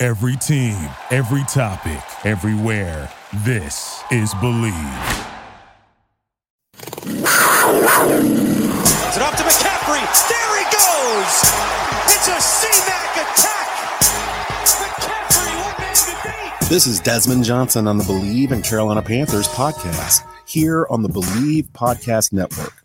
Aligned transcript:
Every 0.00 0.36
team, 0.36 0.78
every 1.10 1.42
topic, 1.48 1.98
everywhere. 2.24 3.10
This 3.38 4.00
is 4.12 4.32
Bleav. 4.34 4.72
It's 6.76 7.16
it 9.16 9.22
off 9.22 9.36
to 9.36 9.42
McCaffrey. 9.42 10.04
There 10.28 10.56
he 10.56 10.64
goes. 10.70 11.42
It's 12.14 12.28
a 12.28 12.40
C-Mac 12.40 13.16
attack. 13.16 13.66
McCaffrey, 14.78 15.50
what 15.64 15.78
man 15.80 15.92
to 15.96 16.60
beat? 16.60 16.68
This 16.68 16.86
is 16.86 17.00
Desmond 17.00 17.42
Johnson 17.42 17.88
on 17.88 17.98
the 17.98 18.04
Bleav 18.04 18.52
in 18.52 18.62
Carolina 18.62 19.02
Panthers 19.02 19.48
podcast 19.48 20.24
here 20.46 20.86
on 20.90 21.02
the 21.02 21.08
Bleav 21.08 21.70
Podcast 21.72 22.32
Network, 22.32 22.84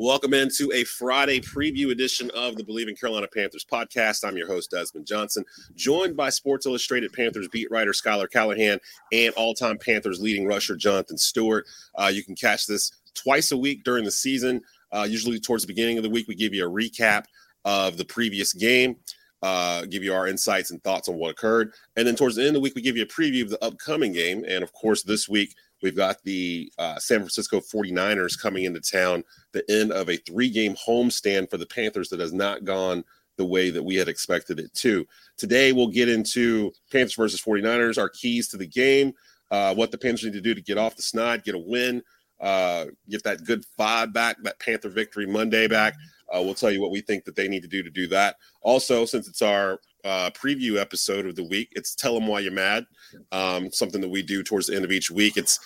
Welcome 0.00 0.32
into 0.32 0.70
a 0.72 0.84
Friday 0.84 1.40
preview 1.40 1.90
edition 1.90 2.30
of 2.30 2.54
the 2.54 2.62
Bleav 2.62 2.86
in 2.86 2.94
Carolina 2.94 3.26
Panthers 3.34 3.64
podcast. 3.64 4.24
I'm 4.24 4.36
your 4.36 4.46
host, 4.46 4.70
Desmond 4.70 5.08
Johnson, 5.08 5.44
joined 5.74 6.16
by 6.16 6.30
Sports 6.30 6.66
Illustrated 6.66 7.12
Panthers 7.12 7.48
beat 7.48 7.68
writer 7.68 7.92
Schuyler 7.92 8.28
Callahan 8.28 8.78
and 9.12 9.34
all 9.34 9.54
time 9.54 9.76
Panthers 9.76 10.20
leading 10.20 10.46
rusher 10.46 10.76
Jonathan 10.76 11.18
Stewart. 11.18 11.66
Uh, 11.96 12.12
you 12.14 12.22
can 12.22 12.36
catch 12.36 12.64
this 12.68 12.92
twice 13.14 13.50
a 13.50 13.56
week 13.56 13.82
during 13.82 14.04
the 14.04 14.10
season. 14.12 14.60
Uh, 14.92 15.04
usually, 15.10 15.40
towards 15.40 15.64
the 15.64 15.66
beginning 15.66 15.96
of 15.96 16.04
the 16.04 16.10
week, 16.10 16.28
we 16.28 16.36
give 16.36 16.54
you 16.54 16.64
a 16.64 16.70
recap 16.70 17.24
of 17.64 17.96
the 17.96 18.04
previous 18.04 18.52
game, 18.52 18.94
uh, 19.42 19.84
give 19.86 20.04
you 20.04 20.14
our 20.14 20.28
insights 20.28 20.70
and 20.70 20.80
thoughts 20.84 21.08
on 21.08 21.16
what 21.16 21.32
occurred. 21.32 21.72
And 21.96 22.06
then, 22.06 22.14
towards 22.14 22.36
the 22.36 22.42
end 22.42 22.50
of 22.50 22.54
the 22.54 22.60
week, 22.60 22.76
we 22.76 22.82
give 22.82 22.96
you 22.96 23.02
a 23.02 23.06
preview 23.06 23.42
of 23.42 23.50
the 23.50 23.64
upcoming 23.64 24.12
game. 24.12 24.44
And 24.46 24.62
of 24.62 24.72
course, 24.72 25.02
this 25.02 25.28
week, 25.28 25.56
We've 25.82 25.96
got 25.96 26.22
the 26.24 26.72
uh, 26.78 26.98
San 26.98 27.18
Francisco 27.18 27.60
49ers 27.60 28.40
coming 28.40 28.64
into 28.64 28.80
town, 28.80 29.24
the 29.52 29.64
end 29.70 29.92
of 29.92 30.08
a 30.08 30.16
three 30.16 30.50
game 30.50 30.74
homestand 30.74 31.50
for 31.50 31.56
the 31.56 31.66
Panthers 31.66 32.08
that 32.08 32.20
has 32.20 32.32
not 32.32 32.64
gone 32.64 33.04
the 33.36 33.44
way 33.44 33.70
that 33.70 33.82
we 33.82 33.94
had 33.94 34.08
expected 34.08 34.58
it 34.58 34.74
to. 34.74 35.06
Today, 35.36 35.72
we'll 35.72 35.88
get 35.88 36.08
into 36.08 36.72
Panthers 36.90 37.14
versus 37.14 37.40
49ers, 37.40 37.98
our 37.98 38.08
keys 38.08 38.48
to 38.48 38.56
the 38.56 38.66
game, 38.66 39.12
uh, 39.50 39.74
what 39.74 39.90
the 39.90 39.98
Panthers 39.98 40.24
need 40.24 40.32
to 40.32 40.40
do 40.40 40.54
to 40.54 40.60
get 40.60 40.78
off 40.78 40.96
the 40.96 41.02
snide, 41.02 41.44
get 41.44 41.54
a 41.54 41.58
win, 41.58 42.02
uh, 42.40 42.86
get 43.08 43.22
that 43.22 43.44
good 43.44 43.64
vibe 43.78 44.12
back, 44.12 44.36
that 44.42 44.58
Panther 44.58 44.88
victory 44.88 45.26
Monday 45.26 45.68
back. 45.68 45.94
Uh, 46.34 46.42
we'll 46.42 46.54
tell 46.54 46.70
you 46.70 46.80
what 46.80 46.90
we 46.90 47.00
think 47.00 47.24
that 47.24 47.36
they 47.36 47.48
need 47.48 47.62
to 47.62 47.68
do 47.68 47.82
to 47.82 47.90
do 47.90 48.06
that. 48.08 48.36
Also, 48.62 49.04
since 49.04 49.28
it's 49.28 49.40
our 49.40 49.80
uh, 50.04 50.30
preview 50.30 50.78
episode 50.78 51.26
of 51.26 51.36
the 51.36 51.44
week. 51.44 51.72
It's 51.72 51.94
tell 51.94 52.14
them 52.14 52.26
why 52.26 52.40
you're 52.40 52.52
mad. 52.52 52.86
Um, 53.32 53.70
something 53.72 54.00
that 54.00 54.08
we 54.08 54.22
do 54.22 54.42
towards 54.42 54.68
the 54.68 54.76
end 54.76 54.84
of 54.84 54.92
each 54.92 55.10
week. 55.10 55.36
It's 55.36 55.58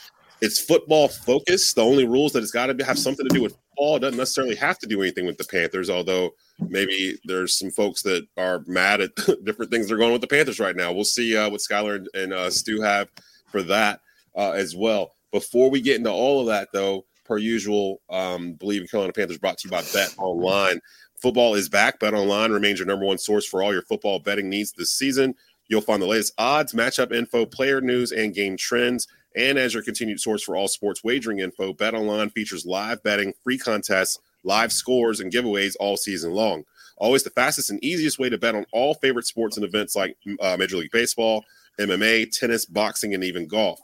it's 0.42 0.58
football 0.58 1.06
focused. 1.06 1.76
The 1.76 1.84
only 1.84 2.04
rules 2.04 2.32
that 2.32 2.42
it's 2.42 2.50
got 2.50 2.66
to 2.66 2.84
have 2.84 2.98
something 2.98 3.26
to 3.26 3.34
do 3.34 3.42
with 3.42 3.52
football. 3.52 4.00
Doesn't 4.00 4.18
necessarily 4.18 4.56
have 4.56 4.76
to 4.80 4.88
do 4.88 5.00
anything 5.00 5.24
with 5.24 5.38
the 5.38 5.44
Panthers. 5.44 5.88
Although 5.88 6.34
maybe 6.58 7.16
there's 7.24 7.56
some 7.56 7.70
folks 7.70 8.02
that 8.02 8.26
are 8.36 8.64
mad 8.66 9.00
at 9.00 9.14
different 9.44 9.70
things 9.70 9.86
that 9.86 9.94
are 9.94 9.98
going 9.98 10.12
with 10.12 10.20
the 10.20 10.26
Panthers 10.26 10.58
right 10.58 10.74
now. 10.74 10.92
We'll 10.92 11.04
see 11.04 11.36
uh, 11.36 11.48
what 11.48 11.60
Schuyler 11.60 11.94
and, 11.94 12.08
and 12.14 12.32
uh, 12.32 12.50
Stu 12.50 12.82
have 12.82 13.08
for 13.46 13.62
that 13.62 14.00
uh, 14.36 14.50
as 14.50 14.74
well. 14.74 15.12
Before 15.30 15.70
we 15.70 15.80
get 15.80 15.96
into 15.96 16.10
all 16.10 16.40
of 16.40 16.46
that, 16.48 16.68
though, 16.72 17.06
per 17.24 17.38
usual, 17.38 18.02
um, 18.10 18.56
Bleav 18.56 18.80
in 18.80 18.88
Carolina 18.88 19.12
Panthers 19.12 19.38
brought 19.38 19.58
to 19.58 19.68
you 19.68 19.70
by 19.70 19.82
Bet 19.92 20.12
Online. 20.18 20.80
Football 21.20 21.54
is 21.54 21.68
back. 21.68 22.00
Bet 22.00 22.14
Online 22.14 22.50
remains 22.50 22.80
your 22.80 22.86
number 22.86 23.06
one 23.06 23.16
source 23.16 23.46
for 23.46 23.62
all 23.62 23.72
your 23.72 23.82
football 23.82 24.18
betting 24.18 24.48
needs 24.48 24.72
this 24.72 24.90
season. 24.90 25.36
You'll 25.68 25.82
find 25.82 26.02
the 26.02 26.06
latest 26.06 26.34
odds, 26.36 26.72
matchup 26.72 27.12
info, 27.12 27.46
player 27.46 27.80
news, 27.80 28.10
and 28.10 28.34
game 28.34 28.56
trends. 28.56 29.06
And 29.36 29.58
as 29.58 29.74
your 29.74 29.82
continued 29.82 30.20
source 30.20 30.42
for 30.42 30.56
all 30.56 30.68
sports 30.68 31.02
wagering 31.02 31.38
info, 31.38 31.72
Bet 31.72 31.94
Online 31.94 32.30
features 32.30 32.66
live 32.66 33.02
betting, 33.02 33.32
free 33.42 33.58
contests, 33.58 34.18
live 34.44 34.72
scores, 34.72 35.20
and 35.20 35.32
giveaways 35.32 35.74
all 35.80 35.96
season 35.96 36.32
long. 36.32 36.64
Always 36.98 37.22
the 37.22 37.30
fastest 37.30 37.70
and 37.70 37.82
easiest 37.82 38.18
way 38.18 38.28
to 38.28 38.38
bet 38.38 38.54
on 38.54 38.66
all 38.72 38.94
favorite 38.94 39.26
sports 39.26 39.56
and 39.56 39.64
events 39.64 39.96
like 39.96 40.16
uh, 40.40 40.56
Major 40.58 40.76
League 40.76 40.90
Baseball, 40.92 41.44
MMA, 41.80 42.30
tennis, 42.30 42.66
boxing, 42.66 43.14
and 43.14 43.24
even 43.24 43.46
golf. 43.46 43.80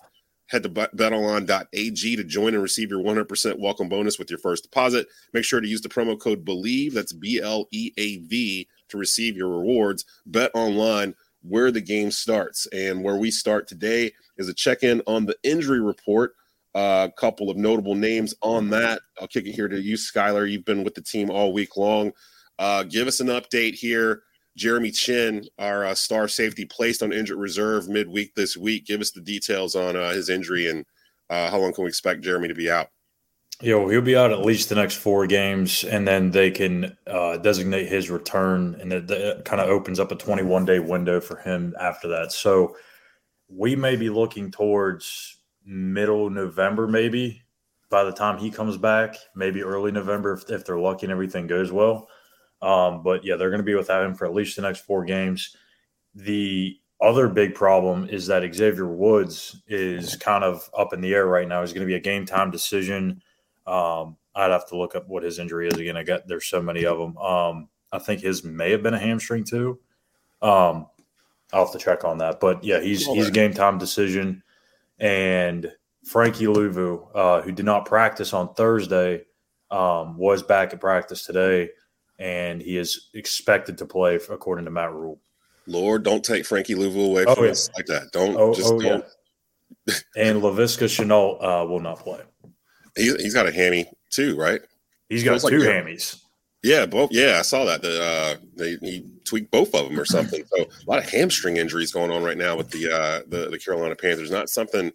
Head 0.49 0.63
to 0.63 0.69
betonline.ag 0.71 2.17
to 2.17 2.25
join 2.25 2.55
and 2.55 2.63
receive 2.63 2.91
your 2.91 3.03
100% 3.03 3.59
welcome 3.59 3.89
bonus 3.89 4.19
with 4.19 4.31
your 4.31 4.39
first 4.39 4.63
deposit. 4.63 5.07
Make 5.35 5.45
sure 5.45 5.61
to 5.61 5.69
use 5.69 5.83
the 5.83 5.91
promo 5.91 6.19
code 6.19 6.45
BLEAV, 6.45 6.93
that's 6.93 7.13
B 7.13 7.41
L 7.43 7.69
E 7.71 7.93
A 7.99 8.19
V, 8.19 8.67
to 8.89 8.97
receive 8.97 9.37
your 9.37 9.51
rewards. 9.51 10.07
Bet 10.25 10.51
online 10.55 11.15
where 11.43 11.71
the 11.71 11.81
game 11.81 12.11
starts. 12.11 12.67
And 12.73 13.03
where 13.03 13.17
we 13.17 13.31
start 13.31 13.69
today 13.69 14.13
is 14.39 14.49
a 14.49 14.55
check 14.55 14.83
in 14.83 15.03
on 15.07 15.27
the 15.27 15.37
injury 15.43 15.81
report. 15.81 16.35
A 16.75 16.79
uh, 16.79 17.09
couple 17.19 17.51
of 17.51 17.57
notable 17.57 17.95
names 17.95 18.35
on 18.43 18.71
that. 18.71 19.01
I'll 19.21 19.27
kick 19.27 19.47
it 19.47 19.53
here 19.53 19.69
to 19.69 19.81
you, 19.81 19.97
Schuyler. 19.97 20.47
You've 20.47 20.65
been 20.65 20.85
with 20.85 20.95
the 20.95 21.03
team 21.03 21.31
all 21.31 21.53
week 21.53 21.77
long. 21.77 22.13
Uh, 22.59 22.83
give 22.85 23.09
us 23.09 23.21
an 23.21 23.29
update 23.29 23.75
here 23.75 24.23
Jeremy 24.57 24.91
Chinn, 24.91 25.45
our 25.59 25.87
uh, 25.87 25.95
star 25.95 26.29
safety, 26.29 26.65
placed 26.65 27.03
on 27.03 27.13
injured 27.13 27.39
reserve 27.39 27.89
midweek 27.89 28.35
this 28.35 28.57
week. 28.57 28.87
Give 28.87 29.01
us 29.01 29.13
the 29.13 29.21
details 29.21 29.77
on 29.77 29.97
uh, 29.97 30.11
his 30.11 30.29
injury 30.29 30.69
and 30.69 30.85
uh, 31.31 31.51
how 31.51 31.59
long 31.59 31.73
can 31.73 31.85
we 31.85 31.89
expect 31.89 32.23
Jeremy 32.23 32.49
to 32.49 32.55
be 32.55 32.71
out? 32.71 32.89
Yeah, 33.61 33.75
well, 33.75 33.89
he'll 33.89 34.01
be 34.01 34.17
out 34.17 34.31
at 34.31 34.45
least 34.45 34.69
the 34.69 34.77
next 34.77 34.97
four 34.97 35.27
games, 35.27 35.83
and 35.83 36.07
then 36.07 36.31
they 36.31 36.51
can 36.51 36.97
uh, 37.09 37.39
designate 37.39 37.89
his 37.89 38.09
return, 38.09 38.77
and 38.81 38.93
that, 38.93 39.43
kind 39.45 39.61
of 39.61 39.69
opens 39.69 39.99
up 39.99 40.13
a 40.13 40.15
21 40.15 40.65
day 40.65 40.79
window 40.79 41.21
for 41.21 41.37
him 41.37 41.75
after 41.81 42.07
that. 42.09 42.31
So 42.31 42.77
we 43.49 43.77
may 43.77 43.97
be 43.97 44.11
looking 44.11 44.51
towards 44.51 45.39
middle 45.65 46.31
November, 46.31 46.87
maybe 46.87 47.43
by 47.91 48.05
the 48.05 48.13
time 48.13 48.39
he 48.39 48.51
comes 48.51 48.77
back, 48.77 49.17
maybe 49.35 49.63
early 49.63 49.91
November 49.91 50.33
if, 50.33 50.51
if 50.51 50.65
they're 50.65 50.79
lucky 50.79 51.07
and 51.07 51.13
everything 51.13 51.47
goes 51.47 51.73
well. 51.73 52.09
Um, 52.61 53.03
but 53.03 53.25
yeah, 53.25 53.37
they're 53.37 53.51
going 53.51 53.61
to 53.61 53.65
be 53.65 53.75
without 53.75 54.05
him 54.05 54.15
for 54.15 54.27
at 54.27 54.35
least 54.35 54.57
the 54.57 54.63
next 54.63 54.81
four 54.81 55.05
games. 55.05 55.57
The 56.15 56.77
other 57.01 57.29
big 57.29 57.55
problem 57.55 58.09
is 58.09 58.27
that 58.27 58.43
Xavier 58.55 58.89
Woods 58.89 59.63
is 59.69 60.17
kind 60.17 60.43
of 60.43 60.69
up 60.77 60.93
in 60.93 61.01
the 61.01 61.15
air 61.15 61.27
right 61.27 61.47
now. 61.47 61.61
He's 61.61 61.73
going 61.73 61.87
to 61.87 61.91
be 61.91 61.95
a 61.95 62.01
game 62.01 62.27
time 62.27 62.51
decision. 62.51 63.23
Um, 63.67 64.17
I'd 64.35 64.51
have 64.51 64.69
to 64.69 64.77
look 64.77 64.97
up 64.97 65.09
what 65.09 65.23
his 65.23 65.39
injury 65.39 65.69
is 65.69 65.79
again. 65.79 65.97
I 65.97 66.03
got 66.03 66.27
there's 66.27 66.47
so 66.47 66.61
many 66.61 66.85
of 66.85 66.99
them. 66.99 67.17
Um, 67.19 67.69
I 67.93 67.99
think 67.99 68.21
his 68.21 68.45
may 68.45 68.73
have 68.73 68.83
been 68.83 68.95
a 68.95 68.99
hamstring 68.99 69.45
too. 69.45 69.79
Um, 70.43 70.87
I'll 71.53 71.65
have 71.65 71.73
to 71.73 71.79
check 71.79 72.05
on 72.05 72.19
that. 72.19 72.41
But 72.41 72.63
yeah, 72.63 72.81
he's 72.81 73.07
he's 73.07 73.29
a 73.29 73.33
game 73.33 73.55
time 73.55 73.79
decision. 73.79 74.43
And 74.99 75.73
Frankie 76.05 76.47
Luvu, 76.47 77.09
uh, 77.15 77.43
who 77.43 77.53
did 77.53 77.65
not 77.65 77.87
practice 77.87 78.33
on 78.33 78.55
Thursday, 78.55 79.25
um, 79.71 80.17
was 80.17 80.43
back 80.43 80.73
at 80.73 80.81
practice 80.81 81.25
today 81.25 81.71
and 82.19 82.61
he 82.61 82.77
is 82.77 83.09
expected 83.15 83.79
to 83.79 83.87
play 83.87 84.17
according 84.17 84.65
to 84.65 84.71
Matt 84.71 84.93
Rhule. 84.93 85.21
Lord, 85.67 86.03
don't 86.03 86.25
take 86.25 86.47
Frankie 86.47 86.75
Luvu 86.75 87.07
away 87.07 87.25
oh, 87.27 87.35
from 87.35 87.45
yeah. 87.45 87.51
us 87.51 87.71
like 87.77 87.87
that. 87.87 88.11
Don't 88.13 88.37
oh, 88.37 88.55
just 88.55 88.73
oh, 88.73 88.81
don't. 88.81 89.05
Yeah. 89.87 89.95
and 90.17 90.43
Laviska 90.43 90.87
Shenault 90.87 91.43
uh, 91.43 91.67
will 91.67 91.81
not 91.81 91.99
play. 91.99 92.21
He, 92.97 93.07
has 93.07 93.35
got 93.35 93.47
a 93.47 93.53
hammy 93.53 93.87
too, 94.11 94.37
right? 94.37 94.61
He's 95.09 95.25
got 95.25 95.41
two 95.41 95.59
like 95.59 95.69
hammies. 95.69 96.21
Yeah, 96.63 96.87
both. 96.87 97.11
Yeah, 97.13 97.37
I 97.39 97.43
saw 97.43 97.65
that. 97.67 97.83
The, 97.83 98.03
uh, 98.03 98.37
they 98.57 98.77
he 98.81 99.05
tweaked 99.25 99.51
both 99.51 99.75
of 99.75 99.89
them 99.89 99.99
or 99.99 100.05
something. 100.05 100.43
So 100.47 100.65
a 100.65 100.91
lot 100.91 100.99
of 100.99 101.09
hamstring 101.09 101.57
injuries 101.57 101.93
going 101.93 102.11
on 102.11 102.25
right 102.25 102.37
now 102.37 102.57
with 102.57 102.71
the 102.71 102.91
uh, 102.91 103.21
the, 103.29 103.49
the 103.51 103.59
Carolina 103.59 103.95
Panthers. 103.95 104.31
Not 104.31 104.49
something 104.49 104.93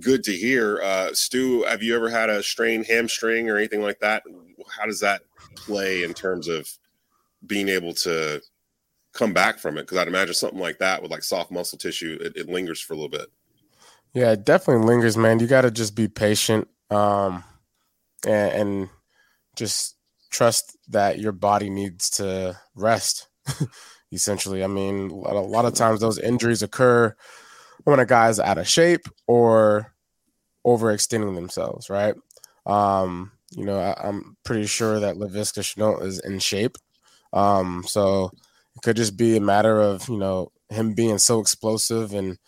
good 0.00 0.24
to 0.24 0.32
hear. 0.32 0.80
Uh, 0.82 1.12
Stu, 1.12 1.64
have 1.64 1.82
you 1.82 1.94
ever 1.94 2.08
had 2.08 2.30
a 2.30 2.42
strained 2.42 2.86
hamstring 2.86 3.50
or 3.50 3.58
anything 3.58 3.82
like 3.82 3.98
that? 4.00 4.22
How 4.68 4.86
does 4.86 5.00
that 5.00 5.22
play 5.54 6.02
in 6.02 6.14
terms 6.14 6.48
of 6.48 6.68
being 7.46 7.68
able 7.68 7.92
to 7.94 8.40
come 9.12 9.34
back 9.34 9.58
from 9.58 9.76
it? 9.76 9.82
Because 9.82 9.98
I'd 9.98 10.08
imagine 10.08 10.34
something 10.34 10.60
like 10.60 10.78
that 10.78 11.02
with 11.02 11.10
like 11.10 11.22
soft 11.22 11.50
muscle 11.50 11.78
tissue, 11.78 12.18
it, 12.22 12.36
it 12.36 12.48
lingers 12.48 12.80
for 12.80 12.94
a 12.94 12.96
little 12.96 13.10
bit. 13.10 13.28
Yeah, 14.14 14.32
it 14.32 14.46
definitely 14.46 14.86
lingers, 14.86 15.18
man. 15.18 15.40
You 15.40 15.46
got 15.46 15.62
to 15.62 15.70
just 15.70 15.94
be 15.94 16.08
patient 16.08 16.68
um, 16.90 17.44
and, 18.24 18.52
and, 18.52 18.88
just 19.56 19.95
trust 20.30 20.76
that 20.88 21.18
your 21.18 21.32
body 21.32 21.70
needs 21.70 22.10
to 22.10 22.58
rest. 22.74 23.28
essentially, 24.12 24.62
I 24.62 24.66
mean, 24.66 25.10
a 25.10 25.34
lot 25.34 25.64
of 25.64 25.74
times 25.74 26.00
those 26.00 26.18
injuries 26.18 26.62
occur 26.62 27.14
when 27.84 28.00
a 28.00 28.06
guy's 28.06 28.40
out 28.40 28.58
of 28.58 28.68
shape 28.68 29.06
or 29.26 29.94
overextending 30.66 31.34
themselves, 31.34 31.88
right? 31.88 32.14
Um, 32.64 33.32
you 33.52 33.64
know, 33.64 33.78
I, 33.78 34.08
am 34.08 34.36
pretty 34.44 34.66
sure 34.66 35.00
that 35.00 35.16
Laviska 35.16 35.60
Shenault 35.60 36.02
is 36.02 36.18
in 36.20 36.38
shape. 36.38 36.76
Um, 37.32 37.84
so 37.86 38.30
it 38.74 38.82
could 38.82 38.96
just 38.96 39.16
be 39.16 39.36
a 39.36 39.40
matter 39.40 39.80
of, 39.80 40.08
you 40.08 40.18
know, 40.18 40.50
him 40.68 40.94
being 40.94 41.18
so 41.18 41.40
explosive 41.40 42.12
and, 42.12 42.38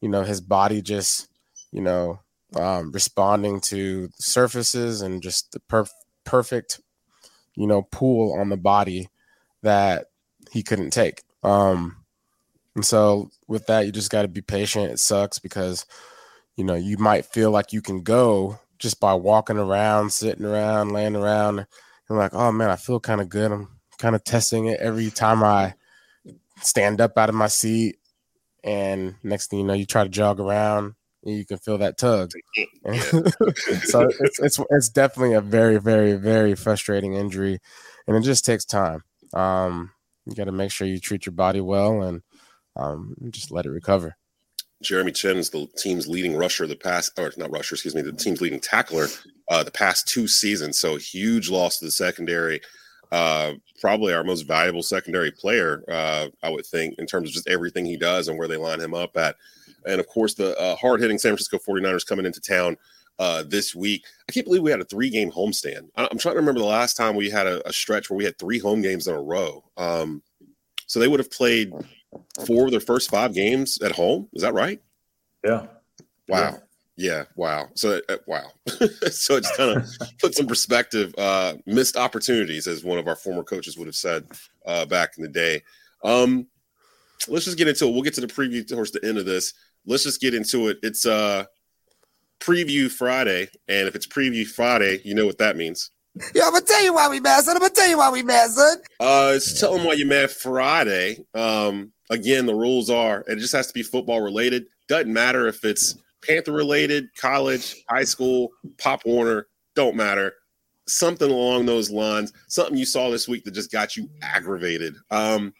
you 0.00 0.08
know, 0.08 0.22
his 0.22 0.40
body 0.40 0.80
just, 0.80 1.28
you 1.72 1.80
know, 1.80 2.20
um, 2.54 2.92
responding 2.92 3.60
to 3.60 4.08
surfaces 4.18 5.02
and 5.02 5.22
just 5.22 5.50
the 5.52 5.60
perf- 5.70 5.90
perfect, 6.24 6.80
you 7.54 7.66
know, 7.66 7.82
pool 7.82 8.38
on 8.38 8.48
the 8.48 8.56
body 8.56 9.08
that 9.62 10.06
he 10.50 10.62
couldn't 10.62 10.90
take. 10.90 11.22
Um, 11.42 11.96
and 12.74 12.84
so 12.84 13.30
with 13.46 13.66
that, 13.66 13.86
you 13.86 13.92
just 13.92 14.10
got 14.10 14.22
to 14.22 14.28
be 14.28 14.40
patient. 14.40 14.92
It 14.92 14.98
sucks 14.98 15.38
because, 15.38 15.86
you 16.56 16.64
know, 16.64 16.74
you 16.74 16.98
might 16.98 17.26
feel 17.26 17.50
like 17.50 17.72
you 17.72 17.82
can 17.82 18.02
go 18.02 18.58
just 18.78 19.00
by 19.00 19.14
walking 19.14 19.58
around, 19.58 20.12
sitting 20.12 20.44
around, 20.44 20.92
laying 20.92 21.16
around, 21.16 21.66
and 22.08 22.18
like, 22.18 22.34
oh 22.34 22.52
man, 22.52 22.70
I 22.70 22.76
feel 22.76 23.00
kind 23.00 23.20
of 23.20 23.28
good. 23.28 23.52
I'm 23.52 23.68
kind 23.98 24.14
of 24.14 24.24
testing 24.24 24.66
it 24.66 24.80
every 24.80 25.10
time 25.10 25.42
I 25.42 25.74
stand 26.60 27.00
up 27.00 27.16
out 27.16 27.28
of 27.28 27.34
my 27.34 27.48
seat. 27.48 27.98
And 28.62 29.14
next 29.22 29.50
thing 29.50 29.60
you 29.60 29.64
know, 29.64 29.74
you 29.74 29.86
try 29.86 30.04
to 30.04 30.10
jog 30.10 30.40
around 30.40 30.94
and 31.24 31.36
you 31.36 31.46
can 31.46 31.58
feel 31.58 31.78
that 31.78 31.98
tug. 31.98 32.30
so 33.84 34.08
it's, 34.20 34.40
it's 34.40 34.60
it's 34.70 34.88
definitely 34.88 35.34
a 35.34 35.40
very, 35.40 35.78
very, 35.78 36.14
very 36.14 36.54
frustrating 36.54 37.14
injury. 37.14 37.58
And 38.06 38.16
it 38.16 38.22
just 38.22 38.44
takes 38.44 38.64
time. 38.64 39.02
Um, 39.32 39.90
you 40.26 40.34
got 40.34 40.44
to 40.44 40.52
make 40.52 40.70
sure 40.70 40.86
you 40.86 41.00
treat 41.00 41.26
your 41.26 41.32
body 41.32 41.60
well 41.60 42.02
and 42.02 42.22
um, 42.76 43.14
just 43.30 43.50
let 43.50 43.66
it 43.66 43.70
recover. 43.70 44.16
Jeremy 44.82 45.12
Chinn 45.12 45.38
is 45.38 45.50
the 45.50 45.66
team's 45.78 46.06
leading 46.06 46.36
rusher 46.36 46.66
the 46.66 46.76
past, 46.76 47.18
or 47.18 47.32
not 47.36 47.50
rusher, 47.50 47.74
excuse 47.74 47.94
me, 47.94 48.02
the 48.02 48.12
team's 48.12 48.40
leading 48.40 48.60
tackler 48.60 49.06
uh, 49.48 49.62
the 49.62 49.70
past 49.70 50.08
two 50.08 50.28
seasons. 50.28 50.78
So 50.78 50.96
huge 50.96 51.50
loss 51.50 51.78
to 51.78 51.86
the 51.86 51.90
secondary. 51.90 52.60
Uh, 53.10 53.52
probably 53.80 54.12
our 54.12 54.24
most 54.24 54.42
valuable 54.42 54.82
secondary 54.82 55.30
player, 55.30 55.84
uh, 55.88 56.28
I 56.42 56.50
would 56.50 56.66
think, 56.66 56.98
in 56.98 57.06
terms 57.06 57.28
of 57.28 57.34
just 57.34 57.48
everything 57.48 57.86
he 57.86 57.96
does 57.96 58.28
and 58.28 58.38
where 58.38 58.48
they 58.48 58.56
line 58.56 58.80
him 58.80 58.94
up 58.94 59.16
at. 59.16 59.36
And 59.86 60.00
of 60.00 60.06
course, 60.06 60.34
the 60.34 60.58
uh, 60.58 60.76
hard 60.76 61.00
hitting 61.00 61.18
San 61.18 61.30
Francisco 61.30 61.58
49ers 61.58 62.06
coming 62.06 62.26
into 62.26 62.40
town 62.40 62.76
uh, 63.18 63.44
this 63.46 63.74
week. 63.74 64.04
I 64.28 64.32
can't 64.32 64.46
believe 64.46 64.62
we 64.62 64.70
had 64.70 64.80
a 64.80 64.84
three 64.84 65.10
game 65.10 65.30
homestand. 65.30 65.88
I'm 65.96 66.18
trying 66.18 66.34
to 66.34 66.40
remember 66.40 66.60
the 66.60 66.66
last 66.66 66.96
time 66.96 67.16
we 67.16 67.30
had 67.30 67.46
a, 67.46 67.66
a 67.68 67.72
stretch 67.72 68.10
where 68.10 68.16
we 68.16 68.24
had 68.24 68.38
three 68.38 68.58
home 68.58 68.82
games 68.82 69.06
in 69.06 69.14
a 69.14 69.22
row. 69.22 69.64
Um, 69.76 70.22
so 70.86 71.00
they 71.00 71.08
would 71.08 71.20
have 71.20 71.30
played 71.30 71.72
four 72.46 72.66
of 72.66 72.70
their 72.70 72.80
first 72.80 73.10
five 73.10 73.34
games 73.34 73.78
at 73.82 73.92
home. 73.92 74.28
Is 74.34 74.42
that 74.42 74.54
right? 74.54 74.80
Yeah. 75.44 75.66
Wow. 76.28 76.58
Yeah. 76.96 77.24
Wow. 77.36 77.68
So 77.74 78.00
uh, 78.08 78.16
wow. 78.26 78.52
so 79.10 79.36
it's 79.36 79.56
kind 79.56 79.76
of 79.76 79.88
put 80.20 80.34
some 80.34 80.46
perspective. 80.46 81.14
Uh, 81.18 81.54
missed 81.66 81.96
opportunities, 81.96 82.66
as 82.66 82.84
one 82.84 82.98
of 82.98 83.08
our 83.08 83.16
former 83.16 83.42
coaches 83.42 83.76
would 83.76 83.88
have 83.88 83.96
said 83.96 84.26
uh, 84.66 84.84
back 84.86 85.16
in 85.16 85.22
the 85.22 85.28
day. 85.28 85.62
Um, 86.02 86.46
let's 87.28 87.44
just 87.44 87.58
get 87.58 87.68
into 87.68 87.86
it. 87.86 87.92
We'll 87.92 88.02
get 88.02 88.14
to 88.14 88.20
the 88.20 88.26
preview 88.26 88.66
towards 88.66 88.90
the 88.90 89.04
end 89.04 89.18
of 89.18 89.26
this. 89.26 89.54
Let's 89.86 90.04
just 90.04 90.20
get 90.20 90.34
into 90.34 90.68
it. 90.68 90.78
It's 90.82 91.06
uh 91.06 91.44
preview 92.40 92.90
Friday, 92.90 93.48
and 93.68 93.88
if 93.88 93.94
it's 93.94 94.06
preview 94.06 94.46
Friday, 94.46 95.00
you 95.04 95.14
know 95.14 95.26
what 95.26 95.38
that 95.38 95.56
means. 95.56 95.90
Yeah, 96.34 96.44
I'm 96.46 96.52
gonna 96.52 96.64
tell 96.64 96.84
you 96.84 96.94
why 96.94 97.08
we 97.08 97.20
mad, 97.20 97.44
son. 97.44 97.56
I'm 97.56 97.60
gonna 97.60 97.74
tell 97.74 97.88
you 97.88 97.98
why 97.98 98.10
we 98.10 98.22
mad, 98.22 98.50
son. 98.50 98.78
Uh, 99.00 99.32
it's 99.34 99.58
tell 99.58 99.74
them 99.74 99.84
why 99.84 99.94
you 99.94 100.06
mad 100.06 100.30
Friday. 100.30 101.24
Um, 101.34 101.92
again, 102.10 102.46
the 102.46 102.54
rules 102.54 102.88
are 102.88 103.24
it 103.26 103.36
just 103.36 103.52
has 103.52 103.66
to 103.66 103.74
be 103.74 103.82
football 103.82 104.20
related. 104.20 104.66
Doesn't 104.86 105.12
matter 105.12 105.48
if 105.48 105.64
it's 105.64 105.96
Panther 106.22 106.52
related, 106.52 107.08
college, 107.16 107.84
high 107.88 108.04
school, 108.04 108.50
Pop 108.78 109.04
Warner, 109.04 109.48
don't 109.74 109.96
matter. 109.96 110.34
Something 110.86 111.30
along 111.30 111.66
those 111.66 111.90
lines. 111.90 112.32
Something 112.48 112.76
you 112.76 112.86
saw 112.86 113.10
this 113.10 113.26
week 113.26 113.44
that 113.44 113.52
just 113.54 113.72
got 113.72 113.96
you 113.96 114.08
aggravated. 114.22 114.94
Um, 115.10 115.52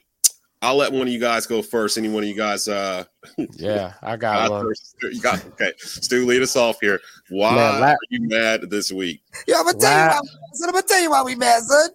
I'll 0.65 0.77
let 0.77 0.93
one 0.93 1.03
of 1.03 1.09
you 1.09 1.21
guys 1.21 1.47
go 1.47 1.61
first. 1.61 1.99
Any 1.99 2.09
one 2.09 2.23
of 2.23 2.29
you 2.29 2.35
guys? 2.35 2.67
Uh, 2.67 3.05
yeah, 3.53 3.93
I 4.03 4.17
got 4.17 4.51
one. 4.51 4.63
First. 4.63 4.97
You 5.03 5.21
got 5.21 5.45
okay. 5.45 5.73
Stu, 5.77 6.25
lead 6.25 6.41
us 6.41 6.57
off 6.57 6.79
here. 6.81 7.01
Why 7.29 7.55
Man, 7.55 7.81
la- 7.81 7.87
are 7.89 7.99
you 8.09 8.27
mad 8.27 8.63
this 8.71 8.91
week? 8.91 9.23
Yeah, 9.47 9.57
I'm 9.59 9.67
gonna 9.67 9.79
tell 9.79 10.07
la- 10.07 10.15
you. 10.15 10.21
Why, 10.23 10.39
son, 10.55 10.69
I'm 10.69 10.75
gonna 10.75 10.87
tell 10.87 11.03
you 11.03 11.11
why 11.11 11.23
we 11.23 11.35
mad, 11.35 11.63
son. 11.65 11.91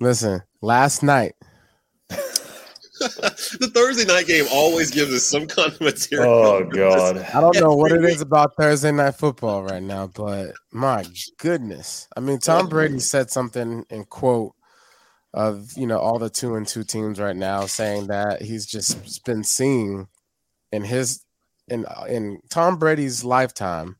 Listen, 0.00 0.42
last 0.60 1.02
night. 1.02 1.34
the 2.08 3.70
Thursday 3.72 4.04
night 4.04 4.26
game 4.26 4.46
always 4.52 4.90
gives 4.90 5.12
us 5.14 5.22
some 5.22 5.46
kind 5.46 5.72
of 5.72 5.80
material. 5.80 6.28
Oh 6.28 6.64
God! 6.64 7.18
I 7.34 7.40
don't 7.40 7.60
know 7.60 7.76
what 7.76 7.92
it 7.92 8.04
is 8.04 8.20
about 8.20 8.56
Thursday 8.56 8.90
night 8.90 9.14
football 9.14 9.62
right 9.62 9.82
now, 9.82 10.08
but 10.08 10.54
my 10.72 11.04
goodness! 11.38 12.08
I 12.16 12.20
mean, 12.20 12.40
Tom 12.40 12.68
Brady 12.68 12.98
said 12.98 13.30
something 13.30 13.84
in 13.90 14.04
quote 14.06 14.54
of 15.34 15.72
you 15.76 15.86
know 15.86 15.98
all 15.98 16.18
the 16.18 16.30
two 16.30 16.54
and 16.54 16.66
two 16.66 16.84
teams 16.84 17.20
right 17.20 17.36
now, 17.36 17.66
saying 17.66 18.08
that 18.08 18.42
he's 18.42 18.66
just 18.66 19.24
been 19.24 19.44
seeing 19.44 20.08
in 20.72 20.84
his 20.84 21.24
in 21.68 21.86
in 22.08 22.40
Tom 22.50 22.78
Brady's 22.78 23.24
lifetime, 23.24 23.96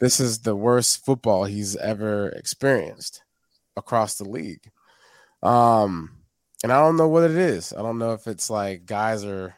this 0.00 0.20
is 0.20 0.40
the 0.40 0.56
worst 0.56 1.04
football 1.04 1.44
he's 1.44 1.76
ever 1.76 2.28
experienced 2.30 3.22
across 3.76 4.16
the 4.16 4.28
league. 4.28 4.70
Um, 5.42 6.10
and 6.62 6.72
I 6.72 6.80
don't 6.80 6.96
know 6.96 7.08
what 7.08 7.30
it 7.30 7.36
is. 7.36 7.72
I 7.72 7.82
don't 7.82 7.98
know 7.98 8.12
if 8.12 8.26
it's 8.26 8.48
like 8.48 8.86
guys 8.86 9.24
are 9.24 9.56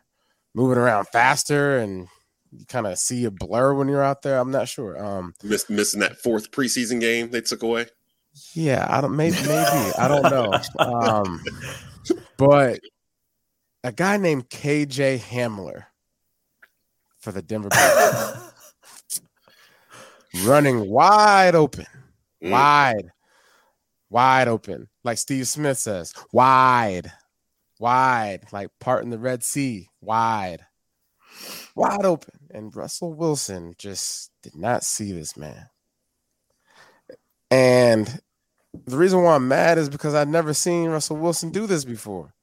moving 0.54 0.78
around 0.78 1.06
faster 1.08 1.78
and 1.78 2.08
you 2.50 2.64
kind 2.66 2.86
of 2.86 2.98
see 2.98 3.24
a 3.24 3.30
blur 3.30 3.74
when 3.74 3.88
you're 3.88 4.02
out 4.02 4.22
there. 4.22 4.38
I'm 4.38 4.50
not 4.50 4.68
sure. 4.68 5.02
Um, 5.02 5.34
Miss, 5.42 5.68
missing 5.68 6.00
that 6.00 6.16
fourth 6.16 6.50
preseason 6.50 7.00
game 7.00 7.30
they 7.30 7.40
took 7.40 7.62
away. 7.62 7.86
Yeah, 8.54 8.86
I 8.88 9.00
don't 9.00 9.16
maybe 9.16 9.36
maybe 9.36 9.92
I 9.98 10.08
don't 10.08 10.22
know. 10.30 10.52
Um, 10.78 11.42
but 12.36 12.80
a 13.84 13.92
guy 13.92 14.16
named 14.16 14.48
KJ 14.50 15.20
Hamler 15.20 15.84
for 17.18 17.32
the 17.32 17.42
Denver 17.42 17.68
Broncos 17.68 18.46
running 20.44 20.88
wide 20.88 21.54
open, 21.54 21.86
mm. 22.42 22.50
wide, 22.50 23.12
wide 24.10 24.48
open, 24.48 24.88
like 25.04 25.18
Steve 25.18 25.48
Smith 25.48 25.78
says, 25.78 26.12
wide, 26.32 27.12
wide, 27.78 28.44
like 28.52 28.68
parting 28.80 29.10
the 29.10 29.18
Red 29.18 29.42
Sea, 29.42 29.88
wide, 30.00 30.66
wide 31.74 32.04
open. 32.04 32.34
And 32.50 32.74
Russell 32.74 33.14
Wilson 33.14 33.74
just 33.78 34.30
did 34.42 34.56
not 34.56 34.84
see 34.84 35.12
this 35.12 35.36
man. 35.36 35.66
And 37.50 38.20
the 38.84 38.96
reason 38.96 39.22
why 39.22 39.34
I'm 39.34 39.48
mad 39.48 39.78
is 39.78 39.88
because 39.88 40.14
I've 40.14 40.28
never 40.28 40.52
seen 40.54 40.90
Russell 40.90 41.16
Wilson 41.16 41.50
do 41.50 41.66
this 41.66 41.84
before. 41.84 42.34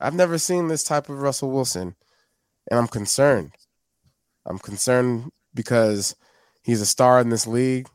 I've 0.00 0.14
never 0.14 0.38
seen 0.38 0.68
this 0.68 0.84
type 0.84 1.08
of 1.08 1.20
Russell 1.20 1.50
Wilson, 1.50 1.94
and 2.70 2.78
I'm 2.78 2.88
concerned. 2.88 3.52
I'm 4.44 4.58
concerned 4.58 5.30
because 5.54 6.16
he's 6.62 6.80
a 6.80 6.86
star 6.86 7.20
in 7.20 7.28
this 7.28 7.46
league. 7.46 7.88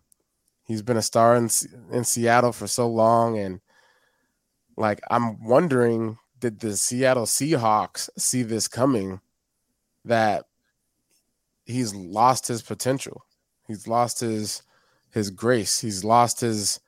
He's 0.64 0.82
been 0.82 0.98
a 0.98 1.02
star 1.02 1.36
in 1.36 1.50
in 1.92 2.04
Seattle 2.04 2.52
for 2.52 2.68
so 2.68 2.88
long, 2.88 3.38
and 3.38 3.62
like 4.76 5.02
I'm 5.10 5.44
wondering, 5.44 6.18
did 6.40 6.60
the 6.60 6.78
Seattle 6.78 7.26
Seahawks 7.26 8.10
see 8.18 8.44
this 8.44 8.68
coming? 8.68 9.22
That 10.06 10.46
he's 11.66 11.94
lost 11.94 12.48
his 12.48 12.62
potential. 12.62 13.26
He's 13.68 13.88
lost 13.88 14.22
his 14.22 14.64
his 15.12 15.30
grace. 15.30 15.80
He's 15.80 16.04
lost 16.04 16.42
his 16.42 16.80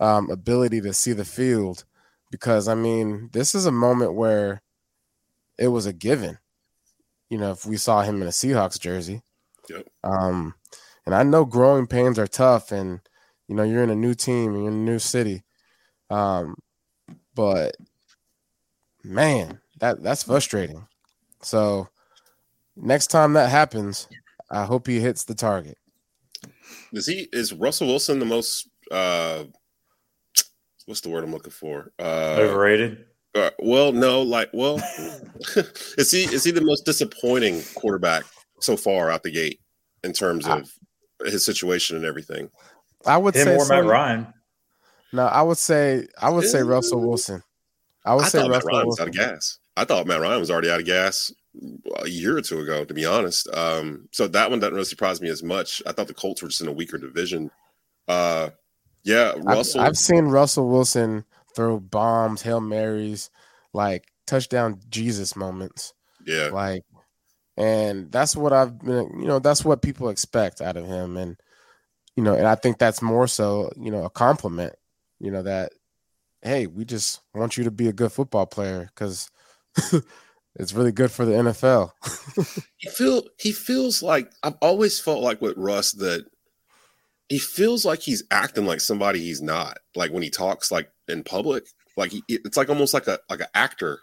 um, 0.00 0.30
ability 0.30 0.80
to 0.82 0.92
see 0.92 1.12
the 1.12 1.24
field 1.24 1.84
because 2.30 2.68
I 2.68 2.74
mean, 2.74 3.30
this 3.32 3.54
is 3.54 3.66
a 3.66 3.72
moment 3.72 4.14
where 4.14 4.62
it 5.58 5.68
was 5.68 5.86
a 5.86 5.92
given. 5.92 6.38
You 7.30 7.38
know, 7.38 7.50
if 7.50 7.66
we 7.66 7.76
saw 7.76 8.02
him 8.02 8.22
in 8.22 8.28
a 8.28 8.32
Seahawks 8.32 8.80
jersey. 8.80 9.22
Yep. 9.68 9.86
Um, 10.02 10.54
and 11.04 11.14
I 11.14 11.22
know 11.22 11.44
growing 11.44 11.86
pains 11.86 12.18
are 12.18 12.26
tough, 12.26 12.72
and 12.72 13.00
you 13.48 13.54
know 13.54 13.62
you're 13.62 13.82
in 13.82 13.90
a 13.90 13.96
new 13.96 14.14
team, 14.14 14.54
you're 14.54 14.68
in 14.68 14.74
a 14.74 14.76
new 14.76 14.98
city. 14.98 15.42
Um, 16.10 16.56
but 17.34 17.76
man, 19.04 19.60
that 19.80 20.02
that's 20.02 20.22
frustrating. 20.22 20.86
So 21.42 21.88
next 22.76 23.08
time 23.08 23.34
that 23.34 23.50
happens, 23.50 24.08
I 24.50 24.64
hope 24.64 24.86
he 24.86 25.00
hits 25.00 25.24
the 25.24 25.34
target. 25.34 25.78
Is 26.92 27.06
he 27.06 27.28
is 27.32 27.52
Russell 27.52 27.88
Wilson 27.88 28.18
the 28.18 28.24
most 28.24 28.68
uh 28.90 29.44
what's 30.88 31.02
the 31.02 31.10
word 31.10 31.22
I'm 31.22 31.32
looking 31.32 31.52
for? 31.52 31.92
Uh, 31.98 32.36
Overrated. 32.38 33.04
Uh, 33.34 33.50
well, 33.58 33.92
no, 33.92 34.22
like, 34.22 34.48
well, 34.54 34.76
is 35.98 36.10
he 36.10 36.24
is 36.24 36.44
he 36.44 36.50
the 36.50 36.62
most 36.62 36.86
disappointing 36.86 37.62
quarterback 37.74 38.24
so 38.60 38.76
far 38.76 39.10
out 39.10 39.22
the 39.22 39.30
gate 39.30 39.60
in 40.02 40.12
terms 40.12 40.46
of 40.48 40.72
I, 41.24 41.30
his 41.30 41.44
situation 41.44 41.96
and 41.96 42.06
everything? 42.06 42.50
I 43.06 43.18
would 43.18 43.36
Him 43.36 43.44
say 43.44 43.56
or 43.56 43.64
so. 43.64 43.74
Matt 43.74 43.84
Ryan. 43.84 44.26
No, 45.12 45.26
I 45.26 45.42
would 45.42 45.58
say 45.58 46.06
I 46.20 46.30
would 46.30 46.44
say 46.44 46.62
Russell 46.62 47.00
Wilson. 47.00 47.42
I 48.04 48.14
would 48.14 48.24
I 48.24 48.28
say 48.28 48.38
thought 48.38 48.50
Matt 48.50 48.64
Russell 48.64 48.70
Ryan 48.70 48.86
was 48.86 49.00
out 49.00 49.08
of 49.08 49.14
gas. 49.14 49.58
I 49.76 49.84
thought 49.84 50.06
Matt 50.06 50.20
Ryan 50.20 50.40
was 50.40 50.50
already 50.50 50.70
out 50.70 50.80
of 50.80 50.86
gas 50.86 51.32
a 52.02 52.08
year 52.08 52.36
or 52.36 52.40
two 52.42 52.60
ago, 52.60 52.84
to 52.84 52.94
be 52.94 53.04
honest. 53.04 53.48
Um, 53.54 54.08
so 54.10 54.26
that 54.26 54.50
one 54.50 54.58
doesn't 54.58 54.74
really 54.74 54.86
surprise 54.86 55.20
me 55.20 55.28
as 55.28 55.42
much. 55.42 55.82
I 55.86 55.92
thought 55.92 56.08
the 56.08 56.14
Colts 56.14 56.42
were 56.42 56.48
just 56.48 56.62
in 56.62 56.68
a 56.68 56.72
weaker 56.72 56.98
division. 56.98 57.50
Uh, 58.08 58.50
yeah, 59.02 59.32
I've, 59.46 59.66
I've 59.76 59.96
seen 59.96 60.26
Russell 60.26 60.68
Wilson 60.68 61.24
throw 61.54 61.78
bombs, 61.80 62.42
hail 62.42 62.60
marys, 62.60 63.30
like 63.72 64.06
touchdown 64.26 64.80
Jesus 64.88 65.36
moments, 65.36 65.94
yeah, 66.26 66.50
like, 66.52 66.84
and 67.56 68.10
that's 68.12 68.36
what 68.36 68.52
I've 68.52 68.78
been. 68.78 69.18
You 69.18 69.26
know, 69.26 69.38
that's 69.38 69.64
what 69.64 69.82
people 69.82 70.08
expect 70.08 70.60
out 70.60 70.76
of 70.76 70.86
him, 70.86 71.16
and 71.16 71.36
you 72.16 72.22
know, 72.22 72.34
and 72.34 72.46
I 72.46 72.56
think 72.56 72.78
that's 72.78 73.00
more 73.00 73.28
so, 73.28 73.70
you 73.76 73.90
know, 73.90 74.04
a 74.04 74.10
compliment. 74.10 74.74
You 75.20 75.30
know 75.30 75.42
that, 75.42 75.72
hey, 76.42 76.66
we 76.66 76.84
just 76.84 77.20
want 77.34 77.56
you 77.56 77.64
to 77.64 77.70
be 77.70 77.88
a 77.88 77.92
good 77.92 78.12
football 78.12 78.46
player 78.46 78.90
because 78.94 79.30
it's 80.56 80.72
really 80.72 80.92
good 80.92 81.10
for 81.10 81.24
the 81.24 81.32
NFL. 81.32 81.92
he 82.76 82.88
feel 82.90 83.22
he 83.38 83.52
feels 83.52 84.02
like 84.02 84.30
I've 84.42 84.56
always 84.60 85.00
felt 85.00 85.22
like 85.22 85.40
with 85.40 85.56
Russ 85.56 85.92
that 85.92 86.26
he 87.28 87.38
feels 87.38 87.84
like 87.84 88.00
he's 88.00 88.22
acting 88.30 88.64
like 88.66 88.80
somebody 88.80 89.20
he's 89.20 89.42
not. 89.42 89.78
Like 89.94 90.12
when 90.12 90.22
he 90.22 90.30
talks 90.30 90.70
like 90.70 90.90
in 91.08 91.22
public, 91.24 91.66
like 91.96 92.10
he, 92.12 92.22
it's 92.28 92.56
like 92.56 92.68
almost 92.68 92.94
like 92.94 93.06
a 93.06 93.18
like 93.28 93.40
an 93.40 93.46
actor. 93.54 94.00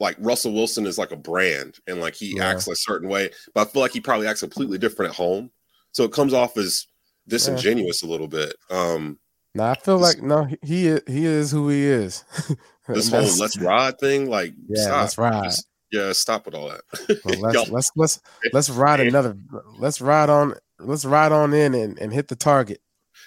Like 0.00 0.16
Russell 0.18 0.52
Wilson 0.52 0.86
is 0.86 0.98
like 0.98 1.12
a 1.12 1.16
brand, 1.16 1.78
and 1.86 2.00
like 2.00 2.14
he 2.14 2.36
Yeah. 2.36 2.48
acts 2.48 2.66
a 2.66 2.74
certain 2.74 3.08
way. 3.08 3.30
But 3.54 3.68
I 3.68 3.70
feel 3.70 3.80
like 3.82 3.92
he 3.92 4.00
probably 4.00 4.26
acts 4.26 4.40
completely 4.40 4.76
different 4.78 5.10
at 5.10 5.16
home, 5.16 5.50
so 5.92 6.02
it 6.04 6.12
comes 6.12 6.32
off 6.34 6.56
as 6.56 6.86
disingenuous 7.28 8.02
a 8.02 8.06
little 8.06 8.28
bit. 8.28 8.54
Um, 8.70 9.18
Now 9.54 9.70
I 9.70 9.74
feel 9.76 9.98
like 9.98 10.20
no, 10.20 10.44
he 10.44 10.58
he 10.62 10.86
is, 10.88 11.00
he 11.06 11.24
is 11.26 11.50
who 11.52 11.68
he 11.68 11.84
is. 11.84 12.24
this 12.88 13.08
whole 13.10 13.20
let's 13.38 13.56
ride 13.56 13.98
thing, 14.00 14.28
like 14.28 14.52
yeah, 14.68 14.82
stop. 14.82 15.00
let's 15.02 15.18
ride. 15.18 15.44
Just- 15.44 15.68
yeah, 15.92 16.10
stop 16.10 16.44
with 16.46 16.56
all 16.56 16.70
that. 16.70 16.80
Well, 17.24 17.38
let's, 17.52 17.70
let's 17.70 17.90
let's 17.94 18.20
let's 18.52 18.70
ride 18.70 18.98
another. 19.06 19.36
Let's 19.78 20.00
ride 20.00 20.28
on. 20.28 20.54
Let's 20.86 21.04
ride 21.04 21.32
on 21.32 21.52
in 21.54 21.74
and, 21.74 21.98
and 21.98 22.12
hit 22.12 22.28
the 22.28 22.36
target. 22.36 22.80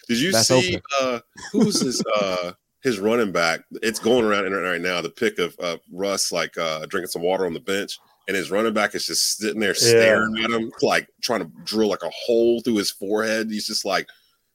Did 0.07 0.19
you 0.19 0.31
That's 0.31 0.47
see 0.47 0.79
uh 1.01 1.19
who's 1.51 1.81
his 1.81 2.03
uh 2.21 2.53
his 2.83 2.99
running 2.99 3.31
back? 3.31 3.61
It's 3.81 3.99
going 3.99 4.25
around 4.25 4.45
internet 4.45 4.71
right 4.71 4.81
now. 4.81 5.01
The 5.01 5.09
pic 5.09 5.39
of 5.39 5.55
uh, 5.59 5.77
Russ 5.91 6.31
like 6.31 6.57
uh 6.57 6.85
drinking 6.85 7.09
some 7.09 7.21
water 7.21 7.45
on 7.45 7.53
the 7.53 7.59
bench, 7.59 7.99
and 8.27 8.37
his 8.37 8.51
running 8.51 8.73
back 8.73 8.95
is 8.95 9.05
just 9.05 9.37
sitting 9.37 9.59
there 9.59 9.73
staring 9.73 10.37
at 10.43 10.51
him, 10.51 10.71
like 10.81 11.07
trying 11.21 11.41
to 11.41 11.51
drill 11.63 11.89
like 11.89 12.03
a 12.03 12.11
hole 12.11 12.61
through 12.61 12.77
his 12.77 12.91
forehead. 12.91 13.49
He's 13.49 13.67
just 13.67 13.85
like, 13.85 14.07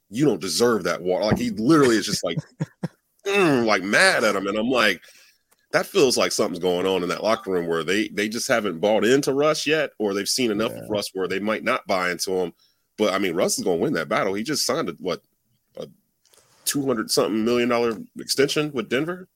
"You 0.09 0.25
don't 0.25 0.41
deserve 0.41 0.85
that 0.85 1.03
water." 1.03 1.25
Like 1.25 1.39
he 1.39 1.51
literally 1.51 1.97
is 1.97 2.07
just 2.07 2.25
like, 2.25 2.39
mm, 3.27 3.67
like 3.67 3.83
mad 3.83 4.25
at 4.25 4.37
him, 4.37 4.47
and 4.47 4.59
I'm 4.59 4.71
like. 4.71 5.03
That 5.73 5.87
feels 5.87 6.19
like 6.19 6.33
something's 6.33 6.59
going 6.59 6.85
on 6.87 7.03
in 7.03 7.09
that 7.09 7.23
locker 7.23 7.51
room 7.51 7.67
where 7.67 7.83
they 7.83 8.09
they 8.09 8.29
just 8.29 8.47
haven't 8.47 8.79
bought 8.79 9.07
into 9.07 9.33
Russ 9.33 9.67
yet, 9.67 9.93
or 9.99 10.13
they've 10.13 10.29
seen 10.29 10.51
enough 10.51 10.73
Yeah. 10.73 10.83
of 10.83 10.91
Russ 10.91 11.09
where 11.15 11.27
they 11.27 11.39
might 11.39 11.65
not 11.65 11.87
buy 11.87 12.11
into 12.11 12.31
him. 12.33 12.53
But 12.99 13.15
I 13.15 13.19
mean, 13.19 13.35
Russ 13.35 13.59
is 13.59 13.65
going 13.65 13.79
to 13.79 13.83
win 13.83 13.93
that 13.95 14.09
battle. 14.09 14.35
He 14.35 14.43
just 14.43 14.65
signed 14.67 14.89
a 14.89 14.93
what 14.99 15.23
a 15.77 15.87
two 16.65 16.87
hundred 16.87 17.11
something 17.11 17.45
million 17.45 17.69
dollar 17.69 17.97
extension 18.19 18.71
with 18.73 18.89
Denver. 18.89 19.29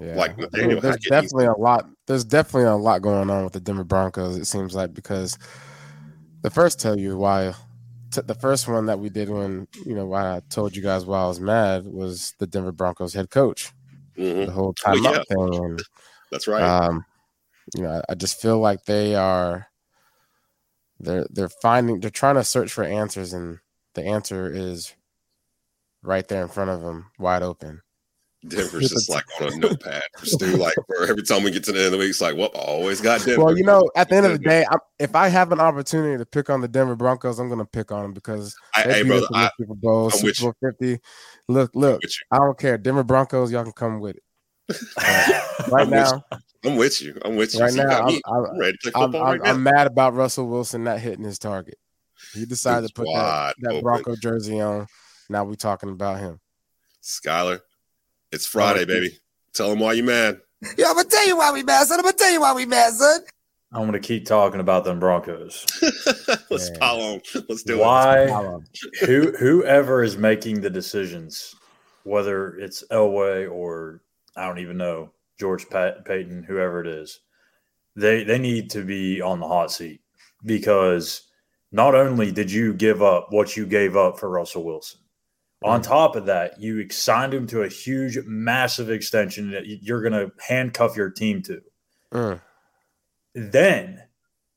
Yeah, 0.00 0.16
Like 0.16 0.32
I 0.32 0.34
mean, 0.36 0.48
Nathaniel 0.52 0.80
there's 0.80 0.94
Hackett, 0.96 1.10
definitely 1.10 1.44
a 1.46 1.52
lot. 1.52 1.88
There's 2.06 2.24
definitely 2.24 2.68
a 2.68 2.74
lot 2.76 3.02
going 3.02 3.30
on 3.30 3.44
with 3.44 3.52
the 3.52 3.60
Denver 3.60 3.84
Broncos. 3.84 4.36
It 4.36 4.46
seems 4.46 4.74
like 4.74 4.92
because 4.92 5.38
the 6.42 6.50
first 6.50 6.80
tell 6.80 6.98
you 6.98 7.16
why. 7.16 7.54
t- 8.10 8.22
The 8.22 8.34
first 8.34 8.66
one 8.66 8.86
that 8.86 8.98
we 8.98 9.08
did 9.10 9.28
when 9.28 9.68
you 9.86 9.94
know 9.94 10.06
why 10.06 10.36
I 10.36 10.40
told 10.50 10.74
you 10.74 10.82
guys 10.82 11.04
why 11.04 11.22
I 11.22 11.26
was 11.28 11.38
mad 11.40 11.86
was 11.86 12.34
the 12.38 12.46
Denver 12.46 12.72
Broncos 12.72 13.14
head 13.14 13.30
coach. 13.30 13.72
Mhm. 14.16 14.46
The 14.46 14.52
whole 14.52 14.74
Well, 14.84 14.96
timeout 14.96 15.16
yeah. 15.16 15.22
thing, 15.28 15.64
and 15.64 15.82
That's 16.32 16.48
right. 16.48 16.62
um, 16.62 17.04
you 17.76 17.82
know, 17.82 17.90
I, 18.08 18.12
I 18.12 18.14
just 18.16 18.40
feel 18.40 18.58
like 18.58 18.84
they 18.84 19.14
are 19.14 19.66
they're 21.00 21.26
they're 21.30 21.48
finding 21.48 22.00
they're 22.00 22.10
trying 22.10 22.36
to 22.36 22.44
search 22.44 22.72
for 22.72 22.84
answers, 22.84 23.32
and 23.32 23.58
the 23.94 24.04
answer 24.04 24.50
is 24.52 24.94
right 26.02 26.26
there 26.28 26.42
in 26.42 26.48
front 26.48 26.70
of 26.70 26.82
them, 26.82 27.10
wide 27.18 27.42
open. 27.42 27.82
Denver's 28.46 28.90
just 28.90 29.08
like 29.08 29.24
on 29.40 29.54
a 29.54 29.56
notepad 29.56 30.02
for 30.18 30.26
Stu. 30.26 30.56
Like 30.56 30.74
for 30.86 31.06
every 31.06 31.22
time 31.22 31.44
we 31.44 31.50
get 31.50 31.64
to 31.64 31.72
the 31.72 31.78
end 31.78 31.86
of 31.86 31.92
the 31.92 31.98
week, 31.98 32.10
it's 32.10 32.20
like, 32.20 32.36
well, 32.36 32.50
I 32.54 32.58
always 32.58 33.00
got 33.00 33.24
Denver. 33.24 33.42
Well, 33.42 33.56
you 33.56 33.64
know, 33.64 33.88
at 33.96 34.10
the 34.10 34.16
end 34.16 34.26
of 34.26 34.32
the 34.32 34.38
day, 34.48 34.66
I'm, 34.70 34.78
if 34.98 35.14
I 35.14 35.28
have 35.28 35.50
an 35.52 35.60
opportunity 35.60 36.18
to 36.18 36.26
pick 36.26 36.50
on 36.50 36.60
the 36.60 36.68
Denver 36.68 36.96
Broncos, 36.96 37.38
I'm 37.38 37.48
going 37.48 37.60
to 37.60 37.64
pick 37.64 37.90
on 37.90 38.02
them 38.02 38.12
because 38.12 38.54
I, 38.74 38.82
hey, 38.82 39.02
brother, 39.02 39.26
the 39.30 39.36
I, 39.36 39.50
Super 39.58 39.74
Bowl, 39.74 40.10
I'm 40.12 40.18
Super 40.18 40.52
Bowl 40.60 40.72
50. 40.72 40.98
Look, 41.48 41.70
look. 41.74 42.02
I 42.30 42.36
don't 42.36 42.58
care. 42.58 42.76
Denver 42.76 43.04
Broncos, 43.04 43.50
y'all 43.50 43.62
can 43.62 43.72
come 43.72 43.98
with 43.98 44.16
it. 44.16 44.22
Uh, 44.70 45.42
right 45.68 45.82
I'm 45.82 45.90
with 45.90 45.90
now, 45.90 46.24
I'm 46.64 46.76
with 46.76 47.00
you. 47.02 47.18
I'm 47.24 47.36
with 47.36 47.54
you. 47.54 47.60
right 47.60 47.72
See, 47.72 47.78
now, 47.78 47.86
got 47.88 48.06
me. 48.06 48.20
I'm, 48.26 48.44
I'm 48.46 48.58
ready 48.58 48.78
I'm, 48.86 48.92
football 48.92 49.20
I'm, 49.22 49.26
right 49.26 49.40
now. 49.42 49.50
I'm 49.50 49.62
mad 49.62 49.86
about 49.86 50.14
Russell 50.14 50.48
Wilson 50.48 50.84
not 50.84 51.00
hitting 51.00 51.24
his 51.24 51.38
target. 51.38 51.76
He 52.32 52.46
decided 52.46 52.84
It's 52.84 52.92
to 52.92 53.02
put 53.02 53.08
that, 53.14 53.54
that 53.60 53.70
open. 53.70 53.82
Bronco 53.82 54.16
jersey 54.16 54.60
on. 54.60 54.86
Now 55.28 55.44
we're 55.44 55.54
talking 55.54 55.90
about 55.90 56.20
him. 56.20 56.40
Schuyler, 57.00 57.60
it's 58.32 58.46
Friday, 58.46 58.82
Oh, 58.82 58.86
baby. 58.86 59.18
Tell 59.52 59.70
him 59.70 59.78
why 59.80 59.92
you 59.92 60.04
mad. 60.04 60.40
Yo, 60.78 60.88
I'm 60.88 60.96
gonna 60.96 61.08
tell 61.08 61.26
you 61.26 61.36
why 61.36 61.52
we 61.52 61.62
mad, 61.62 61.86
son. 61.86 61.98
I'm 61.98 62.04
gonna 62.04 62.16
tell 62.16 62.32
you 62.32 62.40
why 62.40 62.54
we 62.54 62.66
mad, 62.66 62.94
son. 62.94 63.20
I'm 63.74 63.80
going 63.80 63.92
to 63.92 63.98
keep 63.98 64.24
talking 64.24 64.60
about 64.60 64.84
them 64.84 65.00
Broncos. 65.00 65.66
Let's 66.48 66.70
Yeah. 66.70 66.78
pile 66.78 67.00
on. 67.00 67.20
Let's 67.48 67.64
do 67.64 67.74
it. 67.74 67.80
Why? 67.80 68.28
Who 69.04 69.32
whoever 69.32 70.04
is 70.04 70.16
making 70.16 70.60
the 70.60 70.70
decisions, 70.70 71.56
whether 72.04 72.54
it's 72.56 72.84
Elway 72.92 73.50
or 73.50 74.00
I 74.36 74.46
don't 74.46 74.58
even 74.58 74.76
know 74.76 75.12
George 75.38 75.68
Pat, 75.68 76.04
Paton, 76.04 76.42
whoever 76.42 76.80
it 76.80 76.86
is, 76.86 77.20
they 77.96 78.24
they 78.24 78.38
need 78.38 78.70
to 78.70 78.84
be 78.84 79.20
on 79.20 79.40
the 79.40 79.48
hot 79.48 79.70
seat 79.70 80.00
because 80.44 81.22
not 81.72 81.94
only 81.94 82.32
did 82.32 82.50
you 82.50 82.74
give 82.74 83.02
up 83.02 83.28
what 83.30 83.56
you 83.56 83.66
gave 83.66 83.96
up 83.96 84.18
for 84.18 84.28
Russell 84.28 84.64
Wilson, 84.64 85.00
on 85.64 85.80
top 85.80 86.14
of 86.14 86.26
that, 86.26 86.60
you 86.60 86.88
signed 86.90 87.32
him 87.32 87.46
to 87.46 87.62
a 87.62 87.68
huge, 87.68 88.18
massive 88.26 88.90
extension 88.90 89.50
that 89.52 89.64
you're 89.66 90.02
going 90.02 90.12
to 90.12 90.30
handcuff 90.38 90.94
your 90.94 91.08
team 91.08 91.42
to. 91.42 91.62
Mm. 92.12 92.40
Then 93.34 94.02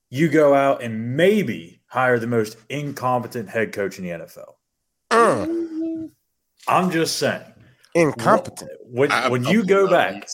you 0.10 0.28
go 0.28 0.54
out 0.54 0.84
and 0.84 1.16
maybe 1.16 1.82
hire 1.88 2.20
the 2.20 2.28
most 2.28 2.58
incompetent 2.70 3.48
head 3.50 3.72
coach 3.72 3.98
in 3.98 4.04
the 4.04 4.12
NFL. 4.12 4.54
Mm. 5.12 6.12
I'm 6.68 6.92
just 6.92 7.18
saying. 7.18 7.54
Incompetent. 7.96 8.72
When, 8.86 9.10
when 9.30 9.44
you 9.44 9.66
go 9.66 9.90
back, 9.90 10.30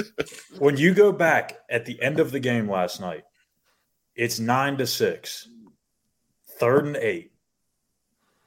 when 0.58 0.76
you 0.76 0.94
go 0.94 1.12
back 1.12 1.58
at 1.68 1.84
the 1.84 2.00
end 2.00 2.20
of 2.20 2.30
the 2.30 2.40
game 2.40 2.70
last 2.70 3.00
night, 3.00 3.24
it's 4.14 4.38
nine 4.38 4.76
to 4.78 4.86
six, 4.86 5.48
third 6.58 6.86
and 6.86 6.96
eight. 6.96 7.32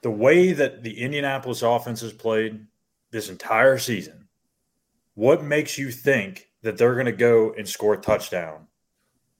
The 0.01 0.11
way 0.11 0.53
that 0.53 0.83
the 0.83 1.01
Indianapolis 1.01 1.61
offense 1.61 2.01
has 2.01 2.13
played 2.13 2.65
this 3.11 3.29
entire 3.29 3.77
season, 3.77 4.27
what 5.15 5.43
makes 5.43 5.77
you 5.77 5.91
think 5.91 6.49
that 6.61 6.77
they're 6.77 6.95
going 6.95 7.05
to 7.05 7.11
go 7.11 7.53
and 7.53 7.67
score 7.67 7.93
a 7.93 8.01
touchdown 8.01 8.67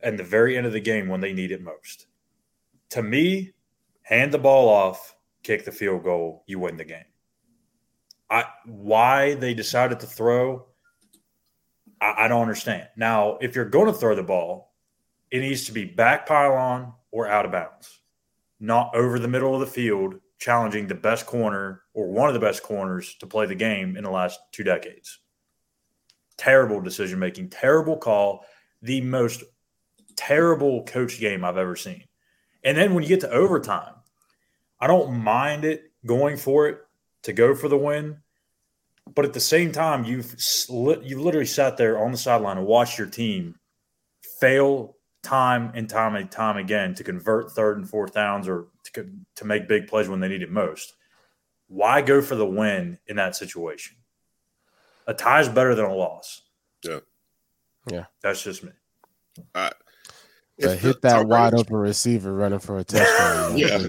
at 0.01 0.17
the 0.17 0.23
very 0.23 0.57
end 0.57 0.65
of 0.65 0.73
the 0.73 0.79
game 0.79 1.07
when 1.07 1.21
they 1.21 1.33
need 1.33 1.51
it 1.51 1.61
most? 1.61 2.07
To 2.91 3.03
me, 3.03 3.51
hand 4.03 4.33
the 4.33 4.37
ball 4.37 4.69
off, 4.69 5.15
kick 5.43 5.65
the 5.65 5.71
field 5.71 6.03
goal, 6.03 6.43
you 6.47 6.59
win 6.59 6.77
the 6.77 6.85
game. 6.85 7.05
I 8.33 8.45
why 8.65 9.35
they 9.35 9.53
decided 9.53 9.99
to 9.99 10.07
throw, 10.07 10.65
I, 12.01 12.25
I 12.25 12.27
don't 12.27 12.41
understand. 12.41 12.87
Now, 12.97 13.37
if 13.39 13.55
you're 13.55 13.69
going 13.69 13.85
to 13.85 13.93
throw 13.93 14.15
the 14.15 14.23
ball, 14.23 14.73
it 15.29 15.41
needs 15.41 15.65
to 15.65 15.71
be 15.71 15.85
back 15.85 16.25
pylon 16.25 16.93
or 17.11 17.27
out 17.27 17.45
of 17.45 17.51
bounds, 17.51 17.99
not 18.59 18.95
over 18.95 19.19
the 19.19 19.27
middle 19.27 19.53
of 19.53 19.59
the 19.59 19.67
field, 19.67 20.15
challenging 20.39 20.87
the 20.87 20.95
best 20.95 21.27
corner 21.27 21.83
or 21.93 22.09
one 22.09 22.27
of 22.27 22.33
the 22.33 22.39
best 22.39 22.63
corners 22.63 23.15
to 23.19 23.27
play 23.27 23.45
the 23.45 23.53
game 23.53 23.95
in 23.95 24.03
the 24.03 24.09
last 24.09 24.39
two 24.51 24.63
decades. 24.63 25.19
Terrible 26.35 26.81
decision 26.81 27.19
making, 27.19 27.49
terrible 27.49 27.97
call, 27.97 28.43
the 28.81 28.99
most 29.01 29.43
terrible 30.15 30.83
coach 30.85 31.19
game 31.19 31.45
I've 31.45 31.57
ever 31.57 31.75
seen. 31.75 32.03
And 32.63 32.75
then 32.75 32.95
when 32.95 33.03
you 33.03 33.09
get 33.09 33.21
to 33.21 33.29
overtime, 33.29 33.93
I 34.79 34.87
don't 34.87 35.23
mind 35.23 35.65
it 35.65 35.91
going 36.03 36.37
for 36.37 36.67
it 36.67 36.79
to 37.23 37.33
go 37.33 37.55
for 37.55 37.67
the 37.67 37.77
win. 37.77 38.17
But 39.15 39.25
at 39.25 39.33
the 39.33 39.39
same 39.39 39.71
time, 39.71 40.05
you've 40.05 40.35
sli- 40.37 41.07
you've 41.07 41.19
literally 41.19 41.45
sat 41.45 41.77
there 41.77 42.03
on 42.03 42.11
the 42.11 42.17
sideline 42.17 42.57
and 42.57 42.65
watched 42.65 42.97
your 42.97 43.07
team 43.07 43.55
fail 44.39 44.95
time 45.23 45.71
and 45.75 45.89
time 45.89 46.15
and 46.15 46.29
time 46.31 46.57
again 46.57 46.93
to 46.95 47.03
convert 47.03 47.51
third 47.51 47.77
and 47.77 47.89
fourth 47.89 48.13
downs 48.13 48.47
or 48.47 48.67
to, 48.93 49.09
to 49.35 49.45
make 49.45 49.67
big 49.67 49.87
plays 49.87 50.07
when 50.07 50.19
they 50.19 50.27
need 50.27 50.41
it 50.41 50.51
most. 50.51 50.93
Why 51.67 52.01
go 52.01 52.21
for 52.21 52.35
the 52.35 52.45
win 52.45 52.99
in 53.07 53.15
that 53.17 53.35
situation? 53.35 53.97
A 55.07 55.13
tie 55.13 55.41
is 55.41 55.49
better 55.49 55.75
than 55.75 55.85
a 55.85 55.93
loss. 55.93 56.41
Yeah. 56.83 56.99
Yeah. 57.89 58.05
That's 58.21 58.41
just 58.41 58.63
me. 58.63 58.71
Uh, 59.53 59.71
if 60.57 60.79
hit 60.81 61.01
that 61.01 61.27
wide 61.27 61.51
Brady- 61.51 61.61
open 61.61 61.75
receiver 61.75 62.33
running 62.33 62.59
for 62.59 62.77
a 62.77 62.83
touchdown. 62.83 63.57
Yeah. 63.57 63.87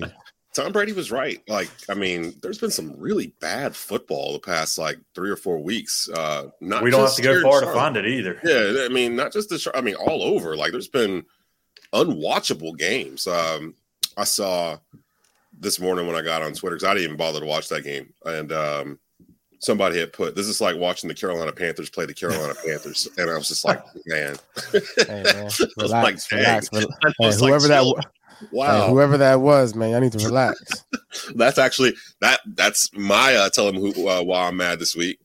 Please. 0.55 0.63
Tom 0.63 0.73
Brady 0.73 0.93
was 0.93 1.11
right. 1.11 1.43
Like, 1.49 1.71
I 1.89 1.95
mean, 1.95 2.35
there's 2.43 2.59
been 2.59 2.71
some 2.71 2.95
really 2.97 3.35
bad 3.41 3.75
football 3.75 4.33
the 4.35 4.39
past 4.39 4.79
like 4.79 4.99
three 5.15 5.31
or 5.31 5.37
four 5.37 5.59
weeks. 5.59 6.09
Uh, 6.09 6.49
not 6.61 6.83
we 6.83 6.91
don't 6.91 7.01
have 7.01 7.15
to 7.17 7.23
go 7.23 7.43
far 7.43 7.61
to 7.61 7.73
find 7.73 7.97
it 7.97 8.07
either. 8.07 8.39
Yeah, 8.45 8.85
I 8.85 8.89
mean, 8.89 9.17
not 9.17 9.33
just 9.33 9.49
the. 9.49 9.59
Char- 9.59 9.77
I 9.77 9.81
mean, 9.81 9.97
all 9.97 10.23
over. 10.23 10.57
Like, 10.57 10.73
there's 10.73 10.89
been 10.89 11.25
unwatchable 11.93 12.77
games. 12.79 13.27
Um, 13.27 13.75
I 14.17 14.25
saw 14.25 14.79
this 15.59 15.81
morning 15.81 16.07
when 16.07 16.17
I 16.17 16.23
got 16.23 16.43
on 16.43 16.53
Twitter 16.53 16.77
because 16.77 16.89
I 16.89 16.95
didn't 16.95 17.05
even 17.05 17.17
bother 17.17 17.41
to 17.41 17.47
watch 17.47 17.69
that 17.69 17.85
game, 17.85 18.13
and 18.25 18.53
um, 18.53 18.99
somebody 19.61 19.99
had 19.99 20.13
put 20.13 20.35
this 20.37 20.47
is 20.47 20.61
like 20.61 20.77
watching 20.77 21.09
the 21.09 21.15
Carolina 21.15 21.53
Panthers 21.53 21.91
play 21.91 22.07
the 22.07 22.15
Carolina 22.15 22.55
Panthers, 22.67 23.09
and 23.19 23.31
I 23.31 23.35
was 23.37 23.49
just 23.49 23.65
like, 23.65 23.83
man, 24.07 24.37
Hey, 24.73 25.23
man, 25.25 25.45
was 25.45 25.61
relax, 25.79 26.31
like, 26.31 26.43
dang. 26.43 26.45
relax. 26.45 26.69
Hey, 26.73 26.87
was 27.19 27.41
like, 27.41 27.49
whoever 27.51 27.69
that, 27.69 28.05
chill. 28.39 28.49
wa- 28.51 28.67
hey, 28.67 28.81
wow, 28.81 28.89
whoever 28.89 29.19
that 29.19 29.41
was, 29.41 29.75
man, 29.75 29.95
I 29.95 30.01
need 30.01 30.13
to 30.13 30.19
relax. 30.19 30.85
that's 31.35 31.59
actually 31.59 31.95
that 32.21 32.41
that's 32.55 32.91
my 32.95 33.35
uh, 33.35 33.51
tell 33.51 33.69
him 33.69 33.77
who 33.77 34.09
uh, 34.09 34.23
why 34.23 34.47
I'm 34.47 34.57
mad 34.57 34.79
this 34.79 34.95
week. 34.95 35.19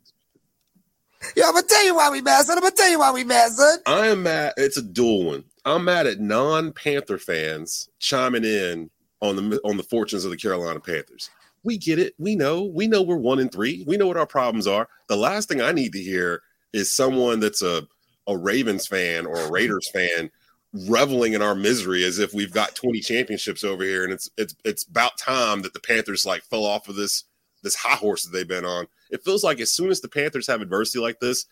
Yo, 1.35 1.43
I'm 1.45 1.53
gonna 1.53 1.67
tell 1.67 1.85
you 1.85 1.95
why 1.95 2.09
we 2.09 2.21
mad, 2.21 2.45
son. 2.45 2.57
I'm 2.57 2.63
gonna 2.63 2.75
tell 2.75 2.89
you 2.89 2.99
why 2.99 3.11
we 3.11 3.23
mad, 3.23 3.51
son. 3.51 3.79
I 3.85 4.07
am 4.07 4.23
mad. 4.23 4.53
It's 4.57 4.77
a 4.77 4.81
dual 4.81 5.25
one. 5.25 5.43
I'm 5.65 5.83
mad 5.83 6.07
at 6.07 6.19
non-Panther 6.19 7.17
fans 7.17 7.89
chiming 7.99 8.45
in 8.45 8.89
on 9.21 9.35
the 9.35 9.59
on 9.63 9.77
the 9.77 9.83
fortunes 9.83 10.25
of 10.25 10.31
the 10.31 10.37
Carolina 10.37 10.79
Panthers. 10.79 11.29
We 11.63 11.77
get 11.77 11.99
it. 11.99 12.13
We 12.17 12.35
know. 12.35 12.63
We 12.63 12.87
know 12.87 13.01
we're 13.01 13.17
one 13.17 13.39
and 13.39 13.51
three. 13.51 13.83
We 13.85 13.97
know 13.97 14.07
what 14.07 14.17
our 14.17 14.25
problems 14.25 14.65
are. 14.65 14.87
The 15.07 15.17
last 15.17 15.49
thing 15.49 15.61
I 15.61 15.73
need 15.73 15.91
to 15.93 16.01
hear 16.01 16.41
is 16.71 16.91
someone 16.91 17.39
that's 17.39 17.61
a 17.61 17.87
a 18.27 18.37
Ravens 18.37 18.87
fan 18.87 19.25
or 19.25 19.35
a 19.35 19.51
Raiders 19.51 19.89
fan 19.89 20.29
reveling 20.73 21.33
in 21.33 21.41
our 21.41 21.55
misery 21.55 22.03
as 22.03 22.19
if 22.19 22.33
we've 22.33 22.53
got 22.53 22.75
20 22.75 22.99
championships 22.99 23.63
over 23.63 23.83
here 23.83 24.03
and 24.03 24.13
it's 24.13 24.29
it's 24.38 24.55
it's 24.63 24.83
about 24.83 25.17
time 25.17 25.63
that 25.63 25.73
the 25.73 25.79
Panthers 25.79 26.25
like 26.25 26.43
fell 26.43 26.63
off 26.63 26.88
of 26.88 26.95
this 26.95 27.23
this 27.63 27.75
high 27.75 27.95
horse 27.95 28.23
that 28.23 28.31
they've 28.31 28.47
been 28.47 28.65
on. 28.65 28.88
It 29.09 29.23
feels 29.23 29.43
like 29.43 29.59
as 29.59 29.71
soon 29.71 29.89
as 29.89 29.99
the 29.99 30.07
Panthers 30.07 30.47
have 30.47 30.61
adversity 30.61 30.99
like 30.99 31.19
this, 31.19 31.45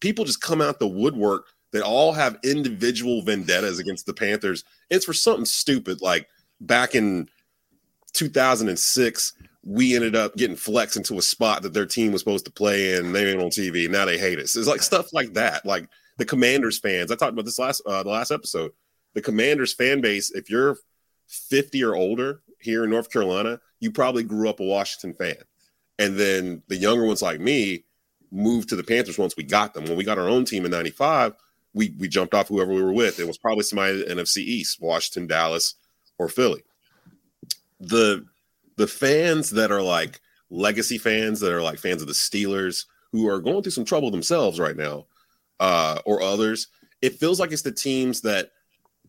people 0.00 0.24
just 0.24 0.40
come 0.40 0.62
out 0.62 0.78
the 0.78 0.86
woodwork 0.86 1.46
that 1.72 1.82
all 1.82 2.12
have 2.12 2.38
individual 2.44 3.22
vendettas 3.22 3.78
against 3.78 4.06
the 4.06 4.14
Panthers. 4.14 4.64
It's 4.90 5.04
for 5.04 5.12
something 5.12 5.44
stupid 5.44 6.00
like 6.00 6.28
back 6.60 6.94
in 6.94 7.28
2006 8.12 9.32
we 9.64 9.94
ended 9.94 10.16
up 10.16 10.36
getting 10.36 10.56
flexed 10.56 10.96
into 10.96 11.18
a 11.18 11.22
spot 11.22 11.62
that 11.62 11.72
their 11.72 11.86
team 11.86 12.12
was 12.12 12.20
supposed 12.20 12.44
to 12.44 12.50
play 12.50 12.96
in. 12.96 13.12
They 13.12 13.30
ain't 13.30 13.40
on 13.40 13.48
TV. 13.48 13.88
Now 13.88 14.04
they 14.04 14.18
hate 14.18 14.38
us. 14.38 14.56
It's 14.56 14.66
like 14.66 14.82
stuff 14.82 15.12
like 15.12 15.34
that. 15.34 15.64
Like 15.64 15.88
the 16.18 16.24
Commanders 16.24 16.78
fans. 16.78 17.10
I 17.10 17.16
talked 17.16 17.32
about 17.32 17.44
this 17.44 17.58
last 17.58 17.82
uh, 17.86 18.02
the 18.02 18.10
last 18.10 18.30
episode. 18.30 18.72
The 19.14 19.22
Commanders 19.22 19.72
fan 19.72 20.00
base. 20.00 20.30
If 20.30 20.50
you're 20.50 20.76
50 21.28 21.82
or 21.84 21.94
older 21.94 22.42
here 22.58 22.84
in 22.84 22.90
North 22.90 23.10
Carolina, 23.10 23.60
you 23.80 23.90
probably 23.90 24.22
grew 24.22 24.48
up 24.48 24.60
a 24.60 24.64
Washington 24.64 25.14
fan. 25.14 25.42
And 25.98 26.18
then 26.18 26.62
the 26.68 26.76
younger 26.76 27.04
ones 27.04 27.22
like 27.22 27.40
me 27.40 27.84
moved 28.30 28.68
to 28.70 28.76
the 28.76 28.84
Panthers 28.84 29.18
once 29.18 29.36
we 29.36 29.44
got 29.44 29.74
them. 29.74 29.84
When 29.84 29.96
we 29.96 30.04
got 30.04 30.18
our 30.18 30.28
own 30.28 30.44
team 30.44 30.64
in 30.64 30.70
95, 30.70 31.34
we 31.74 31.94
we 31.98 32.08
jumped 32.08 32.34
off 32.34 32.48
whoever 32.48 32.72
we 32.72 32.82
were 32.82 32.92
with. 32.92 33.18
It 33.18 33.26
was 33.26 33.38
probably 33.38 33.64
somebody 33.64 34.04
in 34.06 34.18
NFC 34.18 34.38
East, 34.38 34.80
Washington, 34.80 35.26
Dallas, 35.26 35.74
or 36.18 36.28
Philly. 36.28 36.62
The 37.80 38.26
the 38.76 38.86
fans 38.86 39.50
that 39.50 39.70
are 39.70 39.82
like 39.82 40.20
legacy 40.50 40.98
fans 40.98 41.40
that 41.40 41.52
are 41.52 41.62
like 41.62 41.78
fans 41.78 42.02
of 42.02 42.08
the 42.08 42.14
Steelers 42.14 42.86
who 43.10 43.28
are 43.28 43.40
going 43.40 43.62
through 43.62 43.72
some 43.72 43.84
trouble 43.84 44.10
themselves 44.10 44.58
right 44.58 44.76
now, 44.76 45.06
uh, 45.62 46.00
or 46.04 46.20
others, 46.20 46.66
it 47.02 47.14
feels 47.14 47.38
like 47.38 47.52
it's 47.52 47.62
the 47.62 47.70
teams 47.70 48.20
that 48.22 48.50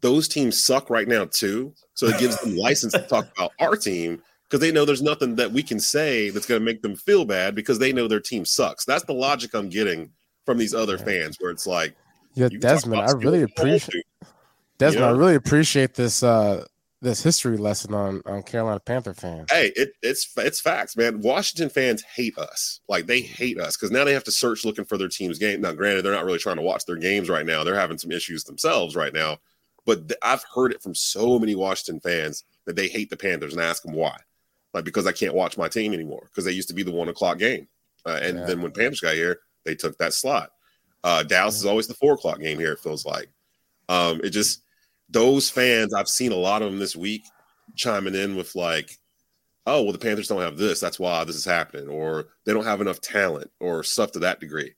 those 0.01 0.27
teams 0.27 0.63
suck 0.63 0.91
right 0.91 1.07
now 1.07 1.25
too. 1.25 1.73
So 1.95 2.05
it 2.05 2.19
gives 2.19 2.39
them 2.39 2.55
license 2.57 2.93
to 2.93 3.01
talk 3.01 3.27
about 3.35 3.53
our 3.59 3.75
team 3.75 4.21
because 4.43 4.59
they 4.59 4.71
know 4.71 4.85
there's 4.85 5.01
nothing 5.01 5.35
that 5.37 5.51
we 5.51 5.63
can 5.63 5.79
say 5.79 6.29
that's 6.29 6.45
going 6.45 6.61
to 6.61 6.65
make 6.65 6.83
them 6.83 6.95
feel 6.95 7.25
bad 7.25 7.55
because 7.55 7.79
they 7.79 7.91
know 7.91 8.07
their 8.07 8.19
team 8.19 8.45
sucks. 8.45 8.85
That's 8.85 9.03
the 9.05 9.13
logic 9.13 9.55
I'm 9.55 9.67
getting 9.67 10.11
from 10.45 10.59
these 10.59 10.75
other 10.75 10.99
fans, 10.99 11.37
where 11.39 11.49
it's 11.49 11.65
like, 11.65 11.95
Yeah, 12.35 12.49
you 12.51 12.59
can 12.59 12.61
talk 12.61 12.69
Desmond, 12.69 13.01
I 13.01 13.11
really 13.13 13.39
Steelers 13.39 13.59
all 13.59 13.67
you 13.67 13.75
appreciate 13.75 14.05
want 14.21 14.33
Desmond. 14.77 15.05
I 15.05 15.11
really 15.11 15.35
appreciate 15.35 15.95
this 15.95 16.21
uh 16.21 16.65
this 17.03 17.21
history 17.21 17.57
lesson 17.57 17.93
on 17.93 18.21
on 18.25 18.41
Carolina 18.43 18.79
Panther 18.79 19.13
fans. 19.13 19.51
Hey, 19.51 19.71
it, 19.75 19.93
it's 20.01 20.31
it's 20.37 20.59
facts, 20.61 20.97
man. 20.97 21.21
Washington 21.21 21.69
fans 21.69 22.01
hate 22.01 22.37
us. 22.37 22.79
Like 22.87 23.05
they 23.05 23.21
hate 23.21 23.59
us 23.59 23.75
because 23.77 23.91
now 23.91 24.03
they 24.03 24.13
have 24.13 24.23
to 24.23 24.31
search 24.31 24.65
looking 24.65 24.85
for 24.85 24.97
their 24.97 25.07
team's 25.09 25.37
game. 25.37 25.61
Now, 25.61 25.73
granted, 25.73 26.03
they're 26.03 26.13
not 26.13 26.25
really 26.25 26.39
trying 26.39 26.55
to 26.55 26.61
watch 26.63 26.85
their 26.85 26.95
games 26.95 27.29
right 27.29 27.45
now. 27.45 27.63
They're 27.63 27.75
having 27.75 27.97
some 27.99 28.11
issues 28.11 28.43
themselves 28.43 28.95
right 28.95 29.13
now. 29.13 29.37
But 29.85 30.07
th- 30.07 30.19
I've 30.23 30.43
heard 30.55 30.71
it 30.71 30.81
from 30.81 30.95
so 30.95 31.37
many 31.37 31.55
Washington 31.55 31.99
fans 31.99 32.45
that 32.65 32.75
they 32.75 32.87
hate 32.87 33.09
the 33.09 33.17
Panthers 33.17 33.53
and 33.53 33.61
ask 33.61 33.83
them 33.83 33.93
why. 33.93 34.17
Like 34.73 34.85
because 34.85 35.05
I 35.05 35.11
can't 35.11 35.35
watch 35.35 35.57
my 35.57 35.67
team 35.67 35.93
anymore 35.93 36.29
because 36.31 36.45
they 36.45 36.51
used 36.51 36.69
to 36.69 36.73
be 36.73 36.83
the 36.83 36.91
one 36.91 37.09
o'clock 37.09 37.37
game, 37.37 37.67
uh, 38.05 38.19
and 38.21 38.39
Yeah. 38.39 38.45
then 38.45 38.61
when 38.61 38.71
Panthers 38.71 39.01
got 39.01 39.13
here, 39.13 39.39
they 39.65 39.75
took 39.75 39.97
that 39.99 40.13
slot. 40.13 40.51
Uh, 41.03 41.21
Dallas 41.21 41.55
is 41.57 41.65
always 41.65 41.87
the 41.87 41.93
four 41.93 42.13
o'clock 42.13 42.39
game 42.39 42.57
here. 42.57 42.71
It 42.71 42.79
feels 42.79 43.05
like. 43.05 43.29
Um, 43.89 44.21
it 44.23 44.29
just 44.29 44.61
those 45.13 45.49
fans. 45.49 45.93
I've 45.93 46.09
seen 46.09 46.31
a 46.31 46.35
lot 46.35 46.61
of 46.61 46.69
them 46.71 46.79
this 46.79 46.95
week 46.95 47.23
chiming 47.75 48.15
in 48.15 48.35
with 48.35 48.55
like, 48.55 48.97
"Oh, 49.65 49.83
well, 49.83 49.91
the 49.93 49.97
Panthers 49.99 50.27
don't 50.27 50.41
have 50.41 50.57
this. 50.57 50.79
That's 50.79 50.99
why 50.99 51.23
this 51.23 51.35
is 51.35 51.45
happening," 51.45 51.87
or 51.87 52.27
they 52.45 52.53
don't 52.53 52.65
have 52.65 52.81
enough 52.81 52.99
talent, 53.01 53.49
or 53.59 53.83
stuff 53.83 54.11
to 54.13 54.19
that 54.19 54.39
degree. 54.39 54.73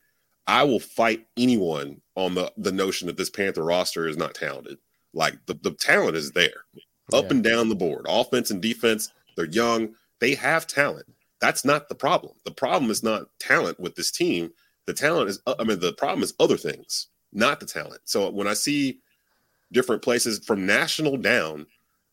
I 0.48 0.64
will 0.64 0.80
fight 0.80 1.26
anyone 1.38 2.02
on 2.16 2.36
the 2.36 2.52
the 2.58 2.72
notion 2.72 3.08
that 3.08 3.18
this 3.18 3.30
Panther 3.32 3.64
roster 3.64 4.08
is 4.08 4.18
not 4.18 4.36
talented. 4.36 4.78
Like 5.14 5.44
the, 5.48 5.56
the 5.56 5.72
talent 5.72 6.16
is 6.18 6.32
there, 6.34 6.66
up 7.14 7.26
Yeah. 7.26 7.32
and 7.32 7.44
down 7.44 7.70
the 7.70 7.76
board, 7.76 8.06
offense 8.08 8.52
and 8.52 8.62
defense. 8.62 9.10
They're 9.36 9.46
young. 9.46 9.96
They 10.20 10.36
have 10.36 10.68
talent. 10.68 11.08
That's 11.42 11.66
not 11.66 11.90
the 11.90 11.96
problem. 11.96 12.34
The 12.46 12.52
problem 12.52 12.92
is 12.92 13.04
not 13.04 13.28
talent 13.40 13.80
with 13.80 13.96
this 13.96 14.12
team. 14.12 14.52
The 14.88 14.94
talent 14.94 15.30
is, 15.30 15.40
uh, 15.48 15.56
I 15.60 15.64
mean, 15.64 15.80
the 15.80 15.94
problem 15.94 16.24
is 16.24 16.34
other 16.40 16.58
things, 16.58 17.08
not 17.34 17.60
the 17.60 17.66
talent. 17.66 18.02
So 18.06 18.30
when 18.30 18.48
I 18.48 18.54
see 18.54 19.00
different 19.72 20.02
places 20.02 20.44
from 20.46 20.66
national 20.66 21.18
down 21.18 21.66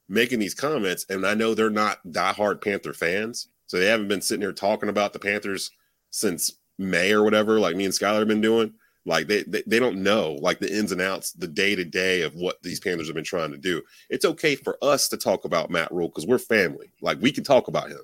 making 0.09 0.39
these 0.39 0.55
comments, 0.55 1.07
and 1.09 1.27
I 1.27 1.35
know 1.35 1.55
they're 1.55 1.71
not 1.71 2.07
diehard 2.09 2.63
Panther 2.63 2.93
fans, 2.93 3.49
so 3.67 3.79
they 3.79 3.87
haven't 3.87 4.09
been 4.09 4.21
sitting 4.21 4.43
here 4.43 4.53
talking 4.53 4.89
about 4.89 5.13
the 5.13 5.19
Panthers 5.19 5.71
since 6.11 6.53
May 6.79 7.13
or 7.13 7.23
whatever, 7.23 7.59
like 7.59 7.77
me 7.77 7.85
and 7.85 7.95
Schuyler 7.95 8.21
have 8.21 8.29
been 8.29 8.41
doing. 8.41 8.75
Like 9.05 9.27
they, 9.27 9.43
they 9.45 9.63
they 9.67 9.81
don't 9.81 10.03
know 10.03 10.39
like 10.41 10.61
the 10.61 10.73
ins 10.73 10.93
and 10.93 11.01
outs, 11.01 11.33
the 11.33 11.49
day 11.49 11.75
to 11.75 11.85
day 11.85 12.23
of 12.23 12.35
what 12.35 12.63
these 12.63 12.79
Panthers 12.79 13.09
have 13.09 13.17
been 13.17 13.25
trying 13.25 13.51
to 13.51 13.59
do. 13.59 13.83
It's 14.11 14.25
okay 14.25 14.55
for 14.55 14.79
us 14.83 15.09
to 15.09 15.17
talk 15.17 15.45
about 15.45 15.71
Matt 15.71 15.91
Rhule 15.91 16.09
because 16.09 16.27
we're 16.27 16.39
family. 16.39 16.93
Like 17.01 17.21
we 17.21 17.33
can 17.33 17.43
talk 17.43 17.67
about 17.67 17.91
him. 17.91 18.03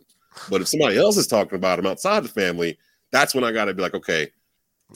But 0.51 0.61
if 0.61 0.69
somebody 0.69 0.99
else 0.99 1.17
is 1.17 1.27
talking 1.27 1.57
about 1.57 1.79
him 1.79 1.87
outside 1.87 2.25
the 2.25 2.29
family, 2.29 2.79
that's 3.13 3.35
when 3.35 3.45
I 3.45 3.53
got 3.53 3.67
to 3.67 3.75
be 3.75 3.83
like, 3.83 3.95
okay, 3.95 4.31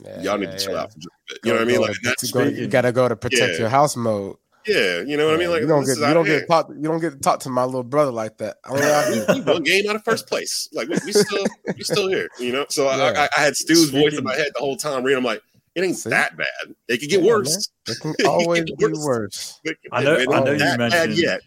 Yeah, 0.04 0.20
y'all 0.22 0.38
need 0.38 0.46
yeah, 0.46 0.52
to 0.56 0.58
chill 0.58 0.72
yeah. 0.74 0.80
out. 0.82 0.92
For 0.92 0.98
just 0.98 1.06
a 1.08 1.34
bit. 1.34 1.38
You 1.44 1.52
know 1.52 1.58
what 1.58 1.62
I 1.62 1.70
mean? 1.72 1.80
Like 1.80 1.96
that's 2.02 2.30
go- 2.30 2.42
you 2.44 2.66
gotta 2.66 2.92
go 2.92 3.08
to 3.08 3.16
protect 3.16 3.54
Yeah. 3.54 3.58
your 3.60 3.68
house 3.68 3.94
mode. 3.96 4.36
yeah. 4.66 5.02
You 5.02 5.16
know 5.16 5.26
what 5.26 5.34
I 5.34 5.38
mean? 5.38 5.50
Like 5.50 5.60
you 5.62 5.66
don't 5.66 5.82
get 5.84 5.90
is 5.92 5.98
you 5.98 6.14
don't 6.14 6.24
get 6.24 6.48
talk 6.48 6.68
you 6.70 6.82
don't 6.82 7.00
get 7.00 7.10
to 7.12 7.18
talk 7.18 7.40
to 7.40 7.50
my 7.50 7.64
little 7.64 7.82
brother 7.82 8.10
like 8.10 8.38
that. 8.38 8.56
I 8.64 9.10
do. 9.10 9.24
we, 9.34 9.40
we 9.40 9.52
one 9.52 9.62
game 9.64 9.88
out 9.90 9.96
of 9.96 10.04
first 10.04 10.26
place. 10.28 10.68
Like 10.72 10.88
we, 10.88 10.96
we 11.04 11.12
still 11.12 11.44
we 11.76 11.82
still 11.84 12.08
here, 12.08 12.28
you 12.38 12.52
know. 12.52 12.64
So 12.70 12.86
I, 12.88 12.96
Yeah. 12.96 13.26
I, 13.34 13.40
I 13.40 13.44
had 13.44 13.56
Stu's 13.56 13.90
voice 13.90 14.16
in 14.16 14.24
my 14.24 14.34
head 14.34 14.48
the 14.54 14.60
whole 14.60 14.76
time. 14.76 15.02
Reading, 15.04 15.18
I'm 15.18 15.24
like, 15.24 15.42
it 15.74 15.82
ain't 15.84 15.96
See? 15.98 16.10
that 16.10 16.36
bad. 16.36 16.46
It 16.88 16.98
could 16.98 17.10
get 17.10 17.22
Yeah, 17.22 17.28
worse. 17.32 17.68
It 17.88 17.98
can 18.00 18.12
get 18.18 18.26
always 18.26 18.64
be 18.64 18.74
worse. 18.78 18.98
worse. 19.04 19.60
I 19.92 20.02
know- 20.04 20.16
I 20.16 20.24
know 20.40 20.52
you 20.52 20.58
that 20.58 20.78
bad 20.78 20.90
mentioned- 20.92 21.18
yet. 21.18 21.40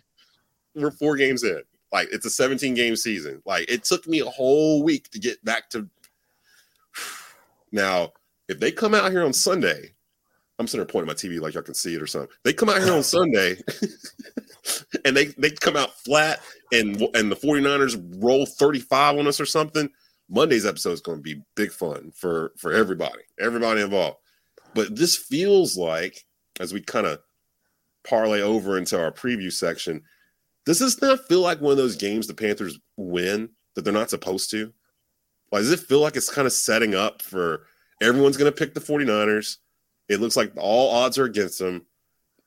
We're 0.75 0.91
four 0.91 1.15
games 1.15 1.43
in. 1.43 1.61
Like 1.93 2.09
it's 2.11 2.25
a 2.25 2.29
17 2.29 2.73
game 2.73 2.95
season. 2.97 3.41
Like 3.45 3.71
it 3.71 3.85
took 3.85 4.05
me 4.07 4.19
a 4.19 4.25
whole 4.25 4.83
week 4.83 5.09
to 5.11 5.19
get 5.19 5.43
back 5.43 5.69
to. 5.71 5.87
Now, 7.71 8.13
if 8.47 8.59
they 8.59 8.71
come 8.71 8.93
out 8.93 9.11
here 9.11 9.23
on 9.23 9.33
Sunday, 9.33 9.93
I'm 10.57 10.67
sitting 10.67 10.85
there 10.85 10.91
pointing 10.91 11.07
my 11.07 11.13
TV 11.13 11.41
like 11.41 11.53
y'all 11.53 11.63
can 11.63 11.73
see 11.73 11.95
it 11.95 12.01
or 12.01 12.07
something. 12.07 12.29
They 12.43 12.53
come 12.53 12.69
out 12.69 12.81
here 12.81 12.93
on 12.93 13.03
Sunday 13.03 13.57
and 15.05 15.15
they 15.15 15.25
they 15.37 15.51
come 15.51 15.75
out 15.75 15.93
flat 15.99 16.39
and 16.71 17.01
and 17.13 17.31
the 17.31 17.35
49ers 17.35 18.23
roll 18.23 18.45
35 18.45 19.19
on 19.19 19.27
us 19.27 19.39
or 19.39 19.45
something. 19.45 19.89
Monday's 20.29 20.65
episode 20.65 20.93
is 20.93 21.01
going 21.01 21.19
to 21.19 21.23
be 21.23 21.41
big 21.55 21.71
fun 21.71 22.11
for 22.15 22.53
for 22.57 22.71
everybody, 22.71 23.21
everybody 23.39 23.81
involved. 23.81 24.17
But 24.73 24.95
this 24.95 25.15
feels 25.15 25.77
like 25.77 26.25
as 26.59 26.73
we 26.73 26.81
kind 26.81 27.05
of 27.05 27.19
parlay 28.03 28.41
over 28.41 28.77
into 28.77 28.99
our 28.99 29.11
preview 29.11 29.51
section, 29.51 30.01
does 30.65 30.79
this 30.79 31.01
not 31.01 31.27
feel 31.27 31.41
like 31.41 31.61
one 31.61 31.71
of 31.71 31.77
those 31.77 31.95
games 31.95 32.27
the 32.27 32.33
Panthers 32.33 32.79
win 32.97 33.49
that 33.75 33.83
they're 33.83 33.93
not 33.93 34.09
supposed 34.09 34.49
to? 34.51 34.73
Like, 35.51 35.61
does 35.61 35.71
it 35.71 35.79
feel 35.79 35.99
like 35.99 36.15
it's 36.15 36.33
kind 36.33 36.47
of 36.47 36.53
setting 36.53 36.95
up 36.95 37.21
for 37.21 37.67
everyone's 38.01 38.37
going 38.37 38.51
to 38.51 38.57
pick 38.57 38.73
the 38.73 38.79
49ers? 38.79 39.57
It 40.09 40.21
looks 40.21 40.37
like 40.37 40.51
all 40.57 40.91
odds 40.91 41.17
are 41.17 41.25
against 41.25 41.59
them. 41.59 41.85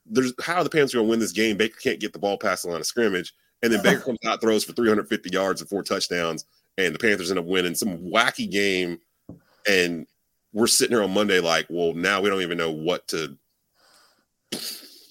There's 0.06 0.32
how 0.40 0.56
are 0.56 0.64
the 0.64 0.70
Panthers 0.70 0.94
going 0.94 1.06
to 1.06 1.10
win 1.10 1.20
this 1.20 1.32
game? 1.32 1.56
Baker 1.56 1.78
can't 1.82 2.00
get 2.00 2.12
the 2.12 2.18
ball 2.18 2.38
past 2.38 2.62
the 2.62 2.70
line 2.70 2.80
of 2.80 2.86
scrimmage, 2.86 3.34
and 3.62 3.72
then 3.72 3.82
Baker 3.82 4.00
comes 4.04 4.18
out, 4.26 4.40
throws 4.40 4.64
for 4.64 4.72
350 4.72 5.30
yards 5.30 5.60
and 5.60 5.68
four 5.68 5.82
touchdowns, 5.82 6.44
and 6.78 6.94
the 6.94 6.98
Panthers 6.98 7.30
end 7.30 7.38
up 7.38 7.44
winning 7.46 7.74
some 7.74 7.98
wacky 7.98 8.50
game. 8.50 9.00
And 9.68 10.06
we're 10.52 10.66
sitting 10.66 10.96
here 10.96 11.04
on 11.04 11.12
Monday, 11.12 11.40
like, 11.40 11.66
well, 11.68 11.92
now 11.92 12.22
we 12.22 12.30
don't 12.30 12.40
even 12.40 12.56
know 12.56 12.70
what 12.70 13.06
to, 13.08 13.36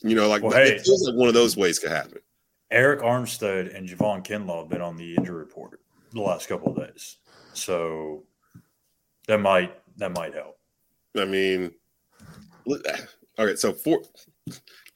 you 0.02 0.16
know, 0.16 0.28
like 0.28 0.42
Well, 0.42 0.54
it 0.54 0.78
hey. 0.78 0.80
feels 0.80 1.08
like 1.08 1.16
one 1.16 1.28
of 1.28 1.36
those 1.36 1.56
ways 1.56 1.78
could 1.78 1.92
happen. 1.92 2.20
Arik 2.74 3.02
Armstead 3.02 3.76
and 3.78 3.88
Javon 3.88 4.26
Kinlaw 4.26 4.62
have 4.62 4.70
been 4.70 4.82
on 4.82 4.98
the 4.98 5.16
injury 5.16 5.38
report 5.38 5.80
the 6.12 6.22
last 6.22 6.50
couple 6.50 6.72
of 6.72 6.78
days, 6.78 7.18
so 7.54 8.24
that 9.28 9.38
might 9.40 9.74
that 9.98 10.12
might 10.14 10.34
help. 10.34 10.58
I 11.18 11.26
mean, 11.26 11.72
all 12.68 13.46
right. 13.46 13.58
so 13.58 13.74
for 13.74 14.02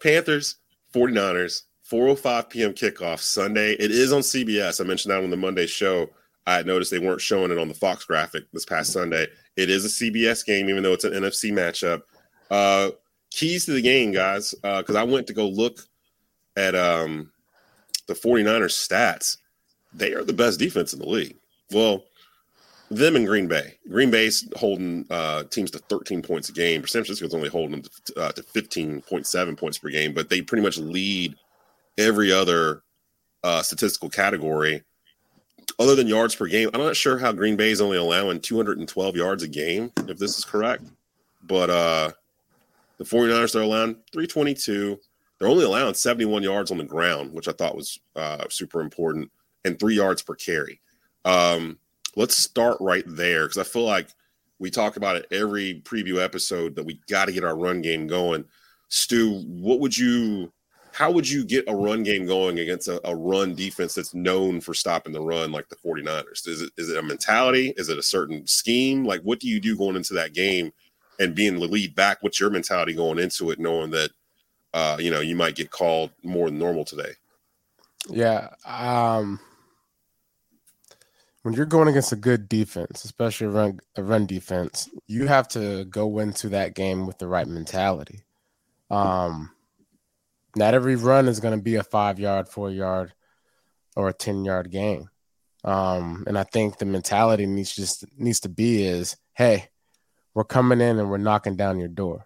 Panthers, 0.02 0.58
49ers, 0.94 1.64
4:05 1.90 2.50
p.m. 2.50 2.74
kickoff 2.74 3.20
Sunday. 3.20 3.74
It 3.74 3.92
is 3.92 4.14
on 4.14 4.22
CBS. 4.22 4.80
I 4.80 4.86
mentioned 4.86 5.12
that 5.12 5.24
on 5.24 5.30
the 5.30 5.38
Monday 5.38 5.68
show. 5.68 6.10
I 6.48 6.64
noticed 6.64 6.90
they 6.90 7.00
weren't 7.00 7.22
showing 7.22 7.52
it 7.52 7.58
on 7.58 7.68
the 7.68 7.74
Fox 7.74 8.06
graphic 8.06 8.46
this 8.52 8.66
past 8.66 8.94
Sunday. 8.94 9.28
It 9.58 9.70
is 9.70 9.86
a 9.86 9.88
CBS 9.90 10.46
game, 10.46 10.70
even 10.70 10.84
though 10.84 10.94
it's 10.94 11.04
an 11.04 11.14
NFC 11.14 11.52
matchup. 11.52 12.02
Uh, 12.50 12.92
keys 13.30 13.66
to 13.66 13.74
the 13.74 13.82
game, 13.82 14.12
guys, 14.12 14.54
because 14.62 14.96
uh, 14.96 15.00
I 15.00 15.04
went 15.04 15.28
to 15.28 15.34
go 15.34 15.48
look 15.48 15.80
at 16.56 16.74
um, 16.76 17.32
the 18.08 18.14
49ers 18.14 18.88
stats. 18.88 19.38
They 19.94 20.14
are 20.14 20.24
the 20.24 20.34
best 20.34 20.60
defense 20.60 20.94
in 20.94 21.00
the 21.00 21.08
league. 21.08 21.38
Well, 21.72 22.04
them 22.92 23.16
and 23.16 23.26
Green 23.26 23.48
Bay. 23.48 23.76
Green 23.90 24.12
Bay's 24.12 24.48
holding 24.58 25.06
uh, 25.10 25.44
teams 25.44 25.72
to 25.72 25.80
13 25.80 26.22
points 26.22 26.50
a 26.50 26.52
game. 26.52 26.86
San 26.86 27.04
Francisco's 27.04 27.34
only 27.34 27.48
holding 27.48 27.72
them 27.72 27.84
to, 28.06 28.20
uh, 28.20 28.32
to 28.34 28.44
15.7 28.44 29.58
points 29.58 29.78
per 29.78 29.90
game, 29.90 30.14
but 30.14 30.30
they 30.30 30.42
pretty 30.42 30.62
much 30.62 30.78
lead 30.78 31.36
every 31.98 32.34
other 32.34 32.84
uh, 33.44 33.62
statistical 33.62 34.10
category 34.10 34.84
other 35.80 35.96
than 35.96 36.08
yards 36.08 36.36
per 36.36 36.48
game. 36.48 36.70
I'm 36.74 36.82
not 36.82 36.98
sure 36.98 37.18
how 37.18 37.32
Green 37.32 37.56
Bay 37.56 37.72
is 37.72 37.80
only 37.80 37.98
allowing 37.98 38.42
212 38.42 39.16
yards 39.16 39.44
a 39.44 39.48
game, 39.48 39.92
if 40.08 40.18
this 40.18 40.38
is 40.38 40.44
correct. 40.44 40.84
But 41.44 41.70
uh, 41.70 42.12
the 42.98 43.06
49ers, 43.06 43.54
they're 43.54 43.64
allowing 43.64 43.96
322. 44.12 45.00
They're 45.40 45.48
only 45.48 45.64
allowing 45.64 45.94
71 45.94 46.44
yards 46.44 46.72
on 46.72 46.78
the 46.78 46.84
ground, 46.84 47.32
which 47.32 47.48
I 47.48 47.54
thought 47.54 47.76
was 47.76 48.00
uh, 48.18 48.46
super 48.50 48.82
important, 48.82 49.32
and 49.64 49.80
three 49.80 49.96
yards 49.96 50.22
per 50.22 50.36
carry. 50.36 50.82
Um, 51.24 51.80
let's 52.16 52.38
start 52.38 52.78
right 52.80 53.06
there 53.08 53.46
because 53.46 53.58
I 53.58 53.64
feel 53.64 53.86
like 53.86 54.10
we 54.60 54.70
talk 54.70 54.96
about 54.96 55.16
it 55.16 55.26
every 55.32 55.82
preview 55.84 56.24
episode 56.24 56.76
that 56.76 56.86
we 56.86 57.00
got 57.10 57.26
to 57.26 57.32
get 57.32 57.44
our 57.44 57.58
run 57.58 57.82
game 57.82 58.08
going. 58.08 58.46
Stu, 58.90 59.42
what 59.48 59.80
would 59.80 59.98
you 59.98 60.52
how 60.94 61.10
would 61.10 61.28
you 61.28 61.46
get 61.46 61.70
a 61.70 61.76
run 61.76 62.04
game 62.04 62.26
going 62.26 62.60
against 62.60 62.88
a, 62.90 63.02
a, 63.08 63.16
run 63.16 63.56
defense 63.56 63.94
that's 63.94 64.14
known 64.14 64.60
for 64.60 64.74
stopping 64.74 65.14
the 65.14 65.22
run 65.22 65.52
like 65.52 65.70
the 65.70 65.78
49ers? 65.78 66.48
Is 66.48 66.62
it 66.62 66.72
is 66.78 66.90
it 66.90 66.98
a 66.98 67.02
mentality? 67.02 67.74
Is 67.78 67.90
it 67.90 67.98
a 67.98 68.04
certain 68.04 68.46
scheme? 68.46 69.06
Like 69.06 69.22
what 69.22 69.40
do 69.40 69.48
you 69.48 69.60
do 69.60 69.78
going 69.78 69.96
into 69.96 70.14
that 70.16 70.34
game 70.34 70.72
and 71.20 71.34
being 71.34 71.56
the 71.56 71.66
lead 71.66 71.96
back? 71.96 72.18
What's 72.22 72.40
your 72.40 72.50
mentality 72.50 72.94
going 72.94 73.20
into 73.20 73.52
it, 73.52 73.60
knowing 73.60 73.92
that 73.92 74.12
uh, 74.74 74.98
you 75.00 75.12
know 75.12 75.22
you 75.22 75.36
might 75.36 75.56
get 75.56 75.72
called 75.72 76.12
more 76.24 76.50
than 76.50 76.60
normal 76.60 76.86
today? 76.86 77.14
Yeah. 78.10 78.50
Um 78.66 79.40
when 81.44 81.54
you're 81.54 81.66
going 81.66 81.88
against 81.88 82.12
a 82.12 82.18
good 82.18 82.48
defense, 82.48 83.04
especially 83.04 83.48
a 83.48 83.52
run, 83.52 83.80
a 83.96 84.04
run 84.04 84.26
defense, 84.26 84.90
you 85.08 85.28
have 85.28 85.48
to 85.50 85.86
go 85.86 86.20
into 86.20 86.50
that 86.50 86.76
game 86.76 87.08
with 87.08 87.18
the 87.18 87.28
right 87.28 87.48
mentality. 87.48 88.22
Um 88.90 89.52
not 90.56 90.74
every 90.74 90.96
run 90.96 91.28
is 91.28 91.40
going 91.40 91.58
to 91.58 91.64
be 91.64 91.76
a 91.76 91.84
five 91.84 92.20
yard, 92.20 92.48
four 92.50 92.70
yard, 92.70 93.14
or 93.96 94.10
a 94.10 94.14
10 94.14 94.46
yard 94.46 94.72
game. 94.72 95.10
Um, 95.64 96.24
and 96.28 96.38
I 96.38 96.44
think 96.44 96.78
the 96.78 96.86
mentality 96.86 97.46
needs 97.46 97.76
just 97.76 98.06
needs 98.18 98.40
to 98.42 98.50
be 98.50 98.84
is, 98.84 99.16
hey, 99.34 99.70
we're 100.34 100.44
coming 100.44 100.82
in 100.82 100.98
and 100.98 101.10
we're 101.10 101.18
knocking 101.18 101.56
down 101.56 101.80
your 101.80 101.88
door. 101.88 102.26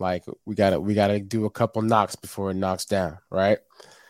Like 0.00 0.24
we 0.44 0.56
gotta 0.56 0.80
we 0.80 0.94
gotta 0.94 1.20
do 1.20 1.44
a 1.44 1.50
couple 1.50 1.82
knocks 1.82 2.16
before 2.16 2.50
it 2.50 2.54
knocks 2.54 2.84
down, 2.84 3.18
right? 3.30 3.58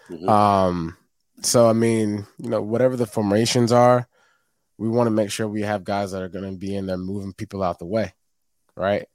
Mm-hmm. 0.08 0.28
Um, 0.28 0.96
so 1.42 1.68
I 1.68 1.72
mean, 1.72 2.26
you 2.38 2.50
know, 2.50 2.62
whatever 2.62 2.96
the 2.96 3.06
formations 3.06 3.72
are, 3.72 4.08
we 4.78 4.88
want 4.88 5.06
to 5.06 5.12
make 5.12 5.30
sure 5.30 5.46
we 5.46 5.62
have 5.62 5.84
guys 5.84 6.12
that 6.12 6.22
are 6.22 6.28
gonna 6.28 6.52
be 6.52 6.74
in 6.74 6.86
there 6.86 6.96
moving 6.96 7.32
people 7.32 7.62
out 7.62 7.78
the 7.78 7.86
way, 7.86 8.12
right? 8.76 9.06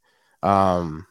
Um, 0.42 1.06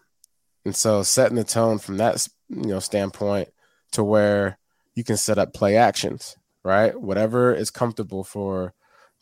and 0.64 0.74
so 0.74 1.02
setting 1.02 1.36
the 1.36 1.44
tone 1.44 1.78
from 1.78 1.98
that 1.98 2.26
you 2.48 2.66
know 2.66 2.80
standpoint 2.80 3.48
to 3.92 4.04
where 4.04 4.58
you 4.94 5.04
can 5.04 5.16
set 5.16 5.38
up 5.38 5.54
play 5.54 5.76
actions, 5.76 6.36
right? 6.64 6.98
Whatever 6.98 7.54
is 7.54 7.70
comfortable 7.70 8.24
for 8.24 8.74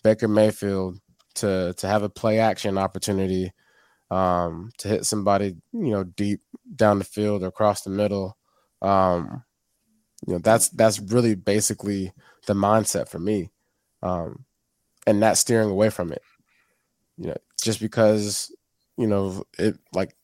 Baker 0.02 0.28
Mayfield 0.28 0.98
to 1.36 1.74
to 1.76 1.86
have 1.86 2.02
a 2.02 2.08
play 2.08 2.38
action 2.38 2.78
opportunity 2.78 3.52
um, 4.10 4.70
to 4.78 4.88
hit 4.88 5.04
somebody, 5.04 5.56
you 5.72 5.90
know, 5.90 6.04
deep 6.04 6.40
down 6.74 6.98
the 6.98 7.04
field 7.04 7.42
or 7.42 7.48
across 7.48 7.82
the 7.82 7.90
middle. 7.90 8.36
Um, 8.82 9.44
you 10.26 10.32
know, 10.34 10.38
that's 10.40 10.68
that's 10.70 10.98
really 10.98 11.34
basically 11.34 12.12
the 12.46 12.54
mindset 12.54 13.08
for 13.08 13.18
me, 13.18 13.50
um, 14.02 14.44
and 15.06 15.20
not 15.20 15.38
steering 15.38 15.70
away 15.70 15.88
from 15.88 16.12
it. 16.12 16.22
You 17.16 17.28
know, 17.28 17.36
just 17.62 17.80
because 17.80 18.52
you 18.98 19.06
know 19.06 19.44
it 19.56 19.78
like 19.92 20.14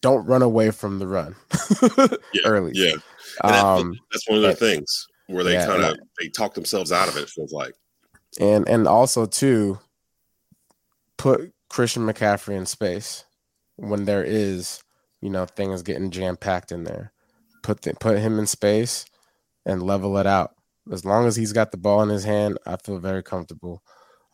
don't 0.00 0.24
run 0.24 0.40
away 0.40 0.70
from 0.70 0.98
the 0.98 1.06
run 1.06 1.36
yeah, 2.32 2.42
early. 2.46 2.72
Yeah, 2.74 2.94
um, 3.42 3.98
that's 4.10 4.28
one 4.28 4.38
of 4.38 4.44
the 4.44 4.54
things 4.54 5.06
where 5.26 5.44
they 5.44 5.54
yeah, 5.54 5.66
kind 5.66 5.84
of 5.84 5.98
they 6.18 6.28
talk 6.28 6.54
themselves 6.54 6.90
out 6.90 7.08
of 7.08 7.18
it. 7.18 7.28
Feels 7.28 7.52
like, 7.52 7.74
and 8.40 8.66
and 8.66 8.88
also 8.88 9.26
too, 9.26 9.78
put 11.18 11.52
Christian 11.68 12.06
McCaffrey 12.06 12.56
in 12.56 12.64
space 12.64 13.26
when 13.76 14.06
there 14.06 14.24
is 14.24 14.82
you 15.20 15.28
know 15.28 15.44
things 15.44 15.82
getting 15.82 16.10
jam 16.10 16.38
packed 16.38 16.72
in 16.72 16.84
there. 16.84 17.12
Put 17.62 17.82
the, 17.82 17.94
put 17.94 18.18
him 18.18 18.38
in 18.38 18.46
space 18.46 19.06
and 19.64 19.82
level 19.82 20.18
it 20.18 20.26
out. 20.26 20.54
As 20.92 21.04
long 21.04 21.26
as 21.26 21.36
he's 21.36 21.52
got 21.52 21.70
the 21.70 21.78
ball 21.78 22.02
in 22.02 22.08
his 22.08 22.24
hand, 22.24 22.58
I 22.66 22.76
feel 22.76 22.98
very 22.98 23.22
comfortable 23.22 23.82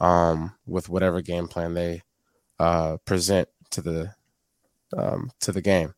um, 0.01 0.55
with 0.67 0.89
whatever 0.89 1.21
game 1.21 1.47
plan 1.47 1.75
they 1.75 2.03
uh, 2.59 2.97
present 3.05 3.49
to 3.71 3.83
the 3.83 4.15
um, 4.97 5.31
to 5.41 5.53
the 5.53 5.63
game. 5.63 5.95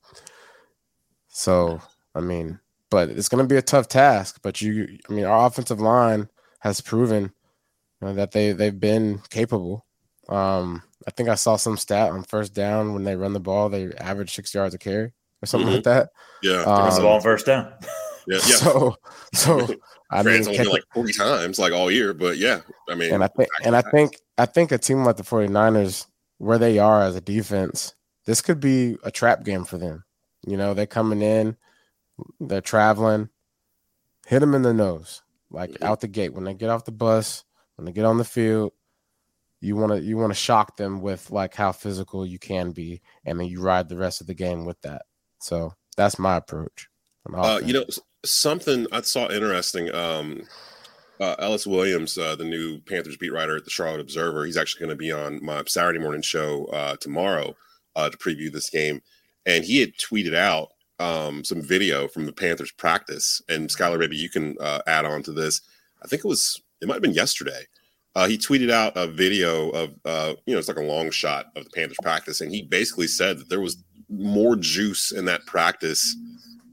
So, 1.28 1.80
I 2.14 2.20
mean, 2.20 2.60
but 2.90 3.08
it's 3.08 3.28
going 3.28 3.42
to 3.42 3.48
be 3.48 3.56
a 3.56 3.62
tough 3.62 3.88
task. 3.88 4.40
But 4.42 4.60
you, 4.60 4.98
I 5.08 5.12
mean, 5.12 5.24
our 5.24 5.46
offensive 5.46 5.80
line 5.80 6.28
has 6.60 6.80
proven 6.80 7.32
you 8.00 8.08
know, 8.08 8.14
that 8.14 8.32
they 8.32 8.52
they've 8.52 8.78
been 8.78 9.22
capable. 9.30 9.86
Um, 10.28 10.82
I 11.06 11.10
think 11.10 11.28
I 11.28 11.34
saw 11.34 11.56
some 11.56 11.76
stat 11.76 12.10
on 12.10 12.22
first 12.24 12.54
down 12.54 12.94
when 12.94 13.04
they 13.04 13.16
run 13.16 13.32
the 13.32 13.40
ball, 13.40 13.68
they 13.68 13.92
average 13.94 14.34
six 14.34 14.54
yards 14.54 14.74
a 14.74 14.78
carry 14.78 15.12
or 15.42 15.46
something 15.46 15.66
mm-hmm. 15.66 15.76
like 15.76 15.84
that. 15.84 16.10
Yeah, 16.42 16.62
um, 16.62 16.94
the 16.94 17.00
ball 17.00 17.14
on 17.14 17.20
first 17.22 17.46
down. 17.46 17.72
yeah, 18.26 18.40
yeah. 18.46 18.56
So, 18.56 18.96
so 19.32 19.68
I 20.10 20.22
mean, 20.22 20.46
only 20.46 20.64
like 20.64 20.84
forty 20.92 21.12
times, 21.12 21.58
like 21.58 21.72
all 21.72 21.90
year. 21.90 22.12
But 22.14 22.38
yeah, 22.38 22.60
I 22.88 22.94
mean, 22.94 23.12
and 23.12 23.24
I 23.24 23.28
think, 23.28 23.48
and 23.64 23.76
I 23.76 23.82
think, 23.82 24.18
I 24.38 24.46
think 24.46 24.72
a 24.72 24.78
team 24.78 25.04
like 25.04 25.16
the 25.16 25.22
49ers, 25.22 26.06
where 26.38 26.58
they 26.58 26.78
are 26.78 27.02
as 27.02 27.16
a 27.16 27.20
defense, 27.20 27.94
this 28.26 28.40
could 28.40 28.60
be 28.60 28.96
a 29.04 29.10
trap 29.10 29.44
game 29.44 29.64
for 29.64 29.78
them. 29.78 30.04
You 30.46 30.56
know, 30.56 30.74
they're 30.74 30.86
coming 30.86 31.22
in, 31.22 31.56
they're 32.40 32.60
traveling, 32.60 33.28
hit 34.26 34.40
them 34.40 34.54
in 34.54 34.62
the 34.62 34.74
nose, 34.74 35.22
like 35.50 35.70
mm-hmm. 35.70 35.84
out 35.84 36.00
the 36.00 36.08
gate. 36.08 36.34
When 36.34 36.44
they 36.44 36.54
get 36.54 36.70
off 36.70 36.84
the 36.84 36.92
bus, 36.92 37.44
when 37.76 37.86
they 37.86 37.92
get 37.92 38.04
on 38.04 38.18
the 38.18 38.24
field, 38.24 38.72
you 39.60 39.76
want 39.76 39.92
to 39.92 40.00
you 40.00 40.16
want 40.16 40.30
to 40.30 40.38
shock 40.38 40.76
them 40.76 41.00
with 41.00 41.30
like 41.30 41.54
how 41.54 41.72
physical 41.72 42.26
you 42.26 42.38
can 42.38 42.72
be, 42.72 43.00
and 43.24 43.38
then 43.38 43.46
you 43.46 43.60
ride 43.60 43.88
the 43.88 43.96
rest 43.96 44.20
of 44.20 44.26
the 44.26 44.34
game 44.34 44.64
with 44.64 44.80
that. 44.82 45.02
So 45.38 45.74
that's 45.96 46.18
my 46.18 46.36
approach. 46.36 46.88
Uh, 47.32 47.60
you 47.64 47.72
know, 47.72 47.84
something 48.24 48.86
I 48.92 49.00
saw 49.02 49.28
interesting. 49.28 49.94
Um, 49.94 50.42
uh, 51.20 51.36
Ellis 51.38 51.66
Williams, 51.66 52.18
uh, 52.18 52.34
the 52.34 52.44
new 52.44 52.80
Panthers 52.80 53.16
beat 53.16 53.32
writer 53.32 53.56
at 53.56 53.64
the 53.64 53.70
Charlotte 53.70 54.00
Observer, 54.00 54.44
he's 54.44 54.56
actually 54.56 54.80
going 54.80 54.96
to 54.96 54.96
be 54.96 55.12
on 55.12 55.44
my 55.44 55.62
Saturday 55.66 55.98
morning 55.98 56.22
show 56.22 56.66
uh, 56.66 56.96
tomorrow 56.96 57.54
uh, 57.94 58.10
to 58.10 58.16
preview 58.16 58.50
this 58.50 58.70
game, 58.70 59.00
and 59.46 59.64
he 59.64 59.78
had 59.78 59.92
tweeted 59.98 60.34
out 60.34 60.70
um, 60.98 61.44
some 61.44 61.62
video 61.62 62.08
from 62.08 62.26
the 62.26 62.32
Panthers 62.32 62.72
practice. 62.72 63.40
And 63.48 63.70
Schuyler, 63.70 63.98
maybe 63.98 64.16
you 64.16 64.30
can 64.30 64.56
uh, 64.60 64.80
add 64.86 65.04
on 65.04 65.22
to 65.24 65.32
this. 65.32 65.60
I 66.02 66.08
think 66.08 66.24
it 66.24 66.28
was 66.28 66.60
it 66.80 66.88
might 66.88 66.94
have 66.94 67.02
been 67.02 67.12
yesterday. 67.12 67.66
Uh, 68.14 68.26
he 68.26 68.36
tweeted 68.36 68.70
out 68.70 68.92
a 68.96 69.06
video 69.06 69.70
of 69.70 69.90
you 70.46 70.54
know 70.54 70.58
it's 70.58 70.68
like 70.68 70.76
a 70.76 70.82
long 70.82 71.10
shot 71.10 71.46
of 71.56 71.64
the 71.64 71.70
Panthers 71.70 71.98
practice, 72.02 72.40
and 72.40 72.50
he 72.52 72.62
basically 72.62 73.06
said 73.06 73.38
that 73.38 73.48
there 73.48 73.60
was 73.60 73.82
more 74.08 74.56
juice 74.56 75.12
in 75.12 75.24
that 75.26 75.46
practice 75.46 76.16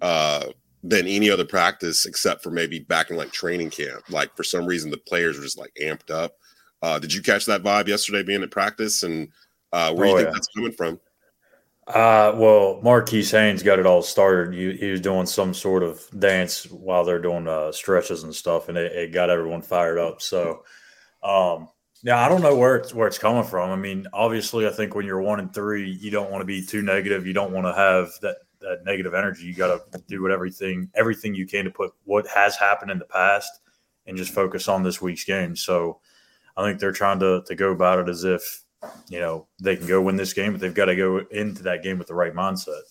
uh, 0.01 0.45
than 0.83 1.07
any 1.07 1.29
other 1.29 1.45
practice, 1.45 2.05
except 2.05 2.41
for 2.41 2.51
maybe 2.51 2.79
back 2.79 3.09
in 3.09 3.17
like 3.17 3.31
training 3.31 3.69
camp. 3.69 4.03
Like 4.09 4.35
for 4.35 4.43
some 4.43 4.65
reason, 4.65 4.91
the 4.91 4.97
players 4.97 5.37
were 5.37 5.43
just 5.43 5.57
like 5.57 5.73
amped 5.81 6.11
up. 6.11 6.33
Uh, 6.81 6.97
did 6.99 7.13
you 7.13 7.21
catch 7.21 7.45
that 7.45 7.63
vibe 7.63 7.87
yesterday, 7.87 8.23
being 8.23 8.43
at 8.43 8.51
practice, 8.51 9.03
and 9.03 9.29
uh, 9.73 9.93
where 9.93 10.07
oh, 10.07 10.09
do 10.09 10.11
you 10.11 10.17
think 10.17 10.27
yeah. 10.27 10.33
that's 10.33 10.47
coming 10.55 10.71
from? 10.71 10.99
Uh, 11.87 12.33
well, 12.35 12.79
Marquis 12.83 13.25
Haynes 13.25 13.63
got 13.63 13.79
it 13.79 13.87
all 13.87 14.03
started. 14.03 14.53
He, 14.53 14.77
he, 14.77 14.91
was 14.91 15.01
doing 15.01 15.25
some 15.25 15.55
sort 15.55 15.81
of 15.81 16.07
dance 16.19 16.69
while 16.69 17.03
they're 17.03 17.21
doing 17.21 17.47
uh, 17.47 17.71
stretches 17.71 18.23
and 18.23 18.33
stuff, 18.33 18.69
and 18.69 18.77
it, 18.77 18.91
it, 18.91 19.11
got 19.11 19.31
everyone 19.31 19.63
fired 19.63 19.97
up. 19.97 20.21
So, 20.21 20.63
um, 21.23 21.67
yeah, 22.03 22.23
I 22.23 22.29
don't 22.29 22.43
know 22.43 22.55
where 22.55 22.75
it's 22.75 22.93
where 22.93 23.07
it's 23.07 23.17
coming 23.17 23.43
from. 23.43 23.71
I 23.71 23.75
mean, 23.75 24.05
obviously, 24.13 24.67
I 24.67 24.69
think 24.69 24.93
when 24.93 25.05
you're 25.05 25.19
one 25.19 25.39
and 25.39 25.51
three, 25.51 25.89
you 25.89 26.11
don't 26.11 26.29
want 26.29 26.41
to 26.41 26.45
be 26.45 26.63
too 26.63 26.83
negative. 26.83 27.25
You 27.25 27.33
don't 27.33 27.51
want 27.51 27.65
to 27.65 27.73
have 27.73 28.11
that 28.21 28.37
that 28.61 28.83
negative 28.85 29.13
energy. 29.13 29.45
You 29.45 29.53
got 29.53 29.91
to 29.91 30.01
do 30.07 30.21
whatever 30.21 30.39
everything 30.39 30.89
everything 30.95 31.35
you 31.35 31.45
can 31.45 31.65
to 31.65 31.71
put 31.71 31.91
what 32.05 32.27
has 32.27 32.55
happened 32.55 32.91
in 32.91 32.99
the 32.99 33.05
past 33.05 33.61
and 34.05 34.17
just 34.17 34.33
focus 34.33 34.67
on 34.67 34.83
this 34.83 35.01
week's 35.01 35.23
game. 35.23 35.55
So 35.55 35.99
I 36.57 36.63
think 36.63 36.79
they're 36.79 36.91
trying 36.91 37.19
to 37.19 37.43
to 37.45 37.55
go 37.55 37.71
about 37.71 37.99
it 37.99 38.09
as 38.09 38.23
if 38.23 38.63
you 39.09 39.19
know 39.19 39.47
they 39.61 39.75
can 39.75 39.87
go 39.87 40.01
win 40.01 40.15
this 40.15 40.33
game, 40.33 40.51
but 40.51 40.61
they've 40.61 40.73
got 40.73 40.85
to 40.85 40.95
go 40.95 41.19
into 41.31 41.63
that 41.63 41.83
game 41.83 41.97
with 41.97 42.07
the 42.07 42.15
right 42.15 42.33
mindset. 42.33 42.81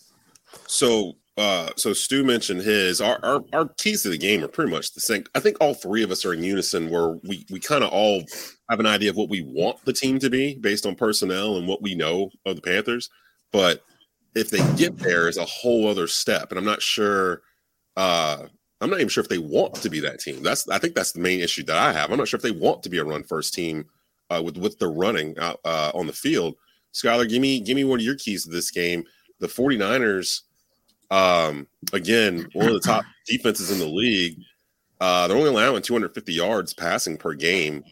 So 0.66 1.14
uh, 1.38 1.70
so 1.76 1.92
Stu 1.92 2.24
mentioned 2.24 2.62
his 2.62 3.00
our, 3.00 3.20
our 3.24 3.44
our 3.52 3.68
keys 3.68 4.02
to 4.02 4.09
the 4.09 4.18
game 4.18 4.42
are 4.42 4.48
pretty 4.48 4.72
much 4.72 4.92
the 4.92 5.00
same. 5.00 5.24
I 5.37 5.40
think 5.40 5.57
all 5.61 5.72
three 5.72 6.02
of 6.02 6.11
us 6.11 6.24
are 6.24 6.35
in 6.35 6.42
unison 6.42 6.90
where 6.90 7.18
we 7.22 7.46
we 7.50 7.61
kind 7.61 7.85
of 7.85 7.90
all 7.90 8.24
have 8.68 8.81
an 8.81 8.87
idea 8.87 9.11
of 9.11 9.16
what 9.16 9.28
we 9.28 9.42
want 9.42 9.85
the 9.85 9.92
team 9.92 10.18
to 10.18 10.31
be 10.31 10.57
based 10.57 10.85
on 10.85 10.96
personnel 10.96 11.57
and 11.57 11.68
what 11.68 11.81
we 11.81 11.94
know 11.94 12.31
of 12.44 12.57
the 12.57 12.62
Panthers. 12.62 13.09
But 13.52 13.85
if 14.34 14.50
they 14.50 14.58
get 14.76 14.98
there 14.98 15.28
is 15.28 15.36
a 15.36 15.44
whole 15.44 15.88
other 15.88 16.06
step. 16.06 16.50
And 16.50 16.58
I'm 16.58 16.64
not 16.64 16.82
sure 16.82 17.42
uh 17.96 18.46
I'm 18.80 18.90
not 18.90 19.00
even 19.00 19.08
sure 19.08 19.22
if 19.22 19.28
they 19.28 19.38
want 19.38 19.74
to 19.76 19.90
be 19.90 20.00
that 20.00 20.20
team. 20.20 20.42
That's 20.42 20.68
I 20.68 20.78
think 20.78 20.94
that's 20.94 21.12
the 21.12 21.20
main 21.20 21.40
issue 21.40 21.64
that 21.64 21.76
I 21.76 21.92
have. 21.92 22.10
I'm 22.10 22.18
not 22.18 22.28
sure 22.28 22.38
if 22.38 22.42
they 22.42 22.50
want 22.52 22.82
to 22.84 22.88
be 22.88 22.98
a 22.98 23.04
run 23.04 23.24
first 23.24 23.54
team 23.54 23.86
uh, 24.30 24.40
with 24.44 24.56
with 24.56 24.78
the 24.78 24.88
running 24.88 25.36
out 25.38 25.60
uh, 25.64 25.90
on 25.94 26.06
the 26.06 26.12
field. 26.12 26.54
Schuyler, 26.92 27.26
give 27.26 27.42
me 27.42 27.60
give 27.60 27.76
me 27.76 27.84
one 27.84 27.98
of 27.98 28.04
your 28.04 28.16
keys 28.16 28.44
to 28.44 28.50
this 28.50 28.70
game. 28.70 29.04
The 29.40 29.46
49ers 29.46 30.42
um, 31.10 31.66
again, 31.92 32.48
one 32.52 32.68
of 32.68 32.74
the 32.74 32.80
top 32.80 33.04
defenses 33.26 33.70
in 33.70 33.78
the 33.78 33.86
league. 33.86 34.40
Uh, 35.00 35.28
they're 35.28 35.36
only 35.36 35.50
allowing 35.50 35.82
250 35.82 36.32
yards 36.32 36.74
passing 36.74 37.16
per 37.16 37.34
game. 37.34 37.84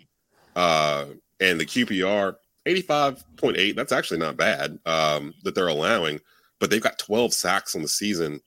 Uh, 0.54 1.06
and 1.40 1.60
the 1.60 1.66
QBR 1.66 2.34
85.8. 2.66 3.76
That's 3.76 3.92
actually 3.92 4.18
not 4.18 4.36
bad 4.36 4.78
um, 4.86 5.34
that 5.44 5.54
they're 5.54 5.68
allowing, 5.68 6.20
but 6.58 6.70
they've 6.70 6.82
got 6.82 6.98
12 6.98 7.32
sacks 7.32 7.76
on 7.76 7.82
the 7.82 7.88
season 7.88 8.40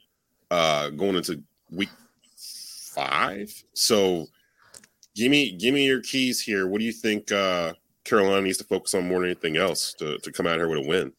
uh, 0.51 0.89
going 0.89 1.15
into 1.15 1.41
week 1.71 1.89
five. 2.35 3.51
So 3.73 4.27
give 5.15 5.31
me 5.31 5.51
give 5.51 5.73
me 5.73 5.85
your 5.85 6.01
keys 6.01 6.41
here. 6.41 6.67
What 6.67 6.79
do 6.79 6.85
you 6.85 6.91
think 6.91 7.31
uh, 7.31 7.73
Carolina 8.03 8.41
needs 8.41 8.57
to 8.57 8.63
focus 8.63 8.93
on 8.93 9.07
more 9.07 9.19
than 9.19 9.29
anything 9.29 9.57
else 9.57 9.93
to, 9.95 10.17
to 10.19 10.31
come 10.31 10.47
out 10.47 10.57
here 10.57 10.67
with 10.67 10.79
a 10.79 10.87
win? 10.87 11.13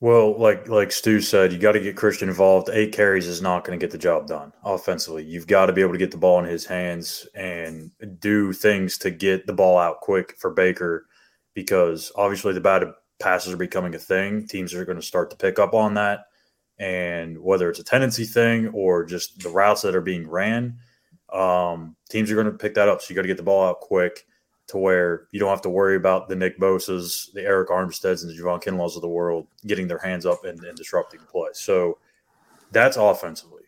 Well, 0.00 0.38
like 0.38 0.66
like 0.66 0.92
Stu 0.92 1.20
said, 1.20 1.52
you 1.52 1.58
got 1.58 1.72
to 1.72 1.80
get 1.80 1.94
Christian 1.94 2.30
involved. 2.30 2.70
Eight 2.72 2.92
carries 2.92 3.26
is 3.26 3.42
not 3.42 3.64
going 3.64 3.78
to 3.78 3.82
get 3.82 3.90
the 3.90 3.98
job 3.98 4.26
done 4.26 4.50
offensively. 4.64 5.24
You've 5.24 5.46
got 5.46 5.66
to 5.66 5.74
be 5.74 5.82
able 5.82 5.92
to 5.92 5.98
get 5.98 6.10
the 6.10 6.16
ball 6.16 6.38
in 6.38 6.46
his 6.46 6.64
hands 6.64 7.26
and 7.34 7.90
do 8.18 8.54
things 8.54 8.96
to 8.98 9.10
get 9.10 9.46
the 9.46 9.52
ball 9.52 9.76
out 9.76 10.00
quick 10.00 10.36
for 10.38 10.50
Baker, 10.50 11.06
because 11.54 12.12
obviously 12.16 12.52
the 12.52 12.60
bad 12.60 12.84
passes 13.18 13.52
are 13.52 13.58
becoming 13.58 13.94
a 13.94 13.98
thing. 13.98 14.46
Teams 14.46 14.74
are 14.74 14.84
going 14.84 14.98
to 14.98 15.02
start 15.02 15.30
to 15.30 15.36
pick 15.36 15.58
up 15.58 15.74
on 15.74 15.94
that, 15.94 16.26
and 16.78 17.38
whether 17.38 17.68
it's 17.68 17.80
a 17.80 17.84
tendency 17.84 18.24
thing 18.24 18.68
or 18.68 19.04
just 19.04 19.42
the 19.42 19.50
routes 19.50 19.82
that 19.82 19.94
are 19.94 20.00
being 20.00 20.28
ran, 20.28 20.78
um, 21.32 21.96
teams 22.08 22.30
are 22.30 22.34
going 22.34 22.46
to 22.46 22.52
pick 22.52 22.74
that 22.74 22.88
up. 22.88 23.00
So 23.00 23.06
you 23.10 23.16
got 23.16 23.22
to 23.22 23.28
get 23.28 23.36
the 23.36 23.42
ball 23.42 23.68
out 23.68 23.80
quick 23.80 24.26
to 24.68 24.78
where 24.78 25.26
you 25.32 25.40
don't 25.40 25.50
have 25.50 25.62
to 25.62 25.68
worry 25.68 25.96
about 25.96 26.28
the 26.28 26.36
Nick 26.36 26.58
Bosas, 26.58 27.32
the 27.32 27.40
Arik 27.40 27.68
Armsteads, 27.68 28.22
and 28.22 28.30
the 28.30 28.40
Javon 28.40 28.62
Kinlaws 28.62 28.94
of 28.94 29.02
the 29.02 29.08
world 29.08 29.48
getting 29.66 29.88
their 29.88 29.98
hands 29.98 30.24
up 30.24 30.44
and, 30.44 30.62
and 30.64 30.76
disrupting 30.76 31.20
play. 31.28 31.48
So 31.52 31.98
that's 32.70 32.96
offensively. 32.96 33.64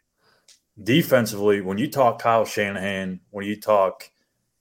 Defensively, 0.80 1.60
when 1.60 1.76
you 1.76 1.90
talk 1.90 2.20
Kyle 2.20 2.44
Shanahan, 2.44 3.20
when 3.30 3.44
you 3.44 3.60
talk, 3.60 4.11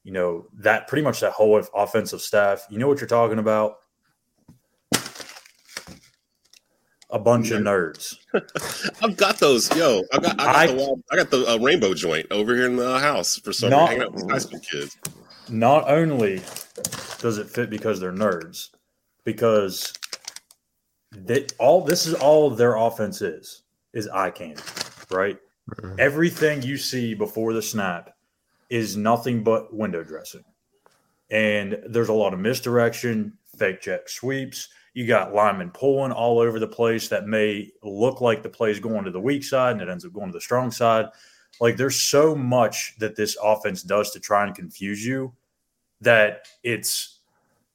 you 0.04 0.12
know, 0.12 0.48
that 0.60 0.88
pretty 0.88 1.04
much 1.04 1.20
that 1.20 1.34
whole 1.34 1.62
offensive 1.76 2.22
staff, 2.22 2.66
you 2.70 2.80
know 2.80 2.88
what 2.88 3.00
you're 3.00 3.08
talking 3.08 3.40
about? 3.40 3.78
A 7.10 7.20
bunch 7.20 7.52
of 7.52 7.62
nerds. 7.62 8.16
I've 9.04 9.18
got 9.18 9.38
those. 9.38 9.70
Yo, 9.76 10.02
I 10.14 10.20
got 10.20 10.40
I 10.40 10.46
got 10.46 10.56
I, 10.56 10.68
the, 10.68 11.02
I 11.12 11.16
got 11.18 11.30
the 11.30 11.46
uh, 11.46 11.58
rainbow 11.58 11.94
joint 11.94 12.28
over 12.32 12.56
here 12.56 12.66
in 12.66 12.78
the 12.78 13.00
house 13.00 13.38
for 13.38 13.52
some 13.52 13.70
not, 13.70 13.90
hanging 13.90 14.04
out 14.04 14.14
with 14.14 14.30
high 14.30 14.38
school 14.38 14.60
kids 14.60 14.98
not 15.52 15.90
only 15.90 16.38
does 17.20 17.38
it 17.38 17.50
fit 17.50 17.70
because 17.70 18.00
they're 18.00 18.12
nerds, 18.12 18.70
because 19.24 19.94
they 21.12 21.46
all 21.60 21.84
this 21.84 22.06
is 22.06 22.14
all 22.14 22.50
their 22.50 22.76
offense 22.76 23.22
is 23.22 23.64
is 23.94 24.08
eye 24.08 24.32
candy, 24.32 24.62
right? 25.12 25.38
Mm-hmm. 25.70 25.96
Everything 26.00 26.62
you 26.62 26.78
see 26.78 27.14
before 27.14 27.54
the 27.54 27.62
snap 27.62 28.16
is 28.72 28.96
nothing 28.96 29.44
but 29.44 29.74
window 29.74 30.02
dressing. 30.02 30.46
And 31.30 31.78
there's 31.88 32.10
a 32.10 32.14
lot 32.14 32.34
of 32.34 32.40
misdirection, 32.40 33.38
fake 33.58 33.82
jet 33.82 34.10
sweeps. 34.10 34.70
You 34.94 35.06
got 35.06 35.34
linemen 35.34 35.72
pulling 35.72 36.14
all 36.14 36.40
over 36.40 36.58
the 36.58 36.68
place 36.68 37.10
that 37.10 37.28
may 37.28 37.70
look 37.84 38.22
like 38.22 38.42
the 38.42 38.50
play 38.50 38.72
is 38.72 38.80
going 38.80 39.04
to 39.04 39.12
the 39.12 39.20
weak 39.20 39.44
side 39.44 39.74
and 39.74 39.82
it 39.82 39.90
ends 39.90 40.06
up 40.06 40.14
going 40.14 40.28
to 40.28 40.34
the 40.34 40.42
strong 40.42 40.72
side. 40.72 41.06
Like 41.60 41.76
there's 41.76 42.02
so 42.02 42.34
much 42.34 42.96
that 43.00 43.16
this 43.16 43.38
offense 43.42 43.84
does 43.84 44.12
to 44.12 44.20
try 44.20 44.46
and 44.46 44.56
confuse 44.56 45.06
you 45.06 45.34
that 46.00 46.48
it's 46.64 47.20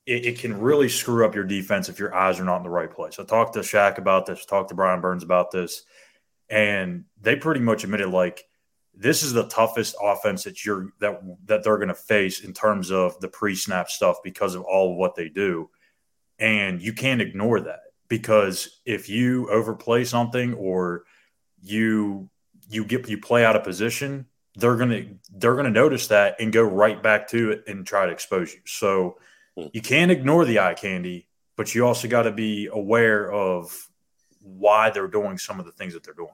it, 0.06 0.24
it, 0.24 0.38
can 0.38 0.59
really 0.59 0.88
screw 0.88 1.26
up 1.26 1.35
your 1.35 1.44
defense 1.44 1.88
if 1.88 1.98
your 1.98 2.14
eyes 2.14 2.40
are 2.40 2.44
not 2.44 2.59
in 2.59 2.62
the 2.62 2.70
right 2.70 2.90
place. 2.90 3.18
I 3.18 3.24
talked 3.24 3.54
to 3.54 3.61
Shaq 3.61 3.98
about 3.98 4.24
this, 4.24 4.46
talked 4.46 4.68
to 4.70 4.74
Brian 4.74 5.00
Burns 5.00 5.24
about 5.24 5.50
this, 5.50 5.82
and 6.48 7.04
they 7.20 7.37
pretty 7.37 7.61
much 7.61 7.85
admitted 7.85 8.09
like 8.09 8.44
this 8.96 9.22
is 9.22 9.32
the 9.32 9.46
toughest 9.48 9.94
offense 10.02 10.44
that 10.44 10.64
you're 10.64 10.92
that 11.00 11.20
that 11.44 11.62
they're 11.62 11.76
going 11.76 11.88
to 11.88 11.94
face 11.94 12.40
in 12.40 12.52
terms 12.52 12.90
of 12.90 13.18
the 13.20 13.28
pre-snap 13.28 13.90
stuff 13.90 14.16
because 14.24 14.54
of 14.54 14.62
all 14.62 14.92
of 14.92 14.96
what 14.96 15.14
they 15.14 15.28
do. 15.28 15.70
And 16.38 16.80
you 16.82 16.92
can't 16.92 17.20
ignore 17.20 17.61
that 17.61 17.80
because 18.09 18.80
if 18.85 19.09
you 19.09 19.50
overplay 19.50 20.04
something 20.04 20.54
or 20.54 21.04
you 21.62 22.30
you 22.68 22.85
get 22.85 23.09
you 23.09 23.18
play 23.18 23.44
out 23.44 23.54
of 23.54 23.64
position, 23.64 24.26
they're 24.56 24.76
gonna 24.76 25.04
they're 25.30 25.56
gonna 25.56 25.70
notice 25.70 26.09
that 26.09 26.37
and 26.40 26.52
go 26.52 26.62
right 26.62 27.02
back 27.02 27.28
to 27.28 27.50
it 27.52 27.64
and 27.66 27.87
try 27.87 28.06
to 28.06 28.12
expose 28.12 28.54
you. 28.54 28.61
So 28.64 29.18
hmm. 29.56 29.66
you 29.72 29.82
can't 29.82 30.11
ignore 30.11 30.46
the 30.46 30.59
eye 30.61 30.74
candy, 30.74 31.28
but 31.56 31.74
you 31.74 31.87
also 31.87 32.09
got 32.09 32.22
to 32.22 32.32
be 32.32 32.68
aware 32.72 33.30
of 33.30 33.88
why 34.40 34.90
they're 34.90 35.09
doing 35.09 35.37
some 35.37 35.61
of 35.61 35.66
the 35.66 35.72
things 35.72 35.92
that 35.92 36.02
they're 36.02 36.14
doing. 36.14 36.30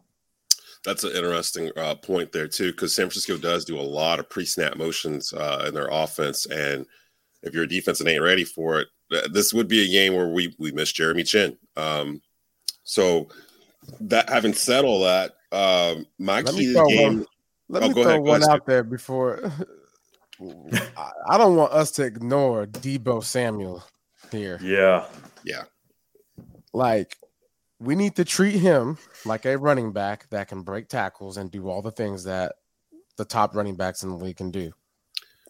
That's 0.85 1.05
an 1.05 1.12
interesting 1.12 1.71
uh, 1.77 1.95
point 1.95 2.33
there 2.33 2.49
too, 2.49 2.73
because 2.73 2.95
San 2.95 3.05
Francisco 3.05 3.38
does 3.38 3.64
do 3.64 3.79
a 3.79 3.83
lot 3.83 4.18
of 4.18 4.29
pre-snap 4.29 4.77
motions 4.77 5.33
uh, 5.33 5.64
in 5.68 5.75
their 5.75 5.88
offense, 5.90 6.47
and 6.47 6.87
if 7.42 7.55
your 7.55 7.66
defense 7.66 8.05
ain't 8.05 8.23
ready 8.23 8.45
for 8.45 8.81
it, 8.81 8.88
this 9.33 9.53
would 9.53 9.68
be 9.68 9.85
a 9.85 9.92
game 9.92 10.14
where 10.14 10.29
we 10.29 10.55
we 10.59 10.73
miss 10.73 10.92
Jeremy 10.92 11.23
Chinn. 11.23 11.57
Um, 11.77 12.21
so 12.83 13.29
that 14.01 14.29
having 14.29 14.55
said 14.55 14.85
all 14.85 15.03
that, 15.05 15.33
um, 15.53 16.07
my 16.18 16.40
Let 16.40 16.55
key 16.55 16.66
to 16.66 16.73
the 16.73 16.85
game. 16.85 17.18
One 17.18 17.27
let 17.73 17.83
oh, 17.83 17.88
me 17.88 17.95
throw 17.95 18.03
ahead, 18.03 18.21
one 18.21 18.51
out 18.51 18.66
there 18.66 18.85
before. 18.85 19.51
I 21.27 21.38
don't 21.38 21.57
want 21.57 21.73
us 21.73 21.90
to 21.92 22.03
ignore 22.03 22.66
Deebo 22.66 23.25
Samuel 23.25 23.83
here. 24.31 24.59
Yeah. 24.62 25.07
Yeah. 25.42 25.62
Like, 26.75 27.16
we 27.83 27.95
need 27.95 28.16
to 28.16 28.25
treat 28.25 28.57
him 28.57 28.99
like 29.25 29.45
a 29.45 29.57
running 29.59 29.92
back 29.92 30.29
that 30.31 30.49
can 30.49 30.62
break 30.62 30.88
tackles 30.88 31.37
and 31.37 31.51
do 31.51 31.68
all 31.68 31.83
the 31.83 31.90
things 31.90 32.25
that 32.25 32.55
the 33.16 33.25
top 33.25 33.55
running 33.55 33.77
backs 33.77 34.03
in 34.03 34.11
the 34.11 34.16
league 34.16 34.37
can 34.37 34.51
do. 34.51 34.73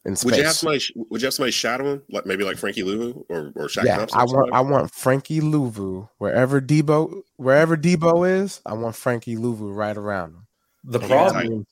In 0.05 0.17
space. 0.17 0.25
Would 0.25 0.37
you 0.37 0.45
have 0.45 0.55
somebody? 0.55 0.85
Would 0.97 1.21
you 1.23 1.27
have 1.27 1.35
somebody 1.35 1.53
shadow 1.53 1.93
him, 1.93 2.03
like 2.11 2.27
maybe 2.27 2.43
like 2.43 2.57
Frankie 2.57 2.83
Luvu 2.83 3.25
or 3.29 3.53
or 3.55 3.69
Shaq 3.69 3.85
yeah, 3.85 3.99
Thompson 3.99 4.19
I 4.19 4.25
want 4.25 4.53
I 4.53 4.61
want 4.61 4.93
Frankie 4.93 5.41
Luvu 5.41 6.09
wherever 6.19 6.61
Deebo 6.61 7.23
wherever 7.37 7.77
Deebo 7.77 8.29
is. 8.29 8.61
I 8.67 8.73
want 8.73 8.97
Frankie 8.97 9.37
Luvu 9.37 9.73
right 9.73 9.97
around 9.97 10.31
him. 10.31 10.47
The 10.83 10.99
problem, 10.99 11.67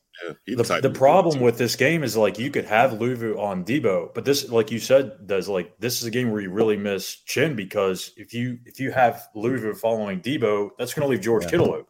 the, 0.46 0.80
the 0.82 0.90
problem 0.90 1.40
with 1.40 1.58
this 1.58 1.76
game 1.76 2.02
is 2.02 2.16
like 2.16 2.38
you 2.38 2.50
could 2.50 2.64
have 2.64 2.92
Luvu 2.92 3.38
on 3.38 3.64
Deebo, 3.64 4.14
but 4.14 4.24
this, 4.24 4.48
like 4.48 4.70
you 4.70 4.78
said, 4.78 5.26
does 5.26 5.48
like 5.48 5.78
this 5.78 6.00
is 6.00 6.06
a 6.06 6.10
game 6.10 6.30
where 6.30 6.40
you 6.40 6.50
really 6.50 6.76
miss 6.76 7.16
Chinn 7.26 7.56
because 7.56 8.12
if 8.16 8.34
you 8.34 8.58
if 8.66 8.80
you 8.80 8.90
have 8.92 9.28
Luvu 9.34 9.76
following 9.76 10.20
Deebo, 10.20 10.70
that's 10.78 10.94
going 10.94 11.06
to 11.06 11.10
leave 11.10 11.20
George 11.20 11.44
yeah. 11.44 11.50
Kittle 11.50 11.72
open. 11.72 11.86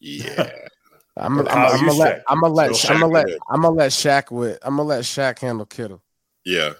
Yeah. 0.00 0.50
I'm 1.16 1.36
gonna 1.36 1.94
let 1.94 2.22
I'm 2.28 2.40
gonna 2.40 2.54
let 2.54 2.90
I'm 2.90 3.00
gonna 3.00 3.12
let 3.12 3.26
I'm 3.50 3.62
gonna 3.62 3.74
let 3.74 3.90
Shaq 3.90 4.30
with 4.30 4.58
I'm 4.62 4.76
gonna 4.76 4.88
let 4.88 5.02
Shaq 5.02 5.40
handle 5.40 5.66
Kittle. 5.66 6.02
Yeah, 6.44 6.74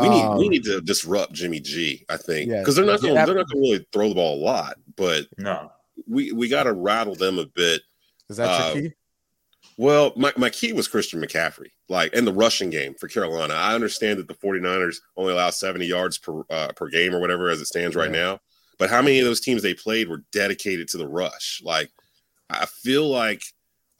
we 0.00 0.08
need 0.08 0.22
um, 0.22 0.38
we 0.38 0.48
need 0.48 0.64
to 0.64 0.80
disrupt 0.80 1.32
Jimmy 1.32 1.60
G. 1.60 2.04
I 2.08 2.16
think 2.16 2.50
because 2.50 2.78
yeah, 2.78 2.84
they're 2.84 2.92
not 2.92 3.02
gonna, 3.02 3.14
they're 3.14 3.34
not 3.34 3.48
gonna 3.48 3.60
really 3.60 3.86
throw 3.92 4.08
the 4.08 4.14
ball 4.14 4.36
a 4.36 4.42
lot, 4.42 4.76
but 4.96 5.26
no, 5.36 5.70
we 6.08 6.32
we 6.32 6.48
got 6.48 6.62
to 6.64 6.72
rattle 6.72 7.14
them 7.14 7.38
a 7.38 7.46
bit. 7.46 7.82
Is 8.28 8.38
that 8.38 8.48
uh, 8.48 8.74
your 8.74 8.82
key? 8.82 8.94
Well, 9.76 10.12
my, 10.16 10.32
my 10.36 10.50
key 10.50 10.72
was 10.72 10.86
Christian 10.86 11.20
McCaffrey, 11.20 11.70
like 11.88 12.12
in 12.12 12.24
the 12.24 12.32
rushing 12.32 12.70
game 12.70 12.94
for 12.94 13.08
Carolina. 13.08 13.54
I 13.54 13.74
understand 13.74 14.18
that 14.18 14.28
the 14.28 14.34
49ers 14.34 14.96
only 15.16 15.32
allow 15.32 15.50
70 15.50 15.84
yards 15.86 16.18
per 16.18 16.42
uh, 16.50 16.68
per 16.76 16.88
game 16.88 17.14
or 17.14 17.20
whatever 17.20 17.48
as 17.48 17.60
it 17.60 17.66
stands 17.66 17.96
right 17.96 18.10
now. 18.10 18.40
But 18.78 18.90
how 18.90 19.02
many 19.02 19.18
of 19.20 19.26
those 19.26 19.40
teams 19.40 19.62
they 19.62 19.74
played 19.74 20.08
were 20.08 20.24
dedicated 20.32 20.88
to 20.88 20.98
the 20.98 21.08
rush? 21.08 21.60
Like, 21.64 21.90
I 22.50 22.66
feel 22.66 23.08
like 23.08 23.42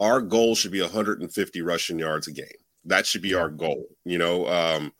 our 0.00 0.20
goal 0.20 0.54
should 0.54 0.72
be 0.72 0.80
150 0.80 1.62
rushing 1.62 1.98
yards 1.98 2.28
a 2.28 2.32
game. 2.32 2.46
That 2.84 3.06
should 3.06 3.22
be 3.22 3.34
our 3.34 3.48
goal. 3.48 3.86
You 4.04 4.18
know, 4.18 4.46
um, 4.48 4.92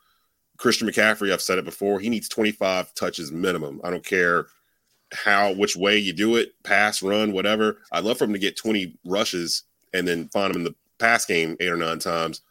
Christian 0.57 0.89
McCaffrey, 0.89 1.33
I've 1.33 1.43
said 1.43 1.59
it 1.59 1.65
before, 1.65 2.01
he 2.01 2.09
needs 2.09 2.29
25 2.29 2.95
touches 2.95 3.33
minimum. 3.33 3.81
I 3.85 3.91
don't 3.91 4.05
care 4.05 4.47
how 5.13 5.53
which 5.53 5.77
way 5.77 5.99
you 5.99 6.13
do 6.13 6.37
it, 6.37 6.53
pass, 6.63 7.03
run, 7.03 7.33
whatever. 7.33 7.79
I'd 7.93 8.05
love 8.05 8.19
for 8.19 8.25
him 8.25 8.33
to 8.33 8.39
get 8.39 8.57
20 8.57 8.97
rushes 9.05 9.65
and 9.95 10.07
then 10.07 10.29
find 10.29 10.51
him 10.55 10.61
in 10.61 10.65
the 10.65 10.75
pass 10.99 11.25
game 11.25 11.57
eight 11.61 11.71
or 11.71 11.77
nine 11.79 11.99
times. 11.99 12.43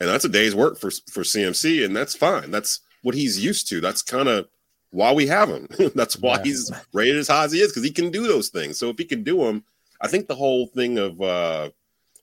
And 0.00 0.08
that's 0.08 0.24
a 0.24 0.28
day's 0.30 0.54
work 0.54 0.78
for 0.78 0.90
for 1.10 1.22
CMC, 1.22 1.84
and 1.84 1.94
that's 1.94 2.14
fine. 2.16 2.50
That's 2.50 2.80
what 3.02 3.14
he's 3.14 3.44
used 3.44 3.68
to. 3.68 3.80
That's 3.80 4.00
kind 4.02 4.28
of 4.28 4.48
why 4.90 5.12
we 5.12 5.26
have 5.26 5.48
him. 5.48 5.68
that's 5.94 6.16
why 6.18 6.36
Yeah. 6.38 6.44
he's 6.44 6.72
rated 6.92 7.16
as 7.18 7.28
high 7.28 7.44
as 7.44 7.52
he 7.52 7.60
is 7.60 7.70
because 7.70 7.84
he 7.84 7.90
can 7.90 8.10
do 8.10 8.26
those 8.26 8.48
things. 8.48 8.78
So 8.78 8.88
if 8.88 8.98
he 8.98 9.04
can 9.04 9.22
do 9.22 9.38
them, 9.38 9.64
I 10.00 10.08
think 10.08 10.26
the 10.28 10.34
whole 10.34 10.66
thing 10.68 10.98
of 10.98 11.20
uh, 11.20 11.70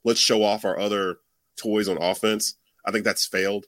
let's 0.04 0.20
show 0.20 0.44
off 0.44 0.66
our 0.66 0.80
other 0.80 1.20
toys 1.56 1.88
on 1.88 1.98
offense. 2.02 2.56
I 2.86 2.92
think 2.92 3.06
that's 3.06 3.26
failed. 3.26 3.66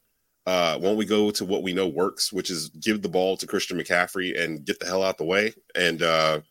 Uh, 0.47 0.77
won't 0.81 0.97
we 0.97 1.05
go 1.05 1.29
to 1.31 1.45
what 1.45 1.61
we 1.63 1.71
know 1.71 1.87
works, 1.87 2.33
which 2.33 2.49
is 2.49 2.69
give 2.69 3.01
the 3.01 3.09
ball 3.09 3.37
to 3.37 3.45
Christian 3.45 3.77
McCaffrey 3.77 4.39
and 4.41 4.65
get 4.65 4.79
the 4.79 4.87
hell 4.87 5.03
out 5.03 5.17
the 5.17 5.23
way? 5.23 5.53
And 5.75 6.01
uh, 6.01 6.41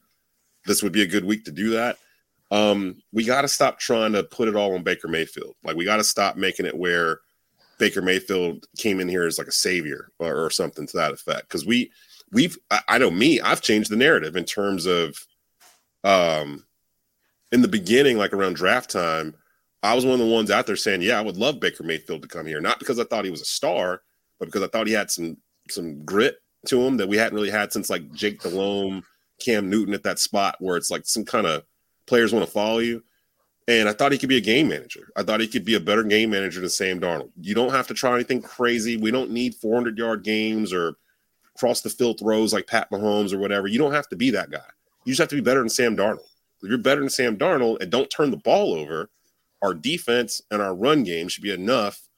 this 0.65 0.83
would 0.83 0.93
be 0.93 1.03
a 1.03 1.07
good 1.07 1.25
week 1.25 1.45
to 1.47 1.51
do 1.51 1.71
that. 1.71 1.99
Um, 2.51 2.97
we 3.13 3.25
got 3.25 3.43
to 3.43 3.49
stop 3.49 3.79
trying 3.79 4.13
to 4.13 4.25
put 4.25 4.49
it 4.49 4.57
all 4.57 4.75
on 4.75 4.83
Baker 4.83 5.09
Mayfield. 5.09 5.55
Like 5.63 5.77
we 5.77 5.85
got 5.85 5.99
to 5.99 6.05
stop 6.05 6.37
making 6.37 6.67
it 6.67 6.77
where 6.77 7.21
Baker 7.79 8.03
Mayfield 8.03 8.67
came 8.77 9.01
in 9.01 9.09
here 9.09 9.25
as 9.25 9.39
like 9.39 9.47
a 9.47 9.53
savior 9.53 10.11
or, 10.19 10.47
or 10.47 10.51
something 10.51 10.87
to 10.87 10.97
that 10.97 11.13
effect. 11.13 11.49
Because 11.49 11.65
we 11.65 11.91
we've 12.33 12.59
I, 12.71 12.81
I 12.89 12.99
know 12.99 13.11
me, 13.11 13.41
I've 13.41 13.61
changed 13.63 13.91
the 13.91 13.97
narrative 13.97 14.37
in 14.37 14.45
terms 14.45 14.87
of 14.87 15.17
um 16.05 16.65
in 17.53 17.63
the 17.63 17.69
beginning, 17.69 18.17
like 18.17 18.33
around 18.33 18.55
draft 18.55 18.91
time, 18.91 19.35
I 19.83 19.95
was 19.95 20.05
one 20.05 20.21
of 20.21 20.27
the 20.27 20.33
ones 20.33 20.51
out 20.51 20.67
there 20.67 20.77
saying, 20.77 21.03
Yeah, 21.03 21.19
I 21.19 21.23
would 21.23 21.37
love 21.37 21.61
Baker 21.61 21.83
Mayfield 21.83 22.23
to 22.23 22.29
come 22.29 22.47
here. 22.47 22.61
Not 22.61 22.79
because 22.79 22.99
I 22.99 23.05
thought 23.05 23.25
he 23.25 23.31
was 23.31 23.43
a 23.43 23.47
star, 23.47 24.03
but 24.39 24.47
because 24.47 24.63
I 24.63 24.69
thought 24.69 24.87
he 24.87 24.93
had 24.93 25.11
some 25.11 25.37
some 25.69 26.05
grit 26.05 26.37
to 26.67 26.81
him 26.81 26.97
that 26.99 27.09
we 27.09 27.17
hadn't 27.17 27.35
really 27.35 27.51
had 27.51 27.73
since 27.73 27.89
like 27.89 28.13
Jake 28.13 28.43
Delhomme, 28.43 29.05
Cam 29.41 29.71
Newton 29.71 29.95
at 29.95 30.03
that 30.03 30.19
spot 30.19 30.57
where 30.59 30.77
it's 30.77 30.91
like 30.91 31.07
some 31.07 31.25
kind 31.25 31.47
of 31.47 31.65
players 32.11 32.33
want 32.33 32.45
to 32.45 32.51
follow 32.51 32.79
you. 32.79 33.03
And 33.69 33.89
I 33.89 33.93
thought 33.93 34.11
he 34.11 34.19
could 34.19 34.29
be 34.29 34.37
a 34.37 34.43
game 34.43 34.69
manager. 34.69 35.13
I 35.17 35.23
thought 35.23 35.41
he 35.41 35.47
could 35.47 35.65
be 35.65 35.77
a 35.77 35.81
better 35.81 36.03
game 36.03 36.31
manager 36.31 36.59
than 36.59 36.69
Sam 36.69 36.99
Darnold. 36.99 37.31
You 37.41 37.55
don't 37.55 37.71
have 37.71 37.87
to 37.87 37.95
try 37.95 38.15
anything 38.15 38.43
crazy. 38.43 38.97
We 38.97 39.13
don't 39.13 39.31
need 39.31 39.55
400 39.55 39.97
yard 39.97 40.25
games 40.25 40.73
or 40.73 40.97
cross 41.57 41.81
the 41.81 41.89
field 41.89 42.19
throws 42.19 42.53
like 42.53 42.67
Pat 42.67 42.91
Mahomes 42.91 43.33
or 43.33 43.39
whatever. 43.39 43.69
You 43.69 43.79
don't 43.79 43.93
have 43.93 44.09
to 44.09 44.17
be 44.17 44.31
that 44.31 44.51
guy. 44.51 44.59
You 45.05 45.13
just 45.13 45.21
have 45.21 45.29
to 45.29 45.37
be 45.37 45.41
better 45.41 45.61
than 45.61 45.69
Sam 45.69 45.97
Darnold. 45.97 46.27
If 46.63 46.69
you're 46.69 46.79
better 46.79 47.01
than 47.01 47.11
Sam 47.11 47.37
Darnold 47.37 47.81
and 47.81 47.93
don't 47.93 48.11
turn 48.11 48.33
the 48.33 48.37
ball 48.39 48.75
over, 48.75 49.09
our 49.63 49.73
defense 49.73 50.43
and 50.51 50.61
our 50.61 50.75
run 50.75 51.05
game 51.05 51.29
should 51.29 51.45
be 51.45 51.55
enough 51.55 52.09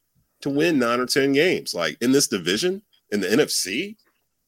to 0.41 0.49
win 0.49 0.79
nine 0.79 1.01
or 1.01 1.07
10 1.07 1.33
games. 1.33 1.75
Like 1.75 1.99
in 2.01 2.13
this 2.13 2.29
division, 2.29 2.81
in 3.11 3.21
the 3.21 3.29
NFC, 3.29 3.97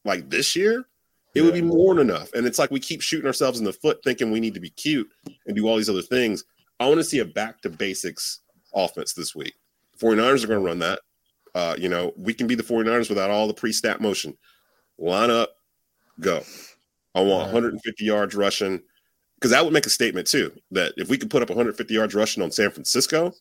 like 0.07 0.31
this 0.31 0.57
year, 0.57 0.87
it 1.35 1.43
would 1.43 1.55
be 1.55 1.63
more 1.63 1.95
than 1.95 2.11
enough. 2.11 2.33
And 2.33 2.47
it's 2.47 2.59
like 2.59 2.71
we 2.71 2.81
keep 2.81 3.01
shooting 3.01 3.27
ourselves 3.27 3.59
in 3.59 3.65
the 3.65 3.73
foot 3.73 3.99
thinking 4.05 4.31
we 4.31 4.41
need 4.41 4.55
to 4.55 4.61
be 4.61 4.71
cute 4.71 5.09
and 5.47 5.57
do 5.57 5.67
all 5.67 5.77
these 5.77 5.91
other 5.91 6.03
things. 6.03 6.45
I 6.81 6.87
want 6.87 6.99
to 6.99 7.05
see 7.05 7.19
a 7.19 7.25
back 7.25 7.61
to 7.63 7.71
basics 7.71 8.41
offense 8.75 9.13
this 9.15 9.35
week. 9.35 9.55
49ers 10.01 10.45
are 10.45 10.49
going 10.49 10.61
to 10.61 10.67
run 10.67 10.79
that. 10.81 11.01
Uh, 11.55 11.77
you 11.79 11.89
know, 11.89 12.13
we 12.17 12.35
can 12.35 12.47
be 12.47 12.55
the 12.55 12.63
49ers 12.63 13.09
without 13.09 13.31
all 13.31 13.47
the 13.47 13.55
pre 13.55 13.73
snap 13.73 14.01
motion. 14.01 14.37
Line 14.99 15.31
up, 15.31 15.57
go. 16.21 16.43
I 17.15 17.21
want 17.21 17.53
150 17.53 18.05
yards 18.05 18.35
rushing 18.35 18.83
because 19.37 19.51
that 19.53 19.65
would 19.65 19.73
make 19.73 19.87
a 19.87 19.91
statement 19.91 20.27
too 20.27 20.53
that 20.73 20.95
if 20.97 21.09
we 21.09 21.19
could 21.19 21.31
put 21.31 21.43
up 21.43 21.49
150 21.49 21.93
yards 21.95 22.15
rushing 22.15 22.43
on 22.43 22.51
San 22.51 22.71
Francisco, 22.71 23.33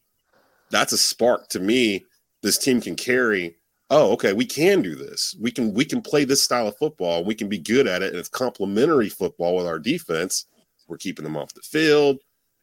that's 0.69 0.93
a 0.93 0.97
spark 0.97 1.49
to 1.49 1.59
me. 1.59 2.05
This 2.41 2.57
team 2.57 2.81
can 2.81 2.95
carry. 2.95 3.55
Oh, 3.95 4.11
okay, 4.13 4.33
we 4.33 4.47
can 4.47 4.81
do 4.81 4.95
this. 4.95 5.35
We 5.39 5.51
can 5.51 5.71
we 5.71 5.85
can 5.85 6.01
play 6.01 6.25
this 6.25 6.41
style 6.41 6.67
of 6.67 6.75
football. 6.77 7.23
We 7.23 7.35
can 7.35 7.47
be 7.47 7.59
good 7.59 7.85
at 7.85 8.01
it, 8.01 8.09
and 8.09 8.17
it's 8.17 8.27
complementary 8.27 9.07
football 9.07 9.55
with 9.55 9.67
our 9.67 9.77
defense. 9.77 10.47
We're 10.87 10.97
keeping 10.97 11.23
them 11.23 11.37
off 11.37 11.53
the 11.53 11.61
field. 11.61 12.17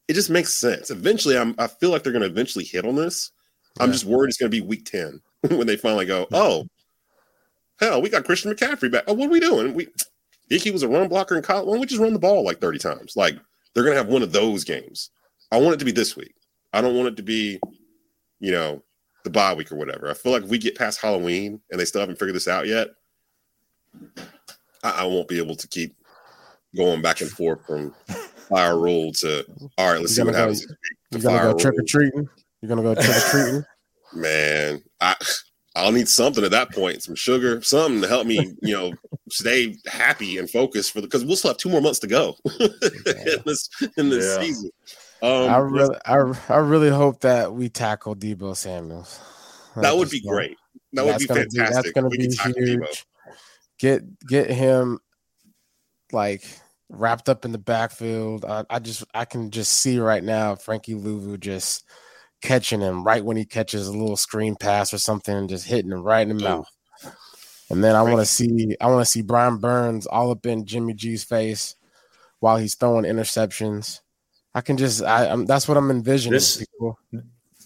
It 0.09 0.15
just 0.15 0.29
makes 0.29 0.53
sense. 0.53 0.91
Eventually, 0.91 1.39
I'm 1.39 1.55
I 1.57 1.69
feel 1.69 1.91
like 1.91 2.03
they're 2.03 2.13
going 2.13 2.25
to 2.25 2.29
eventually 2.29 2.65
hit 2.65 2.85
on 2.85 2.97
this. 2.97 3.31
I'm 3.79 3.93
just 3.93 4.07
worried 4.07 4.31
it's 4.31 4.39
going 4.39 4.51
to 4.51 4.61
be 4.61 4.67
week 4.67 4.85
10 4.87 5.21
when 5.51 5.69
they 5.69 5.77
finally 5.77 6.05
go, 6.05 6.27
oh, 6.33 6.67
hell, 7.79 8.03
we 8.03 8.09
got 8.09 8.25
Christian 8.25 8.53
McCaffrey 8.53 8.91
back. 8.91 9.05
Oh, 9.07 9.13
what 9.13 9.29
are 9.29 9.33
we 9.33 9.39
doing? 9.39 9.73
We 9.73 9.87
think 10.49 10.63
he 10.63 10.73
was 10.73 10.83
a 10.83 10.89
run 10.89 11.07
blocker 11.07 11.37
in 11.37 11.45
college. 11.45 11.67
Why 11.67 11.75
don't 11.75 11.81
we 11.81 11.87
just 11.87 12.01
run 12.01 12.13
the 12.13 12.19
ball 12.19 12.45
like 12.45 12.61
30 12.61 12.81
times? 12.81 13.13
Like 13.15 13.37
they're 13.73 13.85
going 13.85 13.95
to 13.95 14.03
have 14.03 14.13
one 14.13 14.25
of 14.25 14.33
those 14.33 14.65
games. 14.65 15.11
I 15.53 15.61
want 15.61 15.75
it 15.75 15.79
to 15.79 15.85
be 15.85 15.93
this 15.93 16.17
week. 16.17 16.35
I 16.73 16.81
don't 16.81 16.97
want 16.97 17.07
it 17.07 17.17
to 17.19 17.23
be, 17.23 17.61
you 18.41 18.51
know, 18.51 18.83
the 19.25 19.31
bye 19.31 19.55
week 19.55 19.71
or 19.73 19.77
whatever. 19.77 20.11
I 20.11 20.15
feel 20.15 20.33
like 20.33 20.45
if 20.45 20.49
we 20.49 20.59
get 20.59 20.77
past 20.77 21.01
Halloween 21.01 21.61
and 21.71 21.81
they 21.81 21.85
still 21.85 22.01
haven't 22.01 22.19
figured 22.19 22.35
this 22.37 22.49
out 22.49 22.67
yet, 22.67 22.89
I, 24.83 24.91
I 25.03 25.05
won't 25.05 25.29
be 25.29 25.39
able 25.39 25.57
to 25.57 25.69
keep 25.69 25.95
going 26.77 27.03
back 27.03 27.21
and 27.21 27.31
forth 27.31 27.65
from 27.67 27.95
fire 28.49 28.79
Rhule 28.79 29.13
to 29.15 29.45
all 29.79 29.93
right. 29.93 30.01
Let's 30.01 30.15
see 30.15 30.23
what 30.23 30.33
gonna 30.33 30.33
go- 30.33 30.39
happens. 30.41 30.61
this 30.61 30.69
week 30.71 30.99
to 31.13 31.19
You're 31.21 31.39
gonna 31.39 31.53
go 31.53 31.59
trick 31.59 31.79
or 31.79 31.83
treating. 31.87 32.29
You're 32.63 32.69
gonna 32.69 32.83
go 32.83 32.95
trick 32.95 33.09
or 33.17 33.31
treating. 33.31 33.65
man 34.13 34.83
i 35.01 35.15
i'll 35.77 35.93
need 35.93 36.09
something 36.09 36.43
at 36.43 36.51
that 36.51 36.73
point 36.73 37.01
some 37.01 37.15
sugar 37.15 37.63
something 37.63 38.03
to 38.03 38.09
help 38.09 38.27
me 38.27 38.53
you 38.61 38.75
know 38.77 38.93
stay 39.31 39.77
happy 39.87 40.37
and 40.39 40.51
focused 40.51 40.91
for 40.93 41.01
the 41.01 41.07
because 41.07 41.25
we'll 41.25 41.37
still 41.37 41.51
have 41.51 41.59
two 41.59 41.69
more 41.69 41.81
months 41.81 42.01
to 42.01 42.09
go 42.09 42.35
in 42.61 43.39
this 43.47 43.69
in 43.97 44.11
this 44.11 44.25
Yeah. 44.37 44.43
season 44.43 44.71
um 45.23 45.51
I 45.51 45.59
really, 45.59 45.97
I, 46.07 46.17
I 46.49 46.57
really 46.59 46.91
hope 46.91 47.21
that 47.21 47.53
we 47.53 47.69
tackle 47.69 48.15
Deebo 48.17 48.57
Samuels. 48.57 49.21
I 49.77 49.83
that 49.83 49.97
would 49.97 50.11
be 50.11 50.21
great 50.21 50.57
that 50.93 51.05
would 51.05 51.19
be 51.19 51.27
fantastic 51.27 51.55
that's 51.69 51.91
gonna 51.93 52.09
be 52.11 52.29
huge. 52.29 53.07
Get 53.79 54.27
get 54.27 54.51
him 54.51 54.99
like 56.13 56.45
wrapped 56.89 57.29
up 57.29 57.45
in 57.45 57.53
the 57.53 57.59
backfield. 57.59 58.45
I, 58.45 58.65
I 58.69 58.79
just 58.79 59.05
I 59.15 59.25
can 59.25 59.51
just 59.51 59.73
see 59.73 59.99
right 59.99 60.23
now 60.25 60.57
Frankie 60.57 60.95
Luvu 60.95 61.39
just 61.39 61.85
catching 62.43 62.81
him 62.81 63.05
right 63.05 63.25
when 63.25 63.37
he 63.37 63.45
catches 63.45 63.87
a 63.87 63.93
little 63.93 64.17
screen 64.17 64.57
pass 64.57 64.93
or 64.93 64.99
something 64.99 65.35
and 65.35 65.49
just 65.49 65.67
hitting 65.67 65.93
him 65.93 66.03
right 66.03 66.29
in 66.29 66.37
the 66.37 66.45
Oh. 66.45 66.49
mouth. 66.57 66.67
And 67.71 67.85
then 67.85 67.95
I 67.95 68.03
want 68.03 68.19
to 68.19 68.27
see 68.27 68.77
I 68.81 68.89
want 68.89 69.05
to 69.05 69.11
see 69.11 69.23
Brian 69.23 69.59
Burns 69.59 70.07
all 70.07 70.33
up 70.33 70.45
in 70.45 70.67
Jimmy 70.67 70.93
G's 70.93 71.23
face 71.23 71.77
while 72.41 72.57
he's 72.57 72.75
throwing 72.75 73.05
interceptions. 73.05 74.01
I 74.55 74.61
can 74.61 74.77
just 74.77 75.03
I, 75.03 75.27
I'm 75.29 75.47
that's 75.47 75.69
what 75.69 75.77
I'm 75.77 75.91
envisioning. 75.91 76.33
This- 76.35 76.59
people. 76.59 76.99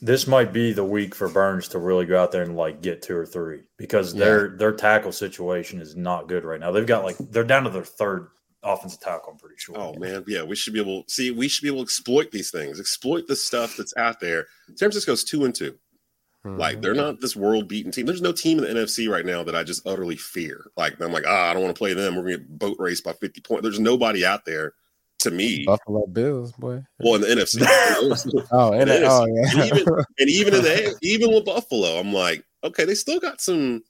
this 0.02 0.26
might 0.26 0.52
be 0.52 0.72
the 0.72 0.84
week 0.84 1.14
for 1.14 1.28
Burns 1.28 1.68
to 1.68 1.78
really 1.78 2.04
go 2.04 2.20
out 2.22 2.30
there 2.32 2.42
and 2.42 2.56
like 2.56 2.82
get 2.82 3.00
two 3.02 3.16
or 3.16 3.24
three 3.24 3.60
because 3.78 4.12
Yeah. 4.14 4.24
their 4.24 4.48
their 4.56 4.72
tackle 4.72 5.12
situation 5.12 5.80
is 5.80 5.96
not 5.96 6.28
good 6.28 6.44
right 6.44 6.60
now. 6.60 6.70
They've 6.72 6.86
got 6.86 7.04
like 7.04 7.16
they're 7.18 7.44
down 7.44 7.64
to 7.64 7.70
their 7.70 7.84
third 7.84 8.28
offensive 8.62 9.00
tackle. 9.00 9.32
I'm 9.32 9.38
pretty 9.38 9.56
sure. 9.58 9.78
Oh 9.78 9.94
man, 9.94 10.24
yeah, 10.26 10.42
we 10.42 10.56
should 10.56 10.74
be 10.74 10.80
able 10.80 11.04
see. 11.08 11.30
We 11.30 11.48
should 11.48 11.62
be 11.62 11.68
able 11.68 11.78
to 11.80 11.84
exploit 11.84 12.30
these 12.32 12.50
things, 12.50 12.78
exploit 12.80 13.26
the 13.28 13.36
stuff 13.36 13.76
that's 13.78 13.96
out 13.96 14.20
there. 14.20 14.46
San 14.68 14.76
Francisco's 14.90 15.24
two 15.24 15.44
and 15.46 15.54
two. 15.54 15.74
Like 16.46 16.76
Mhm. 16.78 16.82
they're 16.82 16.94
not 16.94 17.20
this 17.22 17.34
world 17.34 17.68
beaten 17.68 17.90
team. 17.90 18.04
There's 18.04 18.20
no 18.20 18.32
team 18.32 18.58
in 18.58 18.64
the 18.64 18.70
NFC 18.82 19.08
right 19.08 19.24
now 19.24 19.42
that 19.44 19.56
I 19.56 19.62
just 19.62 19.86
utterly 19.86 20.16
fear. 20.16 20.66
Like 20.76 21.00
I'm 21.00 21.10
like, 21.12 21.24
ah, 21.26 21.48
I 21.48 21.54
don't 21.54 21.62
want 21.62 21.74
to 21.74 21.78
play 21.78 21.94
them. 21.94 22.16
We're 22.16 22.22
gonna 22.24 22.36
get 22.36 22.58
boat 22.58 22.76
raced 22.78 23.02
by 23.04 23.14
50 23.14 23.40
points. 23.40 23.62
There's 23.62 23.80
nobody 23.80 24.26
out 24.26 24.44
there 24.44 24.74
to 25.24 25.30
me. 25.30 25.64
Buffalo 25.64 26.06
Bills, 26.06 26.52
boy. 26.52 26.82
Well, 27.00 27.16
in 27.16 27.20
the 27.22 27.26
NFC, 27.28 27.62
Oh, 28.52 28.72
is. 28.72 29.02
oh 29.04 29.26
yeah. 29.26 29.64
even, 29.66 29.94
and 30.18 30.30
even 30.30 30.54
in 30.54 30.62
the 30.62 30.96
even 31.02 31.32
with 31.34 31.44
Buffalo, 31.44 31.98
I'm 31.98 32.12
like, 32.12 32.44
okay, 32.62 32.84
they 32.84 32.94
still 32.94 33.20
got 33.20 33.40
some. 33.40 33.82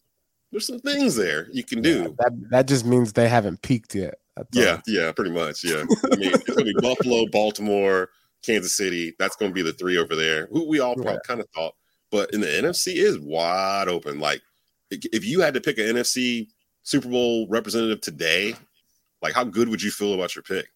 There's 0.50 0.66
some 0.66 0.78
things 0.80 1.16
there 1.16 1.48
you 1.52 1.64
can 1.64 1.82
do. 1.82 2.14
that 2.18 2.32
that 2.50 2.68
just 2.68 2.86
means 2.86 3.12
they 3.12 3.28
haven't 3.28 3.62
peaked 3.62 3.94
yet. 3.94 4.14
Yeah, 4.52 4.80
yeah, 4.86 5.10
pretty 5.12 5.30
much. 5.32 5.62
Yeah, 5.64 5.84
I 6.12 6.16
mean, 6.16 6.30
it's 6.32 6.44
gonna 6.44 6.64
be 6.64 6.74
Buffalo, 6.80 7.26
Baltimore, 7.32 8.10
Kansas 8.44 8.76
City. 8.76 9.14
That's 9.18 9.36
gonna 9.36 9.52
be 9.52 9.62
the 9.62 9.72
three 9.72 9.98
over 9.98 10.14
there. 10.16 10.46
Who 10.52 10.68
we 10.68 10.80
all 10.80 10.94
probably 10.94 11.18
kind 11.26 11.40
of 11.40 11.48
thought, 11.54 11.74
but 12.10 12.32
in 12.32 12.40
the 12.40 12.46
NFC 12.46 12.94
is 12.94 13.18
wide 13.18 13.88
open. 13.88 14.20
Like, 14.20 14.42
if 14.90 15.24
you 15.24 15.40
had 15.40 15.54
to 15.54 15.60
pick 15.60 15.78
an 15.78 15.86
NFC 15.86 16.48
Super 16.84 17.08
Bowl 17.08 17.48
representative 17.48 18.00
today, 18.00 18.54
like 19.22 19.34
how 19.34 19.42
good 19.44 19.68
would 19.68 19.82
you 19.82 19.90
feel 19.90 20.14
about 20.14 20.36
your 20.36 20.42
pick? 20.44 20.66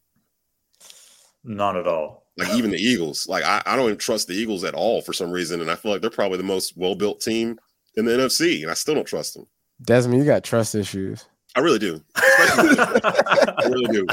Not 1.45 1.77
at 1.77 1.87
all. 1.87 2.25
Like 2.37 2.55
even 2.55 2.71
the 2.71 2.79
Eagles, 2.79 3.27
like 3.29 3.43
I, 3.45 3.63
I 3.67 3.75
don't 3.77 3.87
even 3.87 3.99
trust 3.99 4.29
the 4.29 4.35
Eagles 4.35 4.63
at 4.65 4.75
all 4.75 5.01
for 5.03 5.13
some 5.13 5.31
reason, 5.31 5.61
and 5.61 5.71
I 5.71 5.75
feel 5.75 5.91
like 5.91 6.01
they're 6.01 6.11
probably 6.11 6.39
the 6.39 6.45
most 6.45 6.77
well 6.77 6.95
built 6.95 7.21
team 7.21 7.59
in 7.97 8.05
the 8.05 8.13
NFC, 8.13 8.63
and 8.63 8.71
I 8.71 8.75
still 8.75 8.95
don't 8.95 9.07
trust 9.07 9.35
them. 9.35 9.47
Desmond, 9.83 10.21
you 10.21 10.25
got 10.25 10.45
trust 10.45 10.75
issues. 10.77 11.25
I 11.57 11.61
really 11.61 11.79
do. 11.81 12.01
I 12.17 13.69
really 13.69 13.93
do. 13.93 14.07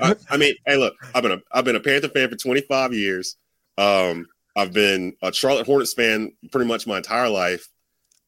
I, 0.00 0.16
I 0.30 0.36
mean, 0.36 0.54
hey, 0.66 0.76
look, 0.76 0.94
I've 1.14 1.22
been 1.22 1.32
a 1.32 1.40
I've 1.52 1.64
been 1.64 1.76
a 1.76 1.80
Panther 1.80 2.08
fan 2.08 2.28
for 2.28 2.36
25 2.36 2.92
years. 2.92 3.36
Um, 3.78 4.26
I've 4.56 4.72
been 4.72 5.14
a 5.22 5.32
Charlotte 5.32 5.66
Hornets 5.66 5.92
fan 5.92 6.32
pretty 6.50 6.66
much 6.66 6.86
my 6.86 6.96
entire 6.96 7.28
life. 7.28 7.68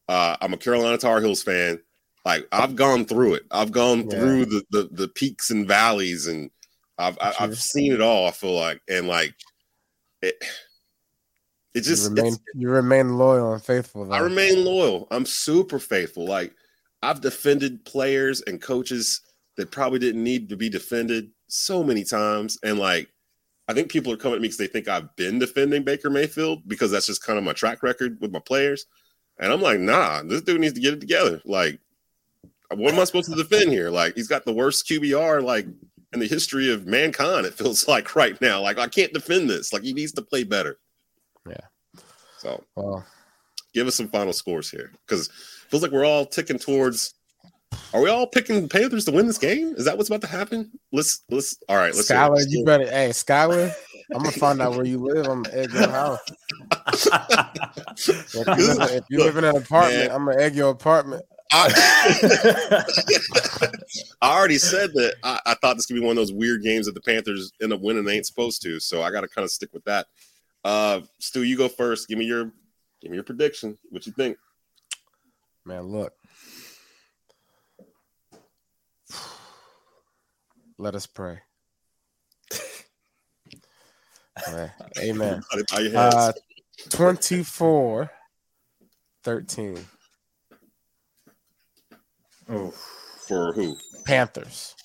Uh, 0.07 0.37
I'm 0.41 0.53
a 0.53 0.57
Carolina 0.57 0.97
Tar 0.97 1.19
Heels 1.21 1.43
fan. 1.43 1.79
Like 2.25 2.47
I've 2.51 2.75
gone 2.75 3.05
through 3.05 3.35
it. 3.35 3.43
I've 3.51 3.71
gone 3.71 4.09
Yeah. 4.09 4.19
through 4.19 4.45
the, 4.45 4.63
the 4.71 4.89
the 4.91 5.07
peaks 5.07 5.49
and 5.49 5.67
valleys, 5.67 6.27
and 6.27 6.51
I've 6.99 7.17
I. 7.19 7.33
I've 7.39 7.57
seen 7.57 7.93
it 7.93 8.01
all. 8.01 8.27
I 8.27 8.31
feel 8.31 8.53
like, 8.53 8.81
and 8.89 9.07
like 9.07 9.33
it, 10.21 10.35
it 11.73 11.81
just 11.81 12.09
you 12.09 12.15
remain 12.15 12.35
you 12.55 12.69
remain 12.69 13.17
loyal 13.17 13.53
and 13.53 13.63
faithful. 13.63 14.05
Though. 14.05 14.15
I 14.15 14.19
remain 14.19 14.63
loyal. 14.63 15.07
I'm 15.09 15.25
super 15.25 15.79
faithful. 15.79 16.25
Like 16.25 16.53
I've 17.01 17.21
defended 17.21 17.85
players 17.85 18.41
and 18.41 18.61
coaches 18.61 19.21
that 19.55 19.71
probably 19.71 19.99
didn't 19.99 20.23
need 20.23 20.49
to 20.49 20.57
be 20.57 20.69
defended 20.69 21.31
so 21.47 21.83
many 21.83 22.03
times, 22.03 22.59
and 22.63 22.77
like 22.77 23.09
I 23.69 23.73
think 23.73 23.91
people 23.91 24.11
are 24.11 24.17
coming 24.17 24.35
at 24.35 24.41
me 24.41 24.47
because 24.47 24.57
they 24.57 24.67
think 24.67 24.87
I've 24.87 25.15
been 25.15 25.39
defending 25.39 25.83
Baker 25.83 26.09
Mayfield 26.09 26.67
because 26.67 26.91
that's 26.91 27.05
just 27.05 27.23
kind 27.23 27.37
of 27.37 27.45
my 27.45 27.53
track 27.53 27.83
record 27.83 28.17
with 28.19 28.31
my 28.31 28.39
players. 28.39 28.87
And 29.37 29.53
I'm 29.53 29.61
like, 29.61 29.79
nah, 29.79 30.23
this 30.23 30.41
dude 30.41 30.59
needs 30.59 30.73
to 30.73 30.81
get 30.81 30.95
it 30.95 30.99
together. 30.99 31.39
Like, 31.45 31.79
what 32.73 32.93
am 32.93 32.99
I 32.99 33.03
supposed 33.03 33.29
to 33.29 33.35
defend 33.35 33.69
here? 33.71 33.89
Like, 33.89 34.15
he's 34.15 34.27
got 34.27 34.43
the 34.43 34.53
worst 34.53 34.87
QBR 34.87 35.43
like 35.43 35.67
in 36.13 36.19
the 36.19 36.27
history 36.27 36.71
of 36.71 36.87
mankind. 36.87 37.45
It 37.45 37.53
feels 37.53 37.87
like 37.87 38.15
right 38.15 38.39
now. 38.41 38.61
Like, 38.61 38.77
I 38.77 38.87
can't 38.87 39.13
defend 39.13 39.49
this. 39.49 39.73
Like, 39.73 39.83
he 39.83 39.93
needs 39.93 40.11
to 40.13 40.21
play 40.21 40.43
better. 40.43 40.79
Yeah. 41.47 42.01
So, 42.37 42.63
Well, 42.75 43.05
give 43.73 43.87
us 43.87 43.95
some 43.95 44.07
final 44.07 44.33
scores 44.33 44.69
here 44.69 44.91
because 45.05 45.27
it 45.27 45.69
feels 45.69 45.83
like 45.83 45.91
we're 45.91 46.05
all 46.05 46.25
ticking 46.25 46.59
towards. 46.59 47.13
Are 47.93 48.01
we 48.01 48.09
all 48.09 48.25
picking 48.25 48.67
Panthers 48.67 49.05
to 49.05 49.11
win 49.11 49.27
this 49.27 49.37
game? 49.37 49.75
Is 49.77 49.85
that 49.85 49.97
what's 49.97 50.09
about 50.09 50.21
to 50.21 50.27
happen? 50.27 50.71
Let's 50.91 51.23
let's. 51.29 51.57
All 51.67 51.75
right, 51.75 51.93
let's. 51.93 52.07
hear 52.07 52.17
it. 52.17 52.19
Schuyler, 52.19 52.35
Let's 52.35 52.51
you 52.51 52.65
better. 52.65 52.89
Hey, 52.89 53.11
Schuyler, 53.11 53.71
I'm 54.13 54.23
gonna 54.23 54.31
find 54.31 54.61
out 54.61 54.71
where 54.71 54.85
you 54.85 54.97
live. 54.97 55.27
I'm 55.27 55.43
gonna 55.43 55.55
egg 55.55 55.71
your 55.73 55.89
house. 55.89 56.19
If 58.01 58.33
you, 58.33 58.43
live, 58.77 58.91
if 58.91 59.03
you 59.09 59.19
live 59.19 59.37
in 59.37 59.43
an 59.43 59.57
apartment, 59.57 60.07
Man. 60.07 60.11
I'm 60.11 60.25
gonna 60.25 60.41
egg 60.41 60.55
your 60.55 60.71
apartment. 60.71 61.23
I, 61.51 62.83
I 64.21 64.37
already 64.37 64.57
said 64.57 64.91
that 64.93 65.15
I, 65.23 65.39
I 65.45 65.53
thought 65.55 65.75
this 65.75 65.85
could 65.85 65.95
be 65.95 65.99
one 65.99 66.11
of 66.11 66.17
those 66.17 66.33
weird 66.33 66.63
games 66.63 66.85
that 66.85 66.93
the 66.93 67.01
Panthers 67.01 67.51
end 67.61 67.73
up 67.73 67.81
winning. 67.81 68.05
They 68.05 68.15
ain't 68.15 68.25
supposed 68.25 68.61
to, 68.63 68.79
so 68.79 69.01
I 69.01 69.11
got 69.11 69.21
to 69.21 69.27
kind 69.27 69.43
of 69.43 69.51
stick 69.51 69.69
with 69.73 69.83
that. 69.85 70.07
Uh, 70.63 71.01
Stu, 71.19 71.43
you 71.43 71.57
go 71.57 71.67
first. 71.67 72.07
Give 72.07 72.17
me 72.17 72.25
your 72.25 72.51
give 73.01 73.11
me 73.11 73.17
your 73.17 73.23
prediction. 73.23 73.77
What 73.89 74.05
you 74.05 74.11
think? 74.13 74.37
Man, 75.65 75.83
look. 75.83 76.13
Let 80.77 80.95
us 80.95 81.05
pray. 81.05 81.39
Amen. 84.97 85.41
Uh, 85.93 86.31
24 86.89 88.09
13. 89.23 89.85
Oh, 92.49 92.71
For 93.27 93.53
who? 93.53 93.75
Panthers. 94.05 94.75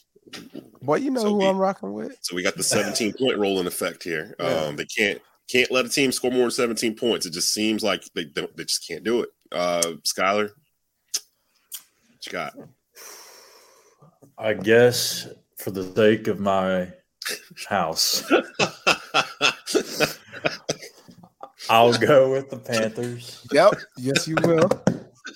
Boy, 0.83 0.97
you 0.97 1.11
know 1.11 1.21
So 1.23 1.29
who 1.31 1.37
we- 1.39 1.47
I'm 1.47 1.57
rocking 1.59 1.93
with? 1.93 2.19
So 2.23 2.35
we 2.37 2.43
got 2.43 2.57
the 2.57 2.63
17 2.63 3.13
point 3.19 3.39
roll 3.39 3.61
in 3.61 3.67
effect 3.67 4.03
here. 4.03 4.35
Yeah. 4.39 4.47
Um, 4.47 4.77
they 4.77 4.85
can't 4.87 5.21
can't 5.51 5.71
let 5.71 5.85
a 5.85 5.89
team 5.89 6.11
score 6.11 6.31
more 6.31 6.43
than 6.43 6.51
17 6.51 6.97
points. 6.97 7.27
It 7.27 7.33
just 7.35 7.53
seems 7.53 7.83
like 7.83 8.03
they 8.15 8.25
don't. 8.25 8.55
They 8.57 8.65
just 8.65 8.87
can't 8.87 9.05
do 9.05 9.21
it. 9.23 9.29
Uh, 9.53 9.93
Schuyler, 10.03 10.45
what 10.45 12.27
you 12.27 12.33
got? 12.33 12.55
I 14.39 14.55
guess 14.55 15.29
for 15.59 15.71
the 15.71 15.85
sake 15.95 16.27
of 16.29 16.41
my 16.41 16.93
house, 17.69 18.25
I'll 21.71 21.93
go 21.97 22.31
with 22.33 22.51
the 22.51 22.59
Panthers. 22.59 23.47
Yep. 23.53 23.75
Yes, 23.99 24.27
you 24.27 24.37
will. 24.43 24.69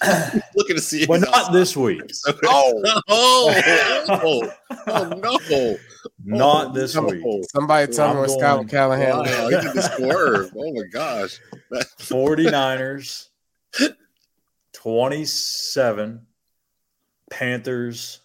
Looking 0.55 0.77
to 0.77 0.83
see. 0.83 1.07
But 1.07 1.21
not 1.21 1.53
this 1.53 1.77
week. 1.77 2.03
Oh, 2.45 2.83
oh, 3.09 4.51
oh, 4.87 5.39
no! 5.51 5.77
Not 6.25 6.67
oh, 6.69 6.73
this 6.73 6.97
week. 6.97 7.23
Oh, 7.27 7.43
Somebody 7.53 7.93
tell 7.93 8.15
me 8.15 8.21
I'm 8.21 8.29
what 8.29 8.41
going- 8.41 8.69
Callihan 8.69 9.13
wow, 9.15 9.23
is. 9.23 9.55
he 9.55 9.61
did 9.69 9.77
the 9.77 9.83
swerve. 9.97 10.53
Oh 10.57 10.73
my 10.73 10.83
gosh! 10.93 11.41
49ers 12.01 13.29
27, 14.73 16.27
Panthers 17.31 18.21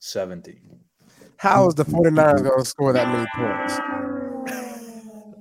17. 0.00 0.60
How 1.36 1.68
is 1.68 1.74
the 1.74 1.84
49ers 1.84 2.42
going 2.42 2.58
to 2.58 2.64
score 2.64 2.92
that 2.92 3.08
many 3.08 3.26
points? 3.34 3.78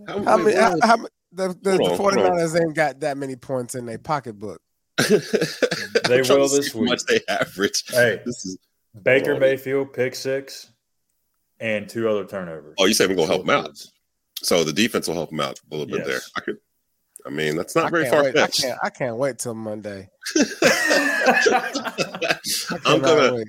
How, 0.07 0.23
How 0.23 0.37
many? 0.37 0.55
How, 0.55 0.73
wait. 0.73 0.83
how, 0.83 0.97
the, 1.31 1.47
the, 1.61 1.71
the 1.77 1.83
on, 1.83 1.97
hold 1.97 2.17
on. 2.17 2.19
49ers 2.19 2.61
ain't 2.61 2.75
got 2.75 2.99
that 3.01 3.17
many 3.17 3.35
points 3.35 3.75
in 3.75 3.85
their 3.85 3.97
pocketbook. 3.97 4.61
They 4.97 6.21
will 6.21 6.23
to 6.23 6.49
see 6.49 6.57
this 6.57 6.73
how 6.73 6.79
week. 6.79 6.89
much 6.89 7.03
they 7.07 7.19
average. 7.29 7.83
Hey, 7.89 8.21
This 8.25 8.45
is. 8.45 8.57
Baker 9.03 9.33
Oh. 9.33 9.39
Mayfield, 9.39 9.93
pick 9.93 10.15
six, 10.15 10.71
and 11.59 11.87
two 11.87 12.09
other 12.09 12.25
turnovers. 12.25 12.73
Oh, 12.79 12.85
you 12.85 12.95
said 12.95 13.09
we're 13.09 13.15
gonna 13.15 13.27
help 13.27 13.43
him 13.43 13.51
out. 13.51 13.77
So 14.41 14.63
the 14.63 14.73
defense 14.73 15.07
will 15.07 15.13
help 15.15 15.31
him 15.31 15.39
out 15.39 15.59
a 15.71 15.75
little 15.75 15.85
bit 15.85 15.99
Yes. 15.99 16.07
there. 16.07 16.19
I 16.35 16.39
could. 16.41 16.57
I 17.25 17.29
mean, 17.29 17.55
that's 17.57 17.75
not 17.75 17.85
I 17.85 17.89
very 17.89 18.09
far 18.09 18.23
wait. 18.23 18.37
I 18.37 18.47
can't, 18.47 18.79
I 18.83 18.89
can't 18.89 19.17
wait 19.17 19.37
till 19.39 19.53
Monday. 19.53 20.09
I 20.35 22.37
I'm 22.85 23.01
gonna. 23.01 23.35
wait. 23.35 23.47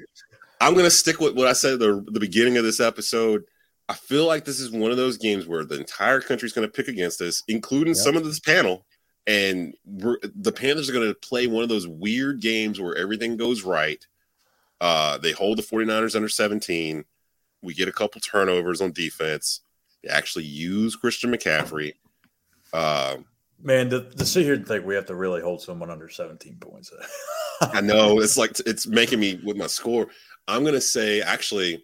I'm 0.61 0.75
gonna 0.75 0.91
stick 0.91 1.21
with 1.21 1.35
what 1.37 1.47
I 1.47 1.53
said 1.53 1.75
at 1.75 1.79
the 1.81 2.05
the 2.11 2.21
beginning 2.21 2.57
of 2.57 2.65
this 2.65 2.81
episode. 2.81 3.45
I 3.89 3.95
feel 3.95 4.27
like 4.27 4.45
this 4.45 4.61
is 4.61 4.71
one 4.71 4.91
of 4.91 4.97
those 4.97 5.17
games 5.17 5.47
where 5.47 5.65
the 5.65 5.77
entire 5.77 6.21
country's 6.21 6.53
gonna 6.53 6.69
pick 6.69 6.89
against 6.89 7.21
us, 7.23 7.43
including 7.49 7.95
Yep. 7.95 8.05
some 8.05 8.17
of 8.17 8.25
this 8.25 8.41
panel. 8.41 8.85
And 9.27 9.75
we're, 9.85 10.19
the 10.23 10.53
Panthers 10.53 10.89
are 10.89 10.95
going 10.95 11.09
to 11.09 11.15
play 11.15 11.47
one 11.47 11.63
of 11.63 11.69
those 11.69 11.87
weird 11.87 12.41
games 12.41 12.81
where 12.81 12.97
everything 12.97 13.37
goes 13.37 13.63
right. 13.63 14.05
Uh, 14.81 15.19
they 15.19 15.33
hold 15.33 15.59
the 15.59 15.63
49ers 15.63 16.17
under 16.17 16.29
17. 16.29 17.05
We 17.63 17.75
get 17.75 17.89
a 17.89 17.93
couple 17.93 18.21
turnovers 18.21 18.81
on 18.81 18.93
defense. 18.93 19.61
They 20.03 20.09
actually 20.09 20.45
use 20.45 20.97
Christian 20.97 21.31
McCaffrey. 21.31 21.95
Uh, 22.73 23.17
Man, 23.61 23.91
to, 23.91 24.09
to 24.11 24.25
sit 24.25 24.45
here 24.45 24.55
and 24.55 24.67
think 24.67 24.87
we 24.87 24.95
have 24.95 25.07
to 25.07 25.17
really 25.17 25.41
hold 25.41 25.61
someone 25.61 25.91
under 25.91 26.09
17 26.09 26.59
points. 26.61 26.93
I 27.61 27.81
know 27.81 28.21
it's 28.21 28.37
like 28.37 28.53
it's 28.67 28.87
making 28.87 29.19
me 29.19 29.41
with 29.45 29.57
my 29.57 29.67
score. 29.67 30.07
I'm 30.47 30.65
gonna 30.65 30.81
say 30.81 31.21
actually, 31.21 31.83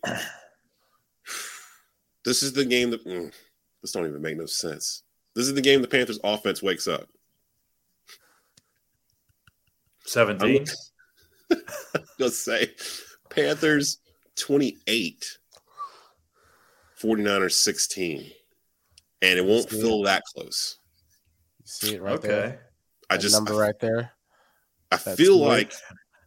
this 2.24 2.44
is 2.44 2.52
the 2.52 2.64
game 2.64 2.90
that 2.90 3.04
mm, 3.04 3.32
this 3.82 3.90
don't 3.90 4.06
even 4.06 4.22
make 4.22 4.36
no 4.36 4.46
sense. 4.46 5.02
This 5.34 5.48
is 5.48 5.54
the 5.54 5.60
game 5.60 5.82
the 5.82 5.88
Panthers 5.88 6.20
offense 6.22 6.62
wakes 6.62 6.86
up. 6.86 7.08
17? 10.06 10.66
Just 12.18 12.44
say 12.44 12.70
Panthers 13.30 13.98
28, 14.36 15.38
49ers 17.00 17.52
16. 17.52 18.30
And 19.22 19.38
it 19.38 19.44
won't 19.44 19.70
See? 19.70 19.80
feel 19.80 20.02
that 20.02 20.22
close. 20.34 20.78
You 21.60 21.64
see 21.66 21.94
it 21.94 22.02
right 22.02 22.14
okay. 22.16 22.28
there. 22.28 22.60
I 23.10 23.16
That 23.16 23.22
just 23.22 23.34
number 23.34 23.54
right 23.54 23.78
there. 23.80 24.12
I 24.90 24.96
That's 24.96 25.16
feel 25.16 25.38
weird. 25.40 25.48
like 25.50 25.72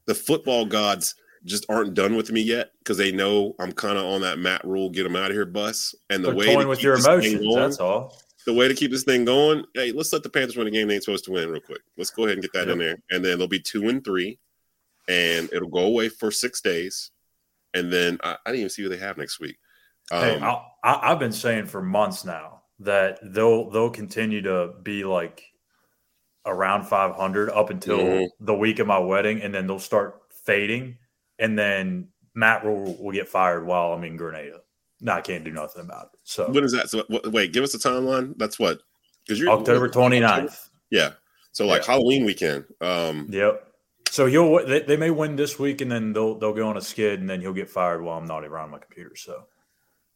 the 0.05 0.15
football 0.15 0.65
gods 0.65 1.15
just 1.45 1.65
aren't 1.69 1.93
done 1.93 2.15
with 2.15 2.31
me 2.31 2.41
yet 2.41 2.71
because 2.79 2.97
they 2.97 3.11
know 3.11 3.55
I'm 3.59 3.71
kind 3.71 3.97
of 3.97 4.05
on 4.05 4.21
that 4.21 4.39
Matt 4.39 4.65
Rhule 4.65 4.89
get 4.89 5.03
them 5.03 5.15
out 5.15 5.29
of 5.31 5.35
here 5.35 5.45
bus. 5.45 5.93
And 6.09 6.23
the 6.23 6.29
They're 6.29 6.35
way 6.37 6.53
toying 6.55 6.67
with 6.67 6.81
your 6.83 6.95
emotions. 6.95 7.39
going- 7.39 7.55
That's 7.55 7.79
all. 7.79 8.19
The 8.47 8.53
way 8.53 8.69
to 8.69 8.73
keep 8.73 8.91
this 8.91 9.03
thing 9.03 9.25
going, 9.25 9.65
hey, 9.73 9.91
let's 9.91 10.13
let 10.13 10.23
the 10.23 10.29
Panthers 10.29 10.55
win 10.55 10.67
a 10.67 10.71
game 10.71 10.87
they 10.87 10.95
ain't 10.95 11.03
supposed 11.03 11.25
to 11.25 11.31
win 11.31 11.49
real 11.49 11.59
quick. 11.59 11.81
Let's 11.97 12.11
go 12.11 12.23
ahead 12.23 12.37
and 12.37 12.41
get 12.41 12.53
that 12.53 12.69
in 12.69 12.79
there. 12.79 12.97
And 13.11 13.23
then 13.23 13.37
they'll 13.37 13.47
be 13.47 13.59
two 13.59 13.89
and 13.89 14.01
three, 14.01 14.39
and 15.09 15.49
it'll 15.51 15.67
go 15.67 15.81
away 15.81 16.07
for 16.07 16.31
six 16.31 16.61
days. 16.61 17.11
And 17.73 17.91
then 17.91 18.17
I, 18.23 18.37
I 18.45 18.51
didn't 18.51 18.59
even 18.59 18.69
see 18.69 18.83
who 18.83 18.89
they 18.89 18.97
have 18.97 19.17
next 19.17 19.41
week. 19.41 19.57
Um, 20.11 20.21
hey, 20.21 20.39
I, 20.39 21.11
I've 21.11 21.19
been 21.19 21.33
saying 21.33 21.65
for 21.65 21.81
months 21.81 22.23
now 22.23 22.61
that 22.79 23.19
they'll 23.21 23.69
they'll 23.69 23.89
continue 23.89 24.41
to 24.43 24.75
be 24.81 25.03
like 25.03 25.43
around 26.45 26.85
500 26.85 27.49
up 27.49 27.69
until 27.69 27.99
Mhm. 27.99 28.29
the 28.39 28.55
week 28.55 28.79
of 28.79 28.87
my 28.87 28.97
wedding, 28.99 29.41
and 29.41 29.53
then 29.53 29.67
they'll 29.67 29.77
start 29.77 30.21
fading, 30.45 30.97
and 31.37 31.59
then 31.59 32.07
Matt 32.33 32.63
will, 32.63 32.95
will 33.03 33.11
get 33.11 33.27
fired 33.27 33.65
while 33.67 33.91
I'm 33.91 34.05
in 34.05 34.15
Grenada. 34.15 34.61
No, 35.01 35.13
I 35.13 35.21
can't 35.21 35.43
do 35.43 35.51
nothing 35.51 35.81
about 35.83 36.09
it. 36.13 36.19
So 36.23 36.49
when 36.51 36.63
is 36.63 36.71
that? 36.71 36.89
So 36.89 37.03
what, 37.07 37.31
wait, 37.31 37.53
give 37.53 37.63
us 37.63 37.73
a 37.73 37.79
timeline. 37.79 38.33
That's 38.37 38.57
what 38.59 38.79
because 39.25 39.39
you're 39.39 39.49
October 39.51 39.89
29th. 39.89 40.69
Yeah. 40.89 41.11
So 41.51 41.65
like 41.67 41.81
Yeah. 41.81 41.87
Halloween 41.93 42.25
weekend. 42.25 42.65
Um, 42.81 43.27
Yep. 43.31 43.63
So 44.09 44.25
he'll 44.25 44.65
they, 44.65 44.81
they 44.81 44.95
may 44.97 45.11
win 45.11 45.35
this 45.35 45.59
week, 45.59 45.81
and 45.81 45.91
then 45.91 46.13
they'll 46.13 46.39
they'll 46.39 46.53
go 46.53 46.67
on 46.67 46.77
a 46.77 46.81
skid, 46.81 47.19
and 47.19 47.29
then 47.29 47.41
he'll 47.41 47.53
get 47.53 47.69
fired 47.69 48.01
while 48.01 48.17
I'm 48.17 48.25
not 48.25 48.43
around 48.45 48.71
my 48.71 48.79
computer. 48.79 49.15
So 49.15 49.43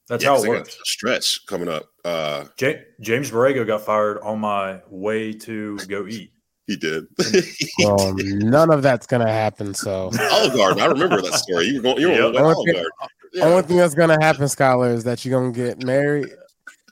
that's 0.08 0.24
yeah, 0.24 0.30
how 0.30 0.36
'cause 0.38 0.44
it 0.46 0.48
they 0.48 0.54
got 0.54 0.60
works. 0.62 0.76
a 0.76 0.86
stretch 0.86 1.46
coming 1.46 1.68
up. 1.68 1.84
Uh, 2.06 2.46
Ja- 2.60 2.80
James 3.02 3.30
Borrego 3.30 3.68
got 3.68 3.82
fired 3.82 4.20
on 4.22 4.40
my 4.40 4.80
way 4.90 5.34
to 5.34 5.78
go 5.88 6.08
eat. 6.08 6.32
he 6.68 6.78
did. 6.78 7.06
Well, 7.80 8.14
none 8.18 8.72
of 8.72 8.82
that's 8.82 9.06
gonna 9.06 9.32
happen. 9.32 9.74
So 9.74 10.10
Olive 10.32 10.54
Garden. 10.56 10.82
I 10.82 10.86
remember 10.86 11.22
that 11.22 11.34
story. 11.34 11.66
You 11.68 11.76
were 11.78 11.82
going. 11.84 12.00
You 12.00 12.08
were 12.08 12.14
on 12.14 12.20
Yep. 12.24 12.34
the 12.34 12.40
to 12.40 12.44
Olive 12.46 12.66
Garden. 12.74 12.92
Yeah. 13.34 13.46
only 13.46 13.64
thing 13.64 13.78
that's 13.78 13.96
gonna 13.96 14.22
happen, 14.22 14.48
Schuyler, 14.48 14.90
is 14.90 15.04
that 15.06 15.24
you're 15.24 15.40
gonna 15.40 15.54
get 15.54 15.84
married 15.86 16.30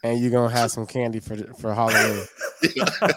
and 0.04 0.20
you're 0.22 0.32
gonna 0.32 0.54
have 0.54 0.72
some 0.72 0.86
candy 0.86 1.20
for 1.20 1.36
for 1.56 1.74
Halloween. 1.74 2.24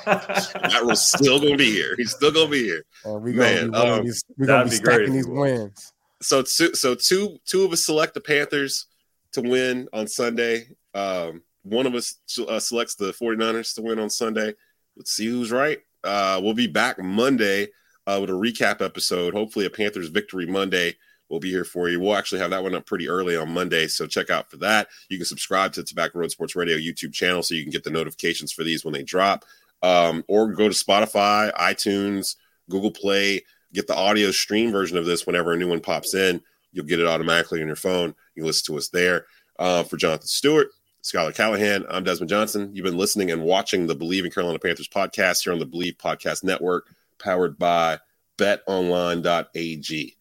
Matt 0.07 0.81
Rhule's 0.83 1.07
still 1.07 1.41
gonna 1.41 1.57
be 1.57 1.71
here. 1.71 1.95
He's 1.97 2.11
still 2.13 2.33
gonna 2.33 2.51
be 2.51 2.65
here. 2.65 2.85
And 3.05 3.23
we're 3.23 3.33
gonna 3.33 3.37
Man, 3.37 3.71
be, 3.71 3.79
winning 3.79 3.93
um, 3.99 4.05
these, 4.05 4.25
we're 4.37 4.47
gonna 4.47 4.65
be 4.65 4.71
be 4.71 4.77
stacking 4.77 5.07
if 5.07 5.13
these 5.13 5.27
wins. 5.29 5.93
so 6.21 6.43
two 6.43 6.75
so 6.75 6.95
two 6.95 7.39
two 7.45 7.65
of 7.65 7.73
us 7.73 7.85
select 7.85 8.15
the 8.15 8.21
Panthers 8.21 8.87
to 9.33 9.41
win 9.41 9.89
on 9.93 10.07
Sunday. 10.07 10.69
Um, 10.95 11.43
one 11.63 11.87
of 11.87 11.95
us 11.95 12.17
uh, 12.49 12.59
selects 12.59 12.97
the 12.97 13.13
49ers 13.13 13.75
to 13.77 13.83
win 13.83 13.99
on 13.99 14.11
Sunday. 14.11 14.53
Let's 14.97 15.13
see 15.13 15.27
who's 15.27 15.53
right. 15.53 15.79
Uh, 16.05 16.41
we'll 16.43 16.55
be 16.55 16.67
back 16.67 16.99
Monday 16.99 17.69
uh, 18.07 18.19
with 18.21 18.31
a 18.31 18.33
recap 18.33 18.85
episode. 18.85 19.33
Hopefully, 19.33 19.65
a 19.67 19.71
Panthers 19.71 20.09
victory 20.09 20.45
Monday 20.47 20.97
We'll 21.33 21.41
be 21.41 21.51
here 21.51 21.65
for 21.65 21.89
you. 21.89 21.99
We'll 21.99 22.15
actually 22.15 22.43
have 22.43 22.51
that 22.51 22.63
one 22.63 22.75
up 22.75 22.85
pretty 22.85 23.09
early 23.09 23.39
on 23.39 23.55
Monday, 23.55 23.87
so 23.87 24.07
check 24.07 24.29
out 24.29 24.51
for 24.51 24.59
that. 24.59 24.89
You 25.09 25.17
can 25.17 25.25
subscribe 25.25 25.73
to 25.73 25.83
Tobacco 25.83 26.19
Road 26.19 26.31
Sports 26.31 26.55
Radio 26.55 26.77
YouTube 26.77 27.15
channel 27.15 27.43
so 27.43 27.55
you 27.55 27.63
can 27.63 27.73
get 27.73 27.85
the 27.85 27.91
notifications 27.91 28.53
for 28.53 28.65
these 28.65 28.85
when 28.85 28.93
they 28.93 29.03
drop, 29.03 29.47
um, 29.83 30.25
or 30.29 30.53
go 30.53 30.69
to 30.69 30.75
Spotify, 30.75 31.51
iTunes, 31.55 32.37
Google 32.69 32.91
Play. 32.91 33.47
Get 33.73 33.87
the 33.87 33.97
audio 33.97 34.31
stream 34.31 34.71
version 34.71 34.99
of 34.99 35.07
this 35.07 35.27
whenever 35.27 35.55
a 35.55 35.57
new 35.57 35.71
one 35.71 35.81
pops 35.81 36.13
in. 36.13 36.43
You'll 36.71 36.85
get 36.85 37.01
it 37.01 37.07
automatically 37.07 37.63
on 37.63 37.67
your 37.67 37.77
phone. 37.77 38.15
You 38.35 38.45
listen 38.45 38.67
to 38.67 38.77
us 38.77 38.91
there. 38.91 39.25
Uh, 39.59 39.85
for 39.85 39.97
Jonathan 39.97 40.27
Stewart, 40.27 40.69
Schuyler 41.01 41.33
Callihan, 41.33 41.87
I'm 41.89 42.05
Desmond 42.05 42.29
Johnson. 42.29 42.75
You've 42.75 42.85
been 42.85 42.99
listening 42.99 43.31
and 43.31 43.43
watching 43.43 43.87
the 43.87 43.97
Bleav 43.97 44.27
in 44.27 44.31
Carolina 44.31 44.59
Panthers 44.59 44.89
podcast 44.89 45.45
here 45.45 45.55
on 45.55 45.61
the 45.61 45.67
Bleav 45.67 45.97
Podcast 45.97 46.45
Network, 46.45 46.95
powered 47.19 47.59
by 47.59 48.01
betonline.ag. 48.37 50.17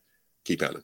Keep 0.45 0.59
pounding. 0.61 0.83